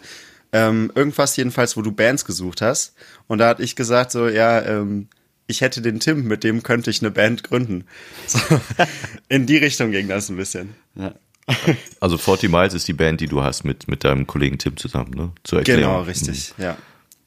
Ähm, 0.51 0.91
irgendwas 0.95 1.36
jedenfalls, 1.36 1.76
wo 1.78 1.82
du 1.82 1.91
Bands 1.91 2.24
gesucht 2.26 2.62
hast. 2.62 2.93
Und 3.28 3.38
da 3.39 3.49
hatte 3.49 3.64
ich 3.64 3.76
gesagt 3.76 4.12
so, 4.12 4.28
ja, 4.28 4.62
ähm, 4.62 5.08
ich 5.45 5.62
hätte 5.62 5.82
den 5.82 5.99
Tim, 5.99 6.24
mit 6.24 6.43
dem 6.43 6.64
könnte 6.64 6.89
ich 6.89 7.01
eine 7.01 7.12
Band 7.12 7.43
gründen. 7.43 7.86
So, 8.28 8.39
in 9.30 9.45
die 9.45 9.58
Richtung 9.58 9.91
ging 9.91 10.08
das 10.08 10.30
ein 10.30 10.38
bisschen. 10.38 10.74
Ja. 10.95 11.14
also 12.00 12.18
40 12.18 12.52
Miles 12.52 12.74
ist 12.74 12.88
die 12.88 12.93
Band, 12.93 13.22
die 13.22 13.28
du 13.28 13.43
hast 13.43 13.64
mit, 13.64 13.88
mit 13.88 14.04
deinem 14.04 14.28
Kollegen 14.28 14.58
Tim 14.58 14.78
zusammen, 14.78 15.12
ne? 15.12 15.32
Zur 15.43 15.60
Erklärung. 15.60 15.84
Genau, 15.84 16.02
richtig, 16.02 16.54
ja. 16.58 16.78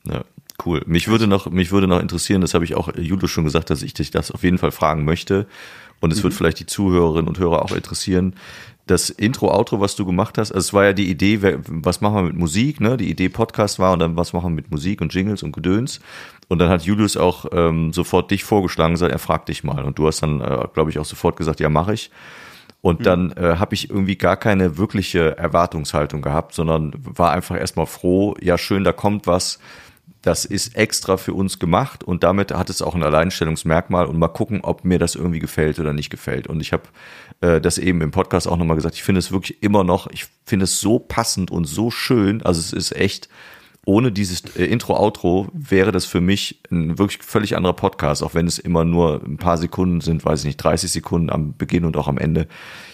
Ja, 0.07 0.25
cool. 0.64 0.83
Mich 0.87 1.09
würde 1.09 1.27
noch, 1.27 1.51
mich 1.51 1.73
würde 1.73 1.87
noch 1.87 2.01
interessieren, 2.01 2.41
das 2.41 2.55
habe 2.55 2.64
ich 2.64 2.75
auch 2.75 2.95
Julius 2.97 3.31
schon 3.31 3.45
gesagt, 3.45 3.71
dass 3.71 3.83
ich 3.83 3.95
dich 3.95 4.11
das 4.11 4.31
auf 4.31 4.43
jeden 4.43 4.59
Fall 4.59 4.73
fragen 4.73 5.05
möchte. 5.05 5.47
Und 6.01 6.12
es 6.12 6.23
wird 6.23 6.33
vielleicht 6.33 6.59
die 6.61 6.66
Zuhörerinnen 6.66 7.29
und 7.29 7.39
Hörer 7.39 7.62
auch 7.62 7.73
interessieren. 7.73 8.35
Das 8.87 9.11
Intro, 9.11 9.53
Outro, 9.53 9.81
was 9.81 9.97
du 9.97 10.07
gemacht 10.07 10.39
hast, 10.39 10.51
also 10.51 10.66
es 10.66 10.73
war 10.73 10.85
ja 10.85 10.93
die 10.95 11.11
Idee, 11.11 11.59
was 11.66 12.01
machen 12.01 12.16
wir 12.16 12.23
mit 12.23 12.37
Musik, 12.37 12.81
ne? 12.81 12.97
Die 12.97 13.11
Idee 13.11 13.29
Podcast 13.29 13.79
war 13.79 13.93
und 13.93 13.99
dann 13.99 14.16
was 14.16 14.33
machen 14.33 14.53
wir 14.53 14.57
mit 14.57 14.71
Musik 14.71 15.03
und 15.03 15.12
Jingles 15.14 15.43
und 15.43 15.53
Gedöns. 15.53 16.01
Und 16.49 16.59
dann 16.59 16.71
hat 16.71 16.83
Julius 16.83 17.16
auch 17.16 17.47
ähm, 17.53 17.93
sofort 17.93 18.31
dich 18.31 18.45
vorgeschlagen, 18.45 18.95
gesagt, 18.95 19.12
er 19.12 19.18
fragt 19.18 19.51
dich 19.51 19.62
mal. 19.62 19.85
Und 19.85 19.99
du 19.99 20.07
hast 20.07 20.23
dann, 20.23 20.41
äh, 20.41 20.66
glaube 20.73 20.91
ich, 20.91 20.99
auch 20.99 21.05
sofort 21.05 21.37
gesagt, 21.37 21.61
ja, 21.61 21.68
mache 21.68 21.93
ich. 21.93 22.11
Und 22.83 23.05
dann 23.05 23.33
äh, 23.33 23.57
habe 23.59 23.74
ich 23.74 23.91
irgendwie 23.91 24.16
gar 24.16 24.37
keine 24.37 24.78
wirkliche 24.78 25.37
Erwartungshaltung 25.37 26.22
gehabt, 26.22 26.55
sondern 26.55 26.95
war 26.97 27.33
einfach 27.33 27.57
erstmal 27.57 27.87
froh, 27.87 28.35
ja 28.41 28.57
schön, 28.57 28.85
da 28.85 28.93
kommt 28.93 29.26
was, 29.26 29.59
das 30.22 30.45
ist 30.45 30.76
extra 30.76 31.16
für 31.16 31.35
uns 31.35 31.59
gemacht 31.59 32.05
und 32.05 32.22
damit 32.22 32.53
hat 32.53 32.68
es 32.70 32.83
auch 32.83 32.95
ein 32.95 33.03
Alleinstellungsmerkmal 33.03 34.07
und 34.07 34.18
mal 34.18 34.28
gucken, 34.28 34.61
ob 34.62 34.85
mir 34.85 34.99
das 34.99 35.14
irgendwie 35.14 35.39
gefällt 35.39 35.78
oder 35.78 35.93
nicht 35.93 36.11
gefällt. 36.11 36.47
Und 36.47 36.61
ich 36.61 36.72
habe 36.72 36.85
äh, 37.41 37.61
das 37.61 37.78
eben 37.78 38.03
im 38.03 38.11
Podcast 38.11 38.47
auch 38.47 38.57
nochmal 38.57 38.76
gesagt, 38.76 38.95
ich 38.95 39.03
finde 39.03 39.18
es 39.18 39.33
wirklich 39.33 39.62
immer 39.62 39.85
noch, 39.85 40.07
ich 40.09 40.26
finde 40.45 40.64
es 40.64 40.81
so 40.81 40.99
passend 40.99 41.51
und 41.51 41.64
so 41.64 41.91
schön, 41.91 42.43
also 42.43 42.61
es 42.61 42.72
ist 42.72 42.97
echt, 42.97 43.28
ohne 43.87 44.12
dieses 44.12 44.57
äh, 44.57 44.64
Intro-Outro 44.64 45.49
wäre 45.53 45.93
das 45.93 46.05
für 46.05 46.20
mich 46.20 46.61
ein 46.70 46.99
wirklich 46.99 47.22
völlig 47.22 47.57
anderer 47.57 47.72
Podcast, 47.72 48.22
auch 48.22 48.35
wenn 48.35 48.47
es 48.47 48.59
immer 48.59 48.85
nur 48.85 49.22
ein 49.24 49.39
paar 49.39 49.57
Sekunden 49.57 50.01
sind, 50.01 50.24
weiß 50.24 50.41
ich 50.41 50.47
nicht, 50.47 50.57
30 50.59 50.91
Sekunden 50.91 51.31
am 51.31 51.55
Beginn 51.57 51.85
und 51.85 51.97
auch 51.97 52.09
am 52.09 52.18
Ende. 52.18 52.47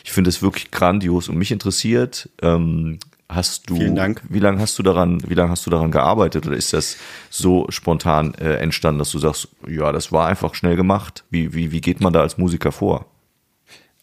Ich 0.04 0.12
finde 0.12 0.30
es 0.30 0.42
wirklich 0.42 0.70
grandios 0.70 1.28
und 1.28 1.36
mich 1.36 1.50
interessiert, 1.50 2.30
ähm, 2.40 2.98
hast 3.28 3.68
du, 3.68 3.76
Vielen 3.76 3.96
Dank. 3.96 4.22
wie 4.28 4.38
lange 4.38 4.60
hast 4.60 4.78
du 4.78 4.82
daran, 4.82 5.20
wie 5.28 5.34
lange 5.34 5.50
hast 5.50 5.66
du 5.66 5.70
daran 5.70 5.90
gearbeitet 5.90 6.46
oder 6.46 6.56
ist 6.56 6.72
das 6.72 6.96
so 7.30 7.66
spontan 7.68 8.34
äh, 8.34 8.54
entstanden, 8.54 9.00
dass 9.00 9.10
du 9.10 9.18
sagst, 9.18 9.48
ja, 9.68 9.90
das 9.90 10.12
war 10.12 10.28
einfach 10.28 10.54
schnell 10.54 10.76
gemacht? 10.76 11.24
Wie, 11.30 11.52
wie, 11.52 11.72
wie 11.72 11.80
geht 11.80 12.00
man 12.00 12.12
da 12.12 12.20
als 12.20 12.38
Musiker 12.38 12.70
vor? 12.70 13.06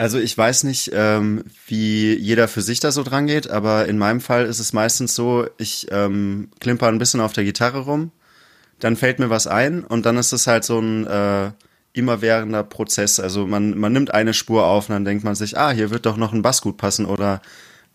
Also 0.03 0.19
ich 0.19 0.37
weiß 0.37 0.65
nicht, 0.65 0.91
ähm, 0.93 1.45
wie 1.65 2.13
jeder 2.13 2.49
für 2.49 2.61
sich 2.61 2.81
da 2.81 2.91
so 2.91 3.03
dran 3.03 3.25
geht, 3.25 3.49
aber 3.49 3.87
in 3.87 3.97
meinem 3.97 4.19
Fall 4.19 4.47
ist 4.47 4.59
es 4.59 4.73
meistens 4.73 5.15
so, 5.15 5.47
ich 5.57 5.87
ähm, 5.91 6.49
klimper 6.59 6.89
ein 6.89 6.97
bisschen 6.97 7.21
auf 7.21 7.31
der 7.31 7.45
Gitarre 7.45 7.79
rum, 7.85 8.11
dann 8.81 8.97
fällt 8.97 9.19
mir 9.19 9.29
was 9.29 9.47
ein 9.47 9.85
und 9.85 10.05
dann 10.05 10.17
ist 10.17 10.33
es 10.33 10.45
halt 10.45 10.65
so 10.65 10.77
ein 10.77 11.07
äh, 11.07 11.51
immerwährender 11.93 12.65
Prozess. 12.65 13.21
Also 13.21 13.47
man, 13.47 13.77
man 13.77 13.93
nimmt 13.93 14.13
eine 14.13 14.33
Spur 14.33 14.65
auf 14.65 14.89
und 14.89 14.93
dann 14.93 15.05
denkt 15.05 15.23
man 15.23 15.35
sich, 15.35 15.57
ah, 15.57 15.71
hier 15.71 15.89
wird 15.89 16.05
doch 16.05 16.17
noch 16.17 16.33
ein 16.33 16.41
Bass 16.41 16.61
gut 16.61 16.75
passen 16.75 17.05
oder 17.05 17.41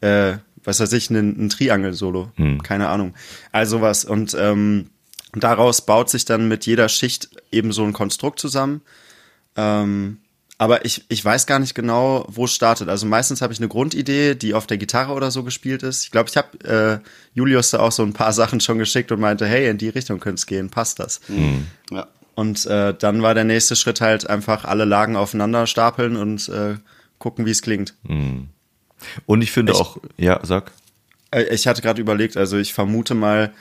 äh, 0.00 0.38
was 0.64 0.80
weiß 0.80 0.94
ich, 0.94 1.10
ein, 1.10 1.16
ein 1.38 1.50
Triangel-Solo. 1.50 2.32
Keine 2.62 2.88
Ahnung. 2.88 3.12
Also 3.52 3.82
was. 3.82 4.06
Und 4.06 4.34
ähm, 4.40 4.88
daraus 5.34 5.84
baut 5.84 6.08
sich 6.08 6.24
dann 6.24 6.48
mit 6.48 6.64
jeder 6.64 6.88
Schicht 6.88 7.28
eben 7.52 7.70
so 7.70 7.84
ein 7.84 7.92
Konstrukt 7.92 8.40
zusammen. 8.40 8.80
Ähm, 9.56 10.20
aber 10.58 10.84
ich, 10.84 11.04
ich 11.08 11.24
weiß 11.24 11.46
gar 11.46 11.60
nicht 11.60 11.74
genau, 11.74 12.26
wo 12.28 12.44
es 12.46 12.52
startet. 12.52 12.88
Also 12.88 13.06
meistens 13.06 13.40
habe 13.42 13.52
ich 13.52 13.60
eine 13.60 13.68
Grundidee, 13.68 14.34
die 14.34 14.54
auf 14.54 14.66
der 14.66 14.76
Gitarre 14.76 15.12
oder 15.12 15.30
so 15.30 15.44
gespielt 15.44 15.82
ist. 15.84 16.04
Ich 16.04 16.10
glaube, 16.10 16.28
ich 16.28 16.36
habe 16.36 17.00
äh, 17.02 17.08
Julius 17.34 17.70
da 17.70 17.78
auch 17.80 17.92
so 17.92 18.02
ein 18.02 18.12
paar 18.12 18.32
Sachen 18.40 18.60
schon 18.60 18.78
geschickt 18.78 19.12
und 19.12 19.20
meinte, 19.20 19.46
hey, 19.46 19.68
in 19.68 19.78
die 19.78 19.88
Richtung 19.88 20.18
könnte 20.20 20.40
es 20.40 20.46
gehen, 20.46 20.68
passt 20.70 20.98
das. 20.98 21.20
Ja. 21.90 22.06
Und 22.34 22.66
äh, 22.66 22.94
dann 22.94 23.22
war 23.22 23.34
der 23.34 23.44
nächste 23.44 23.74
Schritt 23.76 24.00
halt 24.00 24.28
einfach 24.28 24.64
alle 24.64 24.84
Lagen 24.84 25.16
aufeinander 25.16 25.66
stapeln 25.66 26.16
und 26.16 26.48
äh, 26.48 26.76
gucken, 27.18 27.46
wie 27.46 27.50
es 27.50 27.62
klingt. 27.62 27.94
Und 29.26 29.42
ich 29.42 29.50
finde 29.52 29.72
Ich- 29.72 29.78
auch, 29.78 29.96
ja, 30.16 30.40
sag. 30.44 30.72
Äh, 31.30 31.44
Ich 31.54 31.66
hatte 31.66 31.82
gerade 31.82 32.00
überlegt, 32.00 32.36
also 32.36 32.56
ich 32.58 32.74
vermute 32.74 33.14
mal, 33.14 33.52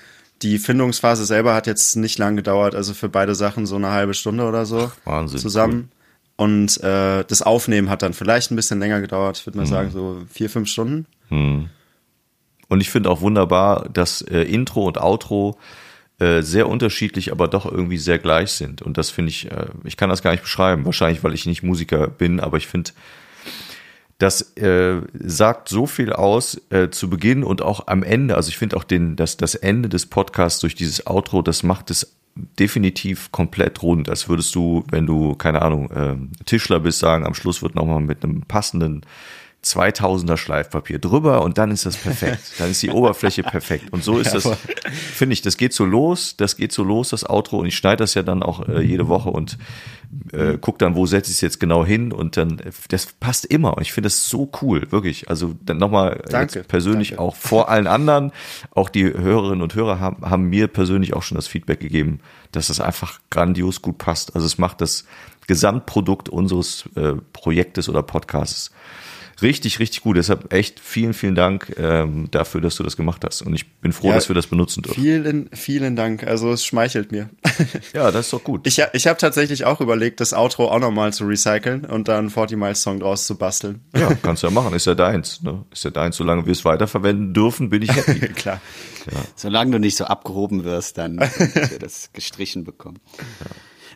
die 0.43 0.59
Findungsphase 0.59 1.25
selber 1.25 1.55
hat 1.55 1.65
jetzt 1.67 1.95
nicht 1.95 2.19
lang 2.19 2.35
gedauert, 2.35 2.75
also 2.75 2.93
für 2.93 3.09
beide 3.09 3.33
Sachen 3.33 3.65
so 3.65 3.75
eine 3.75 3.89
halbe 3.89 4.13
Stunde 4.13 4.43
oder 4.47 4.65
so 4.67 4.91
Wahnsinn, 5.05 5.39
zusammen. 5.39 5.91
Und 6.37 6.81
äh, 6.83 7.25
das 7.27 7.41
Aufnehmen 7.41 7.89
hat 7.89 8.03
dann 8.03 8.13
vielleicht 8.13 8.51
ein 8.51 8.55
bisschen 8.55 8.79
länger 8.79 9.01
gedauert, 9.01 9.39
ich 9.39 9.45
würde 9.45 9.57
mal 9.57 9.65
Mhm. 9.65 9.69
sagen 9.69 9.91
so 9.91 10.21
vier, 10.31 10.49
fünf 10.49 10.69
Stunden. 10.69 11.05
Und 11.29 12.81
ich 12.81 12.89
finde 12.89 13.09
auch 13.09 13.21
wunderbar, 13.21 13.89
dass 13.89 14.21
äh, 14.21 14.41
Intro 14.43 14.85
und 14.85 14.97
Outro 14.99 15.57
äh, 16.19 16.41
sehr 16.41 16.67
unterschiedlich, 16.69 17.31
aber 17.31 17.47
doch 17.47 17.65
irgendwie 17.65 17.97
sehr 17.97 18.19
gleich 18.19 18.51
sind. 18.51 18.81
Und 18.81 18.97
das 18.97 19.09
finde 19.09 19.29
ich, 19.31 19.51
äh, 19.51 19.65
ich 19.83 19.97
kann 19.97 20.09
das 20.09 20.21
gar 20.21 20.31
nicht 20.31 20.43
beschreiben. 20.43 20.85
Wahrscheinlich, 20.85 21.23
weil 21.23 21.33
ich 21.33 21.45
nicht 21.45 21.63
Musiker 21.63 22.07
bin, 22.07 22.39
aber 22.39 22.57
ich 22.57 22.67
finde, 22.67 22.91
das 24.19 24.55
äh, 24.57 25.01
sagt 25.13 25.69
so 25.69 25.85
viel 25.85 26.11
aus 26.11 26.59
äh, 26.71 26.89
zu 26.89 27.09
Beginn 27.09 27.43
und 27.43 27.61
auch 27.61 27.87
am 27.87 28.01
Ende. 28.03 28.35
Also 28.35 28.49
ich 28.49 28.57
finde 28.57 28.77
auch 28.77 28.83
den, 28.83 29.15
das, 29.15 29.37
das 29.37 29.53
Ende 29.55 29.89
des 29.89 30.07
Podcasts 30.07 30.59
durch 30.59 30.73
dieses 30.75 31.05
Outro, 31.07 31.41
das 31.41 31.61
macht 31.63 31.91
es 31.91 32.15
definitiv 32.59 33.31
komplett 33.31 33.81
rund. 33.81 34.09
Als 34.09 34.29
würdest 34.29 34.53
du, 34.55 34.83
wenn 34.89 35.05
du, 35.05 35.35
keine 35.35 35.61
Ahnung, 35.61 35.89
ähm, 35.95 36.31
Tischler 36.45 36.79
bist, 36.79 36.99
sagen, 36.99 37.25
am 37.25 37.33
Schluss 37.33 37.61
wird 37.61 37.75
nochmal 37.75 38.01
mit 38.01 38.23
einem 38.23 38.41
passenden 38.41 39.01
2000er 39.63 40.37
Schleifpapier 40.37 40.99
drüber 40.99 41.41
und 41.41 41.57
dann 41.57 41.71
ist 41.71 41.85
das 41.85 41.97
perfekt. 41.97 42.41
Dann 42.59 42.71
ist 42.71 42.81
die 42.83 42.89
Oberfläche 42.89 43.43
perfekt. 43.43 43.91
Und 43.91 44.03
so 44.03 44.19
ist 44.19 44.33
das, 44.33 44.49
finde 45.13 45.33
ich, 45.33 45.41
das 45.41 45.57
geht 45.57 45.73
so 45.73 45.83
los, 45.83 46.35
das 46.37 46.55
geht 46.55 46.71
so 46.71 46.83
los, 46.83 47.09
das 47.09 47.29
Outro. 47.29 47.59
Und 47.59 47.65
ich 47.65 47.75
schneide 47.75 47.97
das 47.97 48.13
ja 48.13 48.23
dann 48.23 48.43
auch 48.43 48.67
äh, 48.67 48.81
jede 48.81 49.07
Woche 49.07 49.29
und 49.29 49.57
äh, 50.31 50.57
guck 50.59 50.79
dann, 50.79 50.95
wo 50.95 51.05
setze 51.05 51.31
ich 51.31 51.37
es 51.37 51.41
jetzt 51.41 51.59
genau 51.59 51.85
hin 51.85 52.11
und 52.11 52.37
dann, 52.37 52.59
äh, 52.59 52.71
das 52.89 53.07
passt 53.19 53.45
immer. 53.45 53.77
Und 53.77 53.81
ich 53.81 53.93
finde 53.93 54.07
das 54.07 54.29
so 54.29 54.49
cool, 54.61 54.91
wirklich. 54.91 55.29
Also 55.29 55.55
dann 55.65 55.77
nochmal 55.77 56.21
persönlich 56.67 57.09
danke. 57.09 57.21
auch 57.21 57.35
vor 57.35 57.69
allen 57.69 57.87
anderen, 57.87 58.31
auch 58.71 58.89
die 58.89 59.05
Hörerinnen 59.05 59.61
und 59.61 59.75
Hörer 59.75 59.99
haben, 59.99 60.29
haben 60.29 60.43
mir 60.49 60.67
persönlich 60.67 61.13
auch 61.13 61.23
schon 61.23 61.35
das 61.35 61.47
Feedback 61.47 61.79
gegeben, 61.79 62.19
dass 62.51 62.67
das 62.67 62.79
einfach 62.79 63.19
grandios 63.29 63.81
gut 63.81 63.97
passt. 63.97 64.35
Also 64.35 64.45
es 64.45 64.57
macht 64.57 64.81
das 64.81 65.05
Gesamtprodukt 65.47 66.29
unseres 66.29 66.85
äh, 66.95 67.13
Projektes 67.33 67.89
oder 67.89 68.03
Podcasts 68.03 68.71
Richtig, 69.41 69.79
richtig 69.79 70.01
gut. 70.01 70.17
Deshalb 70.17 70.51
echt 70.51 70.79
vielen, 70.79 71.13
vielen 71.13 71.35
Dank 71.35 71.73
ähm, 71.77 72.27
dafür, 72.31 72.59
dass 72.59 72.75
du 72.75 72.83
das 72.83 72.97
gemacht 72.97 73.23
hast. 73.23 73.43
Und 73.43 73.53
ich 73.53 73.71
bin 73.79 73.93
froh, 73.93 74.07
Ja, 74.09 74.15
dass 74.15 74.29
wir 74.29 74.35
das 74.35 74.47
benutzen 74.47 74.81
dürfen. 74.81 74.99
Vielen, 75.01 75.49
vielen 75.53 75.95
Dank. 75.95 76.25
Also 76.25 76.51
es 76.51 76.65
schmeichelt 76.65 77.11
mir. 77.11 77.29
Ja, 77.93 78.11
das 78.11 78.27
ist 78.27 78.33
doch 78.33 78.43
gut. 78.43 78.67
Ich, 78.67 78.81
ich 78.93 79.07
habe 79.07 79.17
tatsächlich 79.17 79.65
auch 79.65 79.81
überlegt, 79.81 80.19
das 80.19 80.33
Outro 80.33 80.69
auch 80.69 80.79
nochmal 80.79 81.13
zu 81.13 81.25
recyceln 81.25 81.85
und 81.85 82.07
dann 82.07 82.29
40 82.29 82.57
Miles 82.57 82.81
Song 82.81 82.99
draus 82.99 83.25
zu 83.25 83.37
basteln. 83.37 83.81
ja, 83.95 84.13
kannst 84.21 84.43
du 84.43 84.47
ja 84.47 84.53
machen. 84.53 84.73
Ist 84.73 84.85
ja 84.85 84.95
deins. 84.95 85.41
Ne? 85.41 85.63
Ist 85.71 85.83
ja 85.83 85.89
deins. 85.89 86.17
Solange 86.17 86.45
wir 86.45 86.51
es 86.51 86.63
weiterverwenden 86.65 87.33
dürfen, 87.33 87.69
bin 87.69 87.81
ich 87.81 87.95
happy. 87.95 88.19
Klar. 88.35 88.61
Solange 89.35 89.71
du 89.71 89.79
nicht 89.79 89.97
so 89.97 90.05
abgehoben 90.05 90.63
wirst, 90.63 90.97
dann 90.97 91.17
dass 91.17 91.71
wir 91.71 91.79
das 91.79 92.11
gestrichen 92.13 92.63
bekommen. 92.63 92.99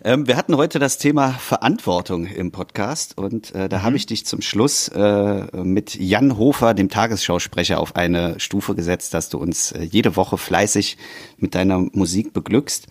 Ähm, 0.03 0.27
wir 0.27 0.35
hatten 0.35 0.57
heute 0.57 0.79
das 0.79 0.97
Thema 0.97 1.33
Verantwortung 1.33 2.25
im 2.25 2.51
Podcast 2.51 3.19
und 3.19 3.53
äh, 3.53 3.69
da 3.69 3.83
habe 3.83 3.97
ich 3.97 4.07
dich 4.07 4.25
zum 4.25 4.41
Schluss 4.41 4.87
äh, 4.87 5.45
mit 5.63 5.93
Jan 5.93 6.37
Hofer, 6.39 6.73
dem 6.73 6.89
Tagesschausprecher, 6.89 7.79
auf 7.79 7.95
eine 7.95 8.39
Stufe 8.39 8.73
gesetzt, 8.73 9.13
dass 9.13 9.29
du 9.29 9.37
uns 9.37 9.73
äh, 9.73 9.83
jede 9.83 10.15
Woche 10.15 10.39
fleißig 10.39 10.97
mit 11.37 11.53
deiner 11.53 11.77
Musik 11.77 12.33
beglückst. 12.33 12.87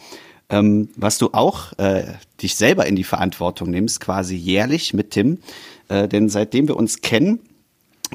Ähm, 0.50 0.90
was 0.94 1.18
du 1.18 1.30
auch 1.32 1.76
äh, 1.78 2.04
dich 2.40 2.54
selber 2.54 2.86
in 2.86 2.94
die 2.94 3.04
Verantwortung 3.04 3.70
nimmst, 3.70 4.00
quasi 4.00 4.36
jährlich 4.36 4.94
mit 4.94 5.10
Tim. 5.10 5.38
Äh, 5.88 6.06
denn 6.06 6.28
seitdem 6.28 6.68
wir 6.68 6.76
uns 6.76 7.00
kennen, 7.00 7.40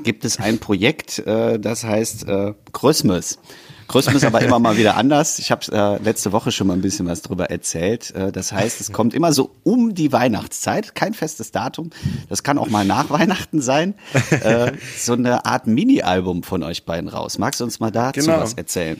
gibt 0.03 0.23
es 0.23 0.39
ein 0.39 0.59
Projekt, 0.59 1.19
äh, 1.19 1.59
das 1.59 1.83
heißt 1.83 2.29
äh, 2.29 2.53
Christmas. 2.71 3.39
Christmas 3.87 4.23
aber 4.23 4.41
immer 4.41 4.59
mal 4.59 4.77
wieder 4.77 4.97
anders. 4.97 5.39
Ich 5.39 5.51
habe 5.51 5.65
äh, 5.71 6.03
letzte 6.03 6.31
Woche 6.31 6.51
schon 6.51 6.67
mal 6.67 6.73
ein 6.73 6.81
bisschen 6.81 7.07
was 7.07 7.21
drüber 7.21 7.49
erzählt. 7.49 8.13
Äh, 8.15 8.31
das 8.31 8.51
heißt, 8.51 8.81
es 8.81 8.91
kommt 8.91 9.13
immer 9.13 9.31
so 9.31 9.51
um 9.63 9.93
die 9.93 10.11
Weihnachtszeit, 10.11 10.95
kein 10.95 11.13
festes 11.13 11.51
Datum. 11.51 11.91
Das 12.29 12.43
kann 12.43 12.57
auch 12.57 12.69
mal 12.69 12.83
nach 12.85 13.09
Weihnachten 13.09 13.61
sein. 13.61 13.93
Äh, 14.31 14.73
so 14.97 15.13
eine 15.13 15.45
Art 15.45 15.67
Mini-Album 15.67 16.43
von 16.43 16.63
euch 16.63 16.85
beiden 16.85 17.09
raus. 17.09 17.37
Magst 17.37 17.59
du 17.59 17.63
uns 17.63 17.79
mal 17.79 17.91
dazu 17.91 18.21
Genau. 18.21 18.39
was 18.39 18.53
erzählen? 18.53 18.99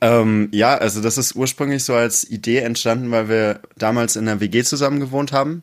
Ähm, 0.00 0.48
ja, 0.52 0.74
also 0.74 1.00
das 1.00 1.16
ist 1.16 1.34
ursprünglich 1.36 1.84
so 1.84 1.94
als 1.94 2.28
Idee 2.28 2.58
entstanden, 2.58 3.10
weil 3.12 3.28
wir 3.28 3.60
damals 3.78 4.16
in 4.16 4.28
einer 4.28 4.40
WG 4.40 4.62
zusammen 4.64 5.00
gewohnt 5.00 5.32
haben 5.32 5.62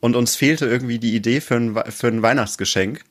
und 0.00 0.16
uns 0.16 0.36
fehlte 0.36 0.66
irgendwie 0.66 0.98
die 0.98 1.14
Idee 1.14 1.40
für 1.40 1.56
ein, 1.56 1.78
für 1.90 2.06
ein 2.08 2.22
Weihnachtsgeschenk. 2.22 3.02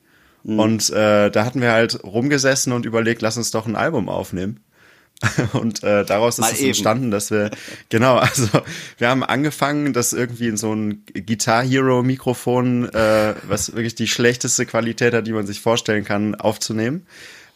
Und 0.46 0.90
äh, 0.92 1.30
da 1.30 1.44
hatten 1.44 1.60
wir 1.62 1.74
halt 1.74 2.02
rumgesessen 2.06 2.72
und 2.72 2.86
überlegt, 2.86 3.22
lass 3.22 3.36
uns 3.36 3.52
doch 3.52 3.68
ein 3.68 3.76
Album 3.76 4.08
aufnehmen. 4.08 4.62
Und 5.54 5.84
äh, 5.84 6.06
daraus 6.06 6.40
ist 6.40 6.54
es 6.54 6.62
entstanden, 6.62 7.12
dass 7.12 7.30
wir, 7.30 7.52
genau, 7.90 8.18
also 8.18 8.48
wir 8.98 9.10
haben 9.10 9.24
angefangen, 9.24 9.92
das 9.92 10.14
irgendwie 10.14 10.48
in 10.48 10.58
so 10.58 10.74
ein 10.74 11.04
Guitar 11.14 11.64
Hero 11.64 12.04
Mikrofon, 12.04 12.88
äh, 12.90 13.36
was 13.44 13.74
wirklich 13.76 13.96
die 13.96 14.08
schlechteste 14.08 14.66
Qualität 14.66 15.14
hat, 15.14 15.28
die 15.28 15.34
man 15.34 15.46
sich 15.46 15.60
vorstellen 15.60 16.06
kann, 16.06 16.36
aufzunehmen. 16.36 17.06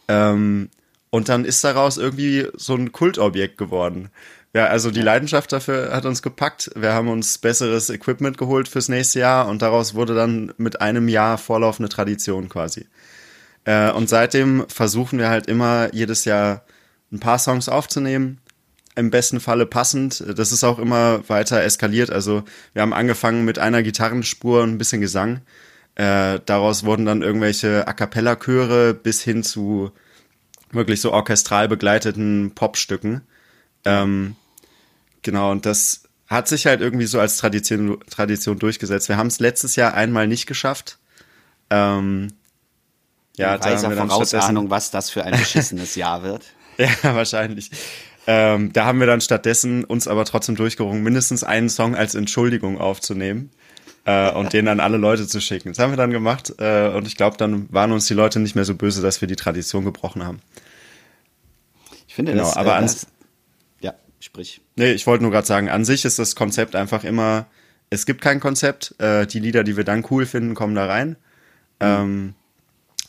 Ähm, 0.09 0.69
und 1.09 1.29
dann 1.29 1.45
ist 1.45 1.63
daraus 1.63 1.97
irgendwie 1.97 2.47
so 2.55 2.75
ein 2.75 2.91
Kultobjekt 2.91 3.57
geworden. 3.57 4.09
Ja, 4.53 4.65
also 4.65 4.91
die 4.91 5.01
Leidenschaft 5.01 5.51
dafür 5.51 5.93
hat 5.93 6.05
uns 6.05 6.21
gepackt. 6.21 6.69
Wir 6.75 6.93
haben 6.93 7.07
uns 7.07 7.37
besseres 7.37 7.89
Equipment 7.89 8.37
geholt 8.37 8.67
fürs 8.67 8.89
nächste 8.89 9.19
Jahr 9.19 9.47
und 9.47 9.61
daraus 9.61 9.95
wurde 9.95 10.13
dann 10.13 10.53
mit 10.57 10.81
einem 10.81 11.07
Jahr 11.07 11.37
vorlaufende 11.37 11.89
Tradition 11.89 12.49
quasi. 12.49 12.87
Äh, 13.65 13.91
und 13.91 14.09
seitdem 14.09 14.65
versuchen 14.67 15.17
wir 15.17 15.29
halt 15.29 15.47
immer 15.47 15.93
jedes 15.93 16.25
Jahr 16.25 16.65
ein 17.13 17.19
paar 17.19 17.39
Songs 17.39 17.69
aufzunehmen. 17.69 18.39
Im 18.95 19.09
besten 19.09 19.39
Falle 19.39 19.65
passend. 19.65 20.23
Das 20.35 20.51
ist 20.51 20.63
auch 20.63 20.77
immer 20.77 21.27
weiter 21.29 21.63
eskaliert. 21.63 22.11
Also 22.11 22.43
wir 22.73 22.81
haben 22.81 22.93
angefangen 22.93 23.45
mit 23.45 23.57
einer 23.57 23.81
Gitarrenspur 23.81 24.61
und 24.61 24.71
ein 24.71 24.77
bisschen 24.77 25.01
Gesang. 25.01 25.41
Äh, 25.95 26.39
daraus 26.45 26.83
wurden 26.83 27.05
dann 27.05 27.21
irgendwelche 27.21 27.87
A 27.87 27.93
cappella 27.93 28.35
Chöre 28.35 28.93
bis 28.93 29.21
hin 29.21 29.43
zu 29.43 29.91
wirklich 30.71 31.01
so 31.01 31.11
orchestral 31.11 31.67
begleiteten 31.67 32.51
Popstücken. 32.55 33.21
Ähm, 33.85 34.35
genau, 35.21 35.51
und 35.51 35.65
das 35.65 36.03
hat 36.27 36.47
sich 36.47 36.65
halt 36.65 36.81
irgendwie 36.81 37.05
so 37.05 37.19
als 37.19 37.37
Tradition, 37.37 37.99
Tradition 38.09 38.57
durchgesetzt. 38.57 39.09
Wir 39.09 39.17
haben 39.17 39.27
es 39.27 39.39
letztes 39.39 39.75
Jahr 39.75 39.93
einmal 39.93 40.27
nicht 40.27 40.47
geschafft. 40.47 40.97
Ähm, 41.69 42.29
ja, 43.37 43.57
da 43.57 43.65
Weiser 43.65 43.83
haben 43.83 43.91
wir 43.91 43.97
dann 43.97 44.09
Vorausahnung, 44.09 44.69
was 44.69 44.91
das 44.91 45.09
für 45.09 45.23
ein 45.23 45.31
beschissenes 45.31 45.95
Jahr 45.95 46.23
wird. 46.23 46.43
ja, 47.03 47.15
wahrscheinlich. 47.15 47.69
Ähm, 48.25 48.71
da 48.71 48.85
haben 48.85 48.99
wir 48.99 49.07
dann 49.07 49.21
stattdessen 49.21 49.83
uns 49.83 50.07
aber 50.07 50.23
trotzdem 50.25 50.55
durchgerungen, 50.55 51.03
mindestens 51.03 51.43
einen 51.43 51.69
Song 51.69 51.95
als 51.95 52.15
Entschuldigung 52.15 52.79
aufzunehmen 52.79 53.49
äh, 54.05 54.31
und 54.31 54.53
den 54.53 54.67
an 54.69 54.79
alle 54.79 54.97
Leute 54.97 55.27
zu 55.27 55.41
schicken. 55.41 55.69
Das 55.69 55.79
haben 55.79 55.91
wir 55.91 55.97
dann 55.97 56.11
gemacht 56.11 56.53
äh, 56.57 56.87
und 56.89 57.05
ich 57.05 57.17
glaube, 57.17 57.35
dann 57.37 57.71
waren 57.71 57.91
uns 57.91 58.05
die 58.05 58.13
Leute 58.13 58.39
nicht 58.39 58.55
mehr 58.55 58.63
so 58.65 58.75
böse, 58.75 59.01
dass 59.01 59.19
wir 59.19 59.27
die 59.27 59.35
Tradition 59.35 59.83
gebrochen 59.83 60.23
haben. 60.25 60.39
Ich 62.07 62.15
finde 62.15 62.31
Genau, 62.31 62.45
das, 62.45 62.55
aber 62.55 62.71
äh, 62.71 62.75
an- 62.75 62.83
das, 62.83 63.07
ja, 63.81 63.93
sprich. 64.21 64.61
Nee, 64.77 64.91
ich 64.91 65.05
wollte 65.05 65.23
nur 65.23 65.31
gerade 65.31 65.47
sagen, 65.47 65.69
an 65.69 65.83
sich 65.83 66.05
ist 66.05 66.17
das 66.17 66.35
Konzept 66.35 66.75
einfach 66.75 67.03
immer, 67.03 67.47
es 67.89 68.05
gibt 68.05 68.21
kein 68.21 68.39
Konzept. 68.39 68.95
Äh, 68.99 69.27
die 69.27 69.39
Lieder, 69.39 69.63
die 69.63 69.75
wir 69.77 69.83
dann 69.83 70.05
cool 70.11 70.25
finden, 70.25 70.55
kommen 70.55 70.75
da 70.75 70.85
rein. 70.85 71.17
Ähm, 71.79 72.35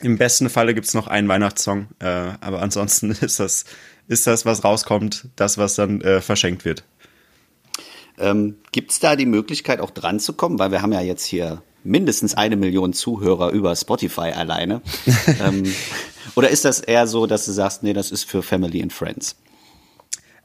Im 0.01 0.17
besten 0.17 0.49
Falle 0.49 0.73
gibt's 0.73 0.93
noch 0.93 1.07
einen 1.07 1.27
Weihnachtssong, 1.27 1.87
äh, 1.99 2.05
aber 2.05 2.61
ansonsten 2.61 3.11
ist 3.21 3.39
das, 3.39 3.65
ist 4.07 4.27
das, 4.27 4.45
was 4.45 4.63
rauskommt, 4.63 5.29
das, 5.35 5.57
was 5.57 5.75
dann 5.75 6.01
äh, 6.01 6.21
verschenkt 6.21 6.65
wird. 6.65 6.83
Ähm, 8.17 8.57
Gibt 8.71 8.91
es 8.91 8.99
da 8.99 9.15
die 9.15 9.25
Möglichkeit, 9.25 9.79
auch 9.79 9.91
dran 9.91 10.19
zu 10.19 10.33
kommen? 10.33 10.59
Weil 10.59 10.71
wir 10.71 10.81
haben 10.81 10.93
ja 10.93 11.01
jetzt 11.01 11.25
hier 11.25 11.61
mindestens 11.83 12.33
eine 12.33 12.55
Million 12.55 12.93
Zuhörer 12.93 13.51
über 13.51 13.75
Spotify 13.75 14.31
alleine. 14.31 14.81
ähm, 15.41 15.63
oder 16.35 16.49
ist 16.49 16.65
das 16.65 16.79
eher 16.79 17.07
so, 17.07 17.27
dass 17.27 17.45
du 17.45 17.51
sagst, 17.51 17.83
nee, 17.83 17.93
das 17.93 18.11
ist 18.11 18.23
für 18.23 18.41
Family 18.41 18.81
and 18.81 18.93
Friends? 18.93 19.35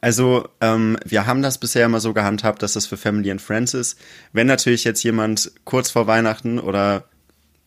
Also, 0.01 0.47
ähm, 0.61 0.97
wir 1.05 1.27
haben 1.27 1.43
das 1.43 1.59
bisher 1.59 1.85
immer 1.85 1.99
so 1.99 2.13
gehandhabt, 2.13 2.63
dass 2.63 2.73
das 2.73 2.87
für 2.87 2.97
Family 2.97 3.29
and 3.29 3.41
Friends 3.41 3.73
ist. 3.73 3.99
Wenn 4.33 4.47
natürlich 4.47 4.83
jetzt 4.83 5.03
jemand 5.03 5.51
kurz 5.63 5.91
vor 5.91 6.07
Weihnachten 6.07 6.59
oder 6.59 7.05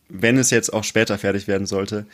wenn 0.09 0.37
es 0.37 0.49
jetzt 0.51 0.71
auch 0.73 0.83
später 0.83 1.17
fertig 1.17 1.47
werden 1.47 1.67
sollte, 1.67 2.05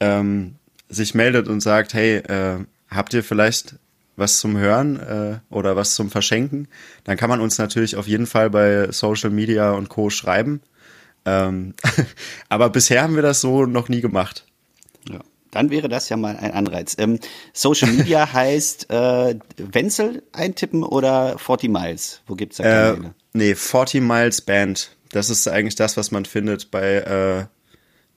ähm, 0.00 0.56
sich 0.88 1.14
meldet 1.14 1.48
und 1.48 1.60
sagt, 1.60 1.94
hey, 1.94 2.16
äh, 2.18 2.58
habt 2.88 3.12
ihr 3.14 3.24
vielleicht 3.24 3.76
was 4.16 4.38
zum 4.40 4.56
Hören 4.56 4.98
äh, 4.98 5.38
oder 5.50 5.76
was 5.76 5.94
zum 5.94 6.10
Verschenken, 6.10 6.68
dann 7.04 7.16
kann 7.16 7.28
man 7.28 7.40
uns 7.40 7.58
natürlich 7.58 7.96
auf 7.96 8.06
jeden 8.08 8.26
Fall 8.26 8.48
bei 8.50 8.90
Social 8.90 9.30
Media 9.30 9.72
und 9.72 9.88
Co. 9.90 10.08
schreiben. 10.10 10.62
Ähm, 11.26 11.74
aber 12.48 12.70
bisher 12.70 13.02
haben 13.02 13.14
wir 13.14 13.22
das 13.22 13.40
so 13.40 13.66
noch 13.66 13.88
nie 13.88 14.00
gemacht. 14.00 14.46
Ja. 15.10 15.20
Dann 15.50 15.70
wäre 15.70 15.88
das 15.88 16.08
ja 16.08 16.16
mal 16.16 16.36
ein 16.36 16.52
Anreiz. 16.52 16.94
Ähm, 16.98 17.18
Social 17.52 17.90
Media 17.90 18.32
heißt 18.32 18.90
äh, 18.90 19.38
Wenzel 19.58 20.22
eintippen 20.32 20.82
oder 20.82 21.38
40 21.38 21.70
Miles? 21.70 22.20
Wo 22.26 22.34
gibt's 22.36 22.56
da 22.56 22.64
Äh, 22.64 22.94
Kanäle? 22.94 23.14
nee, 23.34 23.54
40 23.54 24.00
Miles 24.02 24.40
Band. 24.40 24.95
Das 25.16 25.30
ist 25.30 25.48
eigentlich 25.48 25.76
das, 25.76 25.96
was 25.96 26.10
man 26.10 26.26
findet 26.26 26.70
bei, 26.70 26.96
äh, 26.96 27.46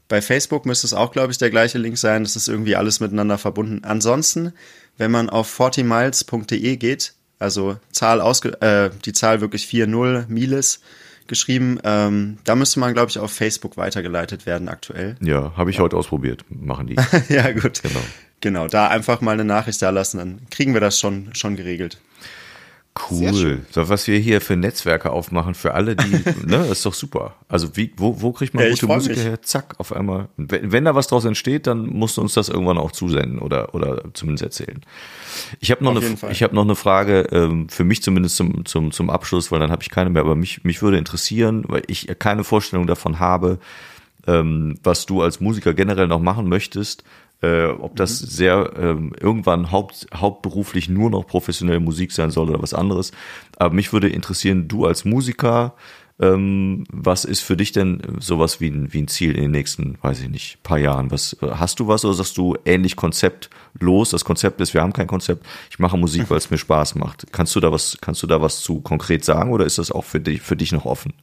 bei 0.09 0.21
Facebook 0.21 0.65
müsste 0.65 0.85
es 0.85 0.93
auch, 0.93 1.13
glaube 1.13 1.31
ich, 1.31 1.37
der 1.37 1.49
gleiche 1.49 1.77
Link 1.77 1.97
sein. 1.97 2.23
Das 2.23 2.35
ist 2.35 2.49
irgendwie 2.49 2.75
alles 2.75 2.99
miteinander 2.99 3.37
verbunden. 3.37 3.85
Ansonsten, 3.85 4.51
wenn 4.97 5.09
man 5.09 5.29
auf 5.29 5.59
40miles.de 5.59 6.75
geht, 6.75 7.13
also 7.39 7.77
Zahl 7.93 8.19
ausge 8.19 8.61
äh, 8.61 8.89
die 9.05 9.13
Zahl 9.13 9.39
wirklich 9.39 9.65
40 9.67 10.27
Miles 10.27 10.81
geschrieben, 11.27 11.79
ähm, 11.85 12.37
da 12.43 12.55
müsste 12.55 12.81
man, 12.81 12.93
glaube 12.93 13.11
ich, 13.11 13.17
auf 13.17 13.31
Facebook 13.31 13.77
weitergeleitet 13.77 14.45
werden 14.45 14.67
aktuell. 14.67 15.15
Ja, 15.21 15.53
habe 15.55 15.69
ich 15.69 15.79
heute 15.79 15.95
ausprobiert. 15.95 16.43
Machen 16.49 16.87
die. 16.87 16.97
ja, 17.33 17.49
gut. 17.53 17.81
Genau. 17.81 18.01
Genau, 18.41 18.67
da 18.67 18.89
einfach 18.89 19.21
mal 19.21 19.33
eine 19.33 19.45
Nachricht 19.45 19.81
da 19.81 19.89
lassen, 19.89 20.17
dann 20.17 20.41
kriegen 20.49 20.73
wir 20.73 20.81
das 20.81 20.99
schon, 20.99 21.29
schon 21.33 21.55
geregelt. 21.55 21.97
Cool. 23.09 23.61
So, 23.71 23.87
was 23.87 24.07
wir 24.07 24.17
hier 24.19 24.41
für 24.41 24.55
Netzwerke 24.55 25.11
aufmachen 25.11 25.53
für 25.53 25.73
alle, 25.73 25.95
die, 25.95 26.11
ne, 26.45 26.65
ist 26.67 26.85
doch 26.85 26.93
super. 26.93 27.35
Also 27.47 27.75
wie, 27.75 27.93
wo, 27.97 28.21
wo 28.21 28.31
kriegt 28.31 28.53
man 28.53 28.63
Ja, 28.63 28.71
gute 28.71 28.87
Musiker 28.87 29.21
her? 29.21 29.41
Zack, 29.41 29.75
auf 29.77 29.93
einmal. 29.93 30.27
Wenn, 30.37 30.71
wenn 30.71 30.85
da 30.85 30.95
was 30.95 31.07
draus 31.07 31.25
entsteht, 31.25 31.67
dann 31.67 31.85
musst 31.85 32.17
du 32.17 32.21
uns 32.21 32.33
das 32.33 32.49
irgendwann 32.49 32.77
auch 32.77 32.91
zusenden 32.91 33.39
oder, 33.39 33.73
oder 33.73 34.03
zumindest 34.13 34.43
erzählen. 34.43 34.81
Ich 35.59 35.71
habe 35.71 35.83
noch, 35.83 35.95
Auf 35.95 36.23
eine, 36.23 36.31
ich 36.31 36.43
hab 36.43 36.53
noch 36.53 36.63
eine 36.63 36.75
Frage, 36.75 37.27
ähm, 37.31 37.69
für 37.69 37.83
mich 37.83 38.03
zumindest 38.03 38.35
zum, 38.35 38.65
zum, 38.65 38.91
zum 38.91 39.09
Abschluss, 39.09 39.51
weil 39.51 39.59
dann 39.59 39.71
habe 39.71 39.83
ich 39.83 39.89
keine 39.89 40.09
mehr, 40.09 40.23
aber 40.23 40.35
mich, 40.35 40.63
mich 40.63 40.81
würde 40.81 40.97
interessieren, 40.97 41.63
weil 41.67 41.83
ich 41.87 42.07
keine 42.19 42.43
Vorstellung 42.43 42.87
davon 42.87 43.19
habe, 43.19 43.59
ähm, 44.27 44.77
was 44.83 45.05
du 45.05 45.21
als 45.21 45.39
Musiker 45.39 45.73
generell 45.73 46.07
noch 46.07 46.19
machen 46.19 46.49
möchtest, 46.49 47.03
äh, 47.41 47.67
ob 47.67 47.95
das 47.95 48.19
sehr 48.19 48.73
ähm, 48.77 49.13
irgendwann 49.19 49.71
haupt, 49.71 50.07
hauptberuflich 50.13 50.89
nur 50.89 51.09
noch 51.09 51.25
professionelle 51.25 51.79
Musik 51.79 52.11
sein 52.11 52.31
soll 52.31 52.49
oder 52.49 52.61
was 52.61 52.73
anderes. 52.73 53.11
Aber 53.57 53.73
mich 53.73 53.93
würde 53.93 54.09
interessieren, 54.09 54.67
du 54.67 54.85
als 54.85 55.05
Musiker, 55.05 55.75
ähm, 56.21 56.83
was 56.91 57.23
ist 57.23 57.39
für 57.39 57.55
dich 57.55 57.71
denn 57.71 58.01
sowas 58.19 58.59
wie 58.59 58.69
ein, 58.69 58.91
wie 58.91 59.01
ein 59.01 59.07
Ziel 59.07 59.35
in 59.35 59.43
den 59.43 59.51
nächsten, 59.51 59.97
weiß 60.01 60.19
ich 60.21 60.29
nicht, 60.29 60.61
paar 60.63 60.77
Jahren? 60.77 61.11
Was 61.11 61.37
äh, 61.41 61.47
hast 61.51 61.79
du 61.79 61.87
was 61.87 62.03
oder 62.03 62.13
sagst 62.13 62.37
du 62.37 62.57
ähnlich 62.65 62.97
konzeptlos? 62.97 64.09
Das 64.09 64.25
Konzept 64.25 64.59
ist, 64.59 64.73
wir 64.73 64.81
haben 64.81 64.91
kein 64.91 65.07
Konzept. 65.07 65.45
Ich 65.69 65.79
mache 65.79 65.97
Musik, 65.97 66.25
weil 66.29 66.37
es 66.37 66.51
mir 66.51 66.57
Spaß 66.57 66.95
macht. 66.95 67.27
Kannst 67.31 67.55
du 67.55 67.61
da 67.61 67.71
was, 67.71 67.97
kannst 68.01 68.21
du 68.21 68.27
da 68.27 68.41
was 68.41 68.59
zu 68.59 68.81
konkret 68.81 69.23
sagen 69.23 69.51
oder 69.51 69.65
ist 69.65 69.77
das 69.77 69.91
auch 69.91 70.03
für 70.03 70.19
dich, 70.19 70.41
für 70.41 70.57
dich 70.57 70.73
noch 70.73 70.85
offen? 70.85 71.13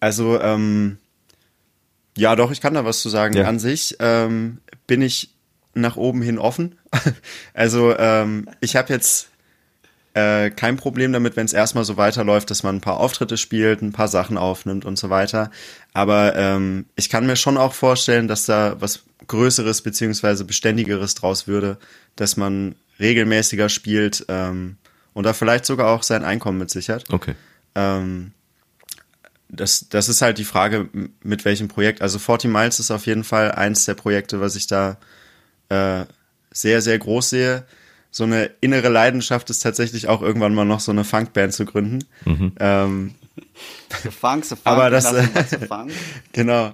Also, 0.00 0.38
ähm, 0.38 0.98
Ja, 2.16 2.36
doch, 2.36 2.50
ich 2.50 2.60
kann 2.60 2.74
da 2.74 2.84
was 2.84 3.00
zu 3.00 3.08
sagen. 3.08 3.36
Ja. 3.36 3.44
An 3.44 3.58
sich 3.58 3.96
ähm, 3.98 4.58
bin 4.86 5.02
ich 5.02 5.30
nach 5.74 5.96
oben 5.96 6.22
hin 6.22 6.38
offen. 6.38 6.78
also 7.54 7.96
ähm, 7.98 8.48
ich 8.60 8.76
habe 8.76 8.92
jetzt 8.92 9.30
äh, 10.14 10.50
kein 10.50 10.76
Problem 10.76 11.12
damit, 11.12 11.36
wenn 11.36 11.44
es 11.44 11.52
erstmal 11.52 11.84
so 11.84 11.96
weiterläuft, 11.96 12.50
dass 12.50 12.62
man 12.62 12.76
ein 12.76 12.80
paar 12.80 13.00
Auftritte 13.00 13.36
spielt, 13.36 13.82
ein 13.82 13.92
paar 13.92 14.08
Sachen 14.08 14.38
aufnimmt 14.38 14.84
und 14.84 14.96
so 14.96 15.10
weiter. 15.10 15.50
Aber 15.92 16.36
ähm, 16.36 16.86
ich 16.94 17.10
kann 17.10 17.26
mir 17.26 17.36
schon 17.36 17.56
auch 17.56 17.74
vorstellen, 17.74 18.28
dass 18.28 18.46
da 18.46 18.76
was 18.80 19.02
Größeres 19.26 19.82
beziehungsweise 19.82 20.44
Beständigeres 20.44 21.14
draus 21.14 21.48
würde, 21.48 21.78
dass 22.14 22.36
man 22.36 22.76
regelmäßiger 23.00 23.68
spielt 23.68 24.24
ähm, 24.28 24.76
und 25.14 25.24
da 25.24 25.32
vielleicht 25.32 25.64
sogar 25.64 25.88
auch 25.88 26.04
sein 26.04 26.24
Einkommen 26.24 26.58
mit 26.58 26.70
sichert. 26.70 27.04
Okay. 27.10 27.34
Ähm, 27.74 28.32
das, 29.56 29.88
das 29.88 30.08
ist 30.08 30.22
halt 30.22 30.38
die 30.38 30.44
Frage, 30.44 30.88
mit 31.22 31.44
welchem 31.44 31.68
Projekt. 31.68 32.02
Also 32.02 32.18
40 32.18 32.50
Miles 32.50 32.78
ist 32.80 32.90
auf 32.90 33.06
jeden 33.06 33.24
Fall 33.24 33.52
eins 33.52 33.84
der 33.84 33.94
Projekte, 33.94 34.40
was 34.40 34.56
ich 34.56 34.66
da 34.66 34.96
äh, 35.68 36.04
sehr, 36.52 36.80
sehr 36.82 36.98
groß 36.98 37.30
sehe. 37.30 37.64
So 38.10 38.24
eine 38.24 38.50
innere 38.60 38.88
Leidenschaft 38.88 39.50
ist 39.50 39.60
tatsächlich 39.60 40.06
auch 40.08 40.22
irgendwann 40.22 40.54
mal 40.54 40.64
noch 40.64 40.80
so 40.80 40.92
eine 40.92 41.02
Funkband 41.04 41.52
zu 41.52 41.64
gründen. 41.64 42.04
Ähm, 42.60 43.14
Funk, 44.20 44.44
so 44.44 44.54
Funk, 44.54 44.60
Aber 44.66 44.90
das- 44.90 45.06
Funk. 45.68 45.90
genau. 46.32 46.72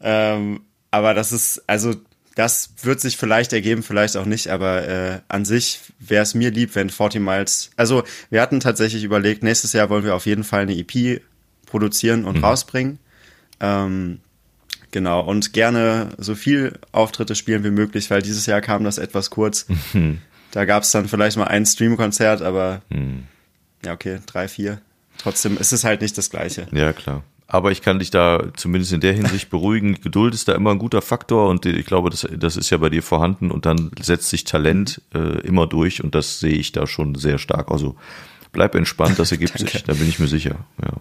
Ähm, 0.00 0.60
aber 0.90 1.12
das 1.12 1.32
ist, 1.32 1.62
also 1.66 1.94
das 2.36 2.70
wird 2.82 3.00
sich 3.00 3.16
vielleicht 3.16 3.52
ergeben, 3.52 3.82
vielleicht 3.82 4.16
auch 4.16 4.24
nicht, 4.24 4.48
aber 4.48 4.86
äh, 4.88 5.20
an 5.28 5.44
sich 5.44 5.80
wäre 5.98 6.22
es 6.22 6.34
mir 6.34 6.50
lieb, 6.52 6.74
wenn 6.76 6.88
40 6.88 7.20
Miles, 7.20 7.70
also 7.76 8.04
wir 8.30 8.40
hatten 8.40 8.60
tatsächlich 8.60 9.02
überlegt, 9.02 9.42
nächstes 9.42 9.72
Jahr 9.72 9.90
wollen 9.90 10.04
wir 10.04 10.14
auf 10.14 10.24
jeden 10.24 10.44
Fall 10.44 10.62
eine 10.62 10.76
EP 10.78 11.20
produzieren 11.68 12.24
und 12.24 12.42
rausbringen. 12.42 12.98
Ähm, 13.60 14.20
genau, 14.90 15.20
und 15.20 15.52
gerne 15.52 16.10
so 16.18 16.34
viel 16.34 16.78
Auftritte 16.92 17.34
spielen 17.34 17.64
wie 17.64 17.70
möglich, 17.70 18.10
weil 18.10 18.22
dieses 18.22 18.46
Jahr 18.46 18.60
kam 18.60 18.84
das 18.84 18.98
etwas 18.98 19.30
kurz. 19.30 19.66
Da 20.50 20.64
gab 20.64 20.82
es 20.82 20.90
dann 20.90 21.08
vielleicht 21.08 21.36
mal 21.36 21.44
ein 21.44 21.66
Streamkonzert, 21.66 22.42
aber 22.42 22.82
ja, 23.84 23.92
okay, 23.92 24.18
drei, 24.26 24.48
vier. 24.48 24.80
Trotzdem 25.18 25.56
ist 25.56 25.72
es 25.72 25.84
halt 25.84 26.00
nicht 26.00 26.16
das 26.16 26.30
Gleiche. 26.30 26.68
Ja, 26.72 26.92
klar. 26.92 27.22
Aber 27.50 27.72
ich 27.72 27.80
kann 27.80 27.98
dich 27.98 28.10
da 28.10 28.52
zumindest 28.56 28.92
in 28.92 29.00
der 29.00 29.14
Hinsicht 29.14 29.48
beruhigen. 29.50 29.94
Geduld 30.00 30.34
ist 30.34 30.48
da 30.48 30.54
immer 30.54 30.70
ein 30.70 30.78
guter 30.78 31.00
Faktor 31.00 31.48
und 31.48 31.64
ich 31.64 31.86
glaube, 31.86 32.10
das, 32.10 32.28
das 32.36 32.56
ist 32.56 32.70
ja 32.70 32.76
bei 32.76 32.90
dir 32.90 33.02
vorhanden 33.02 33.50
und 33.50 33.64
dann 33.64 33.90
setzt 34.00 34.28
sich 34.28 34.44
Talent 34.44 35.00
äh, 35.14 35.40
immer 35.40 35.66
durch 35.66 36.04
und 36.04 36.14
das 36.14 36.40
sehe 36.40 36.52
ich 36.52 36.72
da 36.72 36.86
schon 36.86 37.14
sehr 37.14 37.38
stark. 37.38 37.70
Also 37.70 37.96
bleib 38.52 38.74
entspannt, 38.74 39.18
das 39.18 39.32
ergibt 39.32 39.58
sich, 39.58 39.82
da 39.82 39.94
bin 39.94 40.08
ich 40.08 40.18
mir 40.18 40.28
sicher. 40.28 40.66
Ja. 40.82 40.92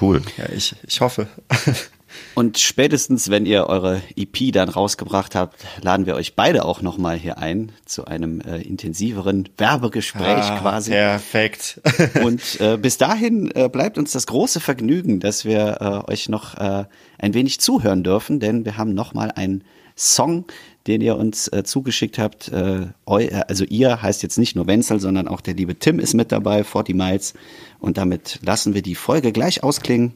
Cool. 0.00 0.22
Ja, 0.36 0.44
ich, 0.54 0.74
ich 0.86 1.00
hoffe. 1.00 1.28
Und 2.34 2.58
spätestens, 2.58 3.30
wenn 3.30 3.46
ihr 3.46 3.66
eure 3.66 4.02
EP 4.16 4.52
dann 4.52 4.68
rausgebracht 4.68 5.34
habt, 5.34 5.56
laden 5.82 6.06
wir 6.06 6.14
euch 6.14 6.34
beide 6.34 6.64
auch 6.64 6.82
nochmal 6.82 7.16
hier 7.16 7.38
ein 7.38 7.72
zu 7.86 8.06
einem 8.06 8.40
äh, 8.40 8.60
intensiveren 8.60 9.48
Werbegespräch 9.56 10.24
Ah, 10.24 10.58
quasi. 10.60 10.90
Perfekt. 10.90 11.80
Und 12.22 12.60
äh, 12.60 12.76
bis 12.76 12.98
dahin 12.98 13.50
äh, 13.54 13.68
bleibt 13.68 13.98
uns 13.98 14.12
das 14.12 14.26
große 14.26 14.60
Vergnügen, 14.60 15.20
dass 15.20 15.44
wir 15.44 16.04
äh, 16.08 16.10
euch 16.12 16.28
noch 16.28 16.56
äh, 16.56 16.84
ein 17.18 17.34
wenig 17.34 17.60
zuhören 17.60 18.02
dürfen, 18.02 18.40
denn 18.40 18.64
wir 18.64 18.76
haben 18.76 18.94
nochmal 18.94 19.30
einen 19.32 19.64
Song, 19.96 20.44
den 20.86 21.00
ihr 21.00 21.16
uns 21.16 21.48
äh, 21.48 21.64
zugeschickt 21.64 22.18
habt. 22.18 22.48
Äh, 22.48 22.88
äh, 23.06 23.42
also 23.48 23.64
ihr 23.64 24.02
heißt 24.02 24.22
jetzt 24.22 24.38
nicht 24.38 24.54
nur 24.54 24.66
Wenzel, 24.66 25.00
sondern 25.00 25.28
auch 25.28 25.40
der 25.40 25.54
liebe 25.54 25.78
Tim 25.78 25.98
ist 25.98 26.14
mit 26.14 26.30
dabei, 26.30 26.64
40 26.64 26.94
Miles. 26.94 27.34
Und 27.78 27.96
damit 27.96 28.40
lassen 28.44 28.74
wir 28.74 28.82
die 28.82 28.94
Folge 28.94 29.32
gleich 29.32 29.62
ausklingen, 29.62 30.12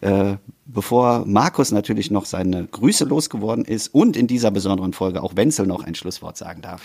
äh, 0.00 0.34
bevor 0.66 1.24
Markus 1.26 1.72
natürlich 1.72 2.10
noch 2.10 2.24
seine 2.24 2.66
Grüße 2.66 3.04
losgeworden 3.04 3.64
ist 3.64 3.88
und 3.88 4.16
in 4.16 4.26
dieser 4.26 4.50
besonderen 4.50 4.92
Folge 4.92 5.22
auch 5.22 5.36
Wenzel 5.36 5.66
noch 5.66 5.84
ein 5.84 5.94
Schlusswort 5.94 6.36
sagen 6.36 6.62
darf. 6.62 6.82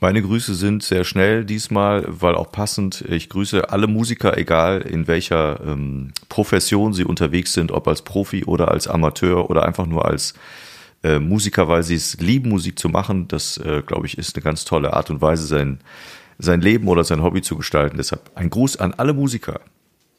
Meine 0.00 0.22
Grüße 0.22 0.54
sind 0.54 0.82
sehr 0.82 1.04
schnell 1.04 1.44
diesmal, 1.44 2.04
weil 2.08 2.34
auch 2.34 2.50
passend. 2.50 3.04
Ich 3.08 3.28
grüße 3.28 3.70
alle 3.70 3.86
Musiker, 3.86 4.36
egal 4.36 4.82
in 4.82 5.06
welcher 5.06 5.60
ähm, 5.64 6.12
Profession 6.28 6.92
sie 6.92 7.04
unterwegs 7.04 7.52
sind, 7.52 7.70
ob 7.70 7.86
als 7.86 8.02
Profi 8.02 8.44
oder 8.44 8.70
als 8.70 8.88
Amateur 8.88 9.48
oder 9.48 9.64
einfach 9.64 9.86
nur 9.86 10.04
als 10.04 10.34
äh, 11.04 11.18
Musiker, 11.18 11.68
weil 11.68 11.82
sie 11.82 11.94
es 11.94 12.18
lieben, 12.18 12.48
Musik 12.48 12.78
zu 12.78 12.88
machen. 12.88 13.28
Das, 13.28 13.58
äh, 13.58 13.82
glaube 13.86 14.06
ich, 14.06 14.16
ist 14.18 14.34
eine 14.34 14.42
ganz 14.42 14.64
tolle 14.64 14.94
Art 14.94 15.10
und 15.10 15.20
Weise, 15.20 15.46
sein, 15.46 15.80
sein 16.38 16.60
Leben 16.60 16.88
oder 16.88 17.04
sein 17.04 17.22
Hobby 17.22 17.42
zu 17.42 17.56
gestalten. 17.56 17.98
Deshalb 17.98 18.30
ein 18.34 18.50
Gruß 18.50 18.78
an 18.78 18.94
alle 18.94 19.12
Musiker. 19.12 19.60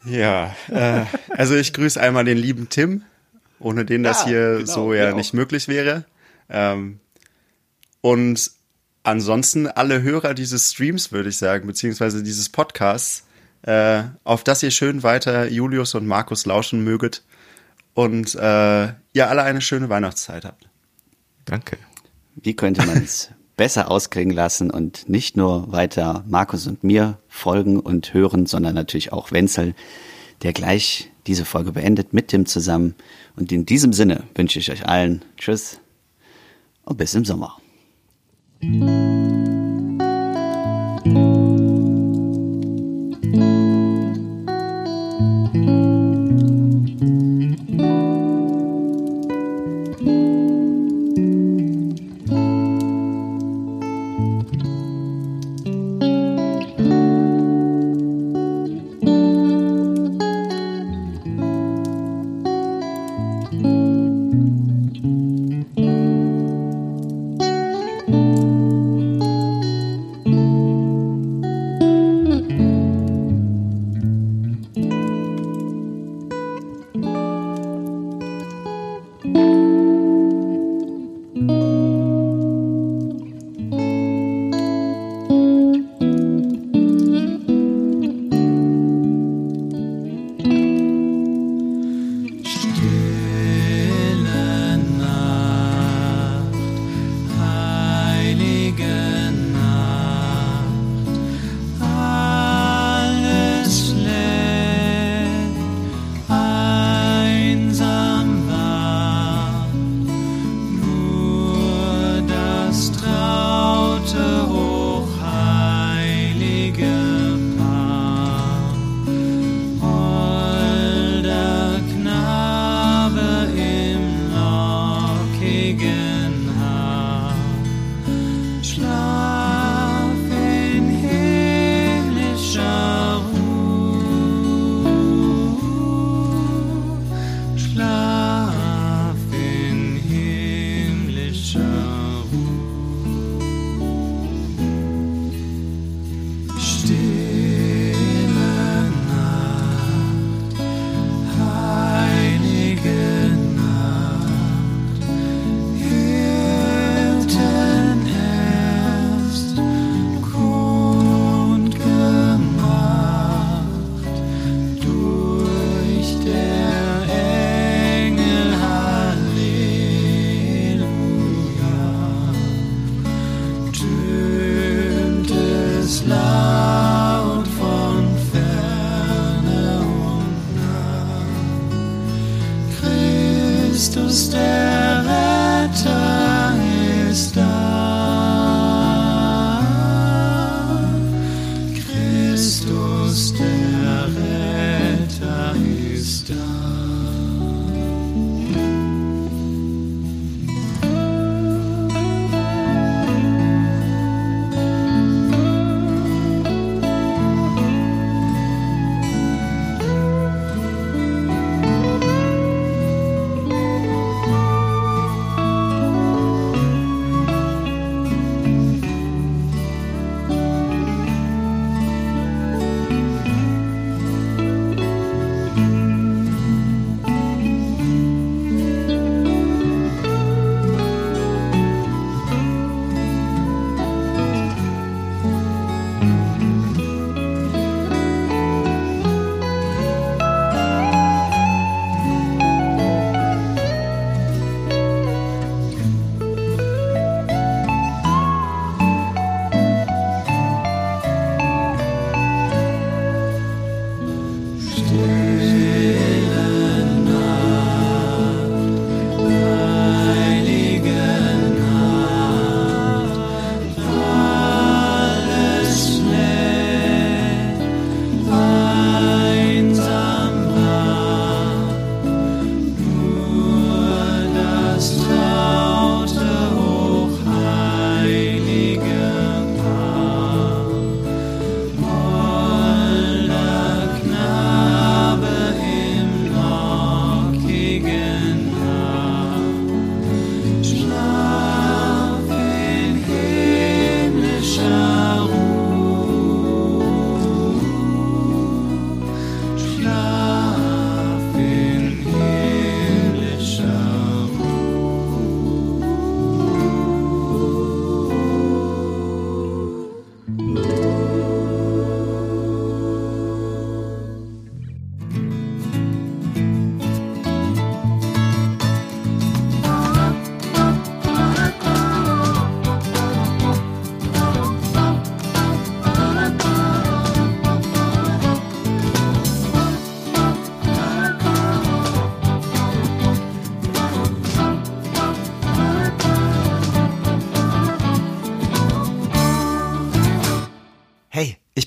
Ja, 0.05 0.55
äh, 0.69 1.01
also 1.29 1.55
ich 1.55 1.73
grüße 1.73 1.99
einmal 1.99 2.23
den 2.23 2.38
lieben 2.38 2.69
Tim, 2.69 3.01
ohne 3.59 3.83
den 3.83 4.03
das 4.03 4.21
Ja, 4.21 4.27
hier 4.27 4.53
genau, 4.59 4.71
so 4.71 4.93
ja 4.93 5.05
genau. 5.05 5.17
nicht 5.17 5.33
möglich 5.33 5.67
wäre. 5.67 6.05
Ähm, 6.49 6.99
und 8.01 8.51
ansonsten 9.01 9.65
alle 9.65 10.03
Hörer 10.03 10.36
dieses 10.36 10.71
Streams, 10.71 11.11
würde 11.11 11.29
ich 11.29 11.38
sagen, 11.38 11.65
beziehungsweise 11.65 12.21
dieses 12.21 12.49
Podcasts, 12.49 13.25
äh, 13.63 14.03
auf 14.23 14.43
das 14.43 14.61
ihr 14.61 14.69
schön 14.69 15.01
weiter 15.01 15.47
Julius 15.47 15.95
und 15.95 16.05
Markus 16.05 16.45
lauschen 16.45 16.83
möget 16.83 17.23
und 17.95 18.36
äh, 18.36 18.83
ihr 19.13 19.29
alle 19.29 19.41
eine 19.41 19.61
schöne 19.61 19.89
Weihnachtszeit 19.89 20.45
habt. 20.45 20.69
Danke. 21.45 21.77
Wie 22.35 22.55
könnte 22.55 22.85
man 22.85 22.97
es 22.97 23.31
besser 23.57 23.89
ausklingen 23.89 24.35
lassen 24.35 24.69
und 24.69 25.07
nicht 25.07 25.37
nur 25.37 25.71
weiter 25.71 26.23
Markus 26.27 26.67
und 26.67 26.83
mir 26.83 27.17
folgen 27.29 27.79
und 27.79 28.13
hören, 28.13 28.45
sondern 28.45 28.75
natürlich 28.75 29.13
auch 29.13 29.31
Wenzel, 29.31 29.73
der 30.41 30.53
gleich 30.53 31.11
diese 31.27 31.45
Folge 31.45 31.71
beendet 31.71 32.13
mit 32.13 32.27
Tim 32.27 32.45
zusammen. 32.45 32.95
Und 33.35 33.51
in 33.51 33.65
diesem 33.65 33.93
Sinne 33.93 34.23
wünsche 34.35 34.59
ich 34.59 34.71
euch 34.71 34.85
allen 34.87 35.23
Tschüss 35.37 35.79
und 36.83 36.97
bis 36.97 37.13
im 37.15 37.25
Sommer. 37.25 37.57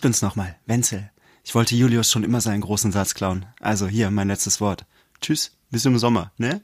Bin's 0.08 0.22
nochmal, 0.22 0.56
Wenzel. 0.64 1.10
Ich 1.44 1.54
wollte 1.54 1.74
Julius 1.76 2.10
schon 2.10 2.24
immer 2.24 2.40
seinen 2.40 2.62
großen 2.62 2.92
Satz 2.92 3.12
klauen. 3.12 3.44
Also 3.60 3.86
hier, 3.86 4.10
mein 4.10 4.28
letztes 4.28 4.58
Wort. 4.58 4.86
Tschüss, 5.20 5.58
bis 5.70 5.84
im 5.84 5.98
Sommer, 5.98 6.32
ne? 6.38 6.62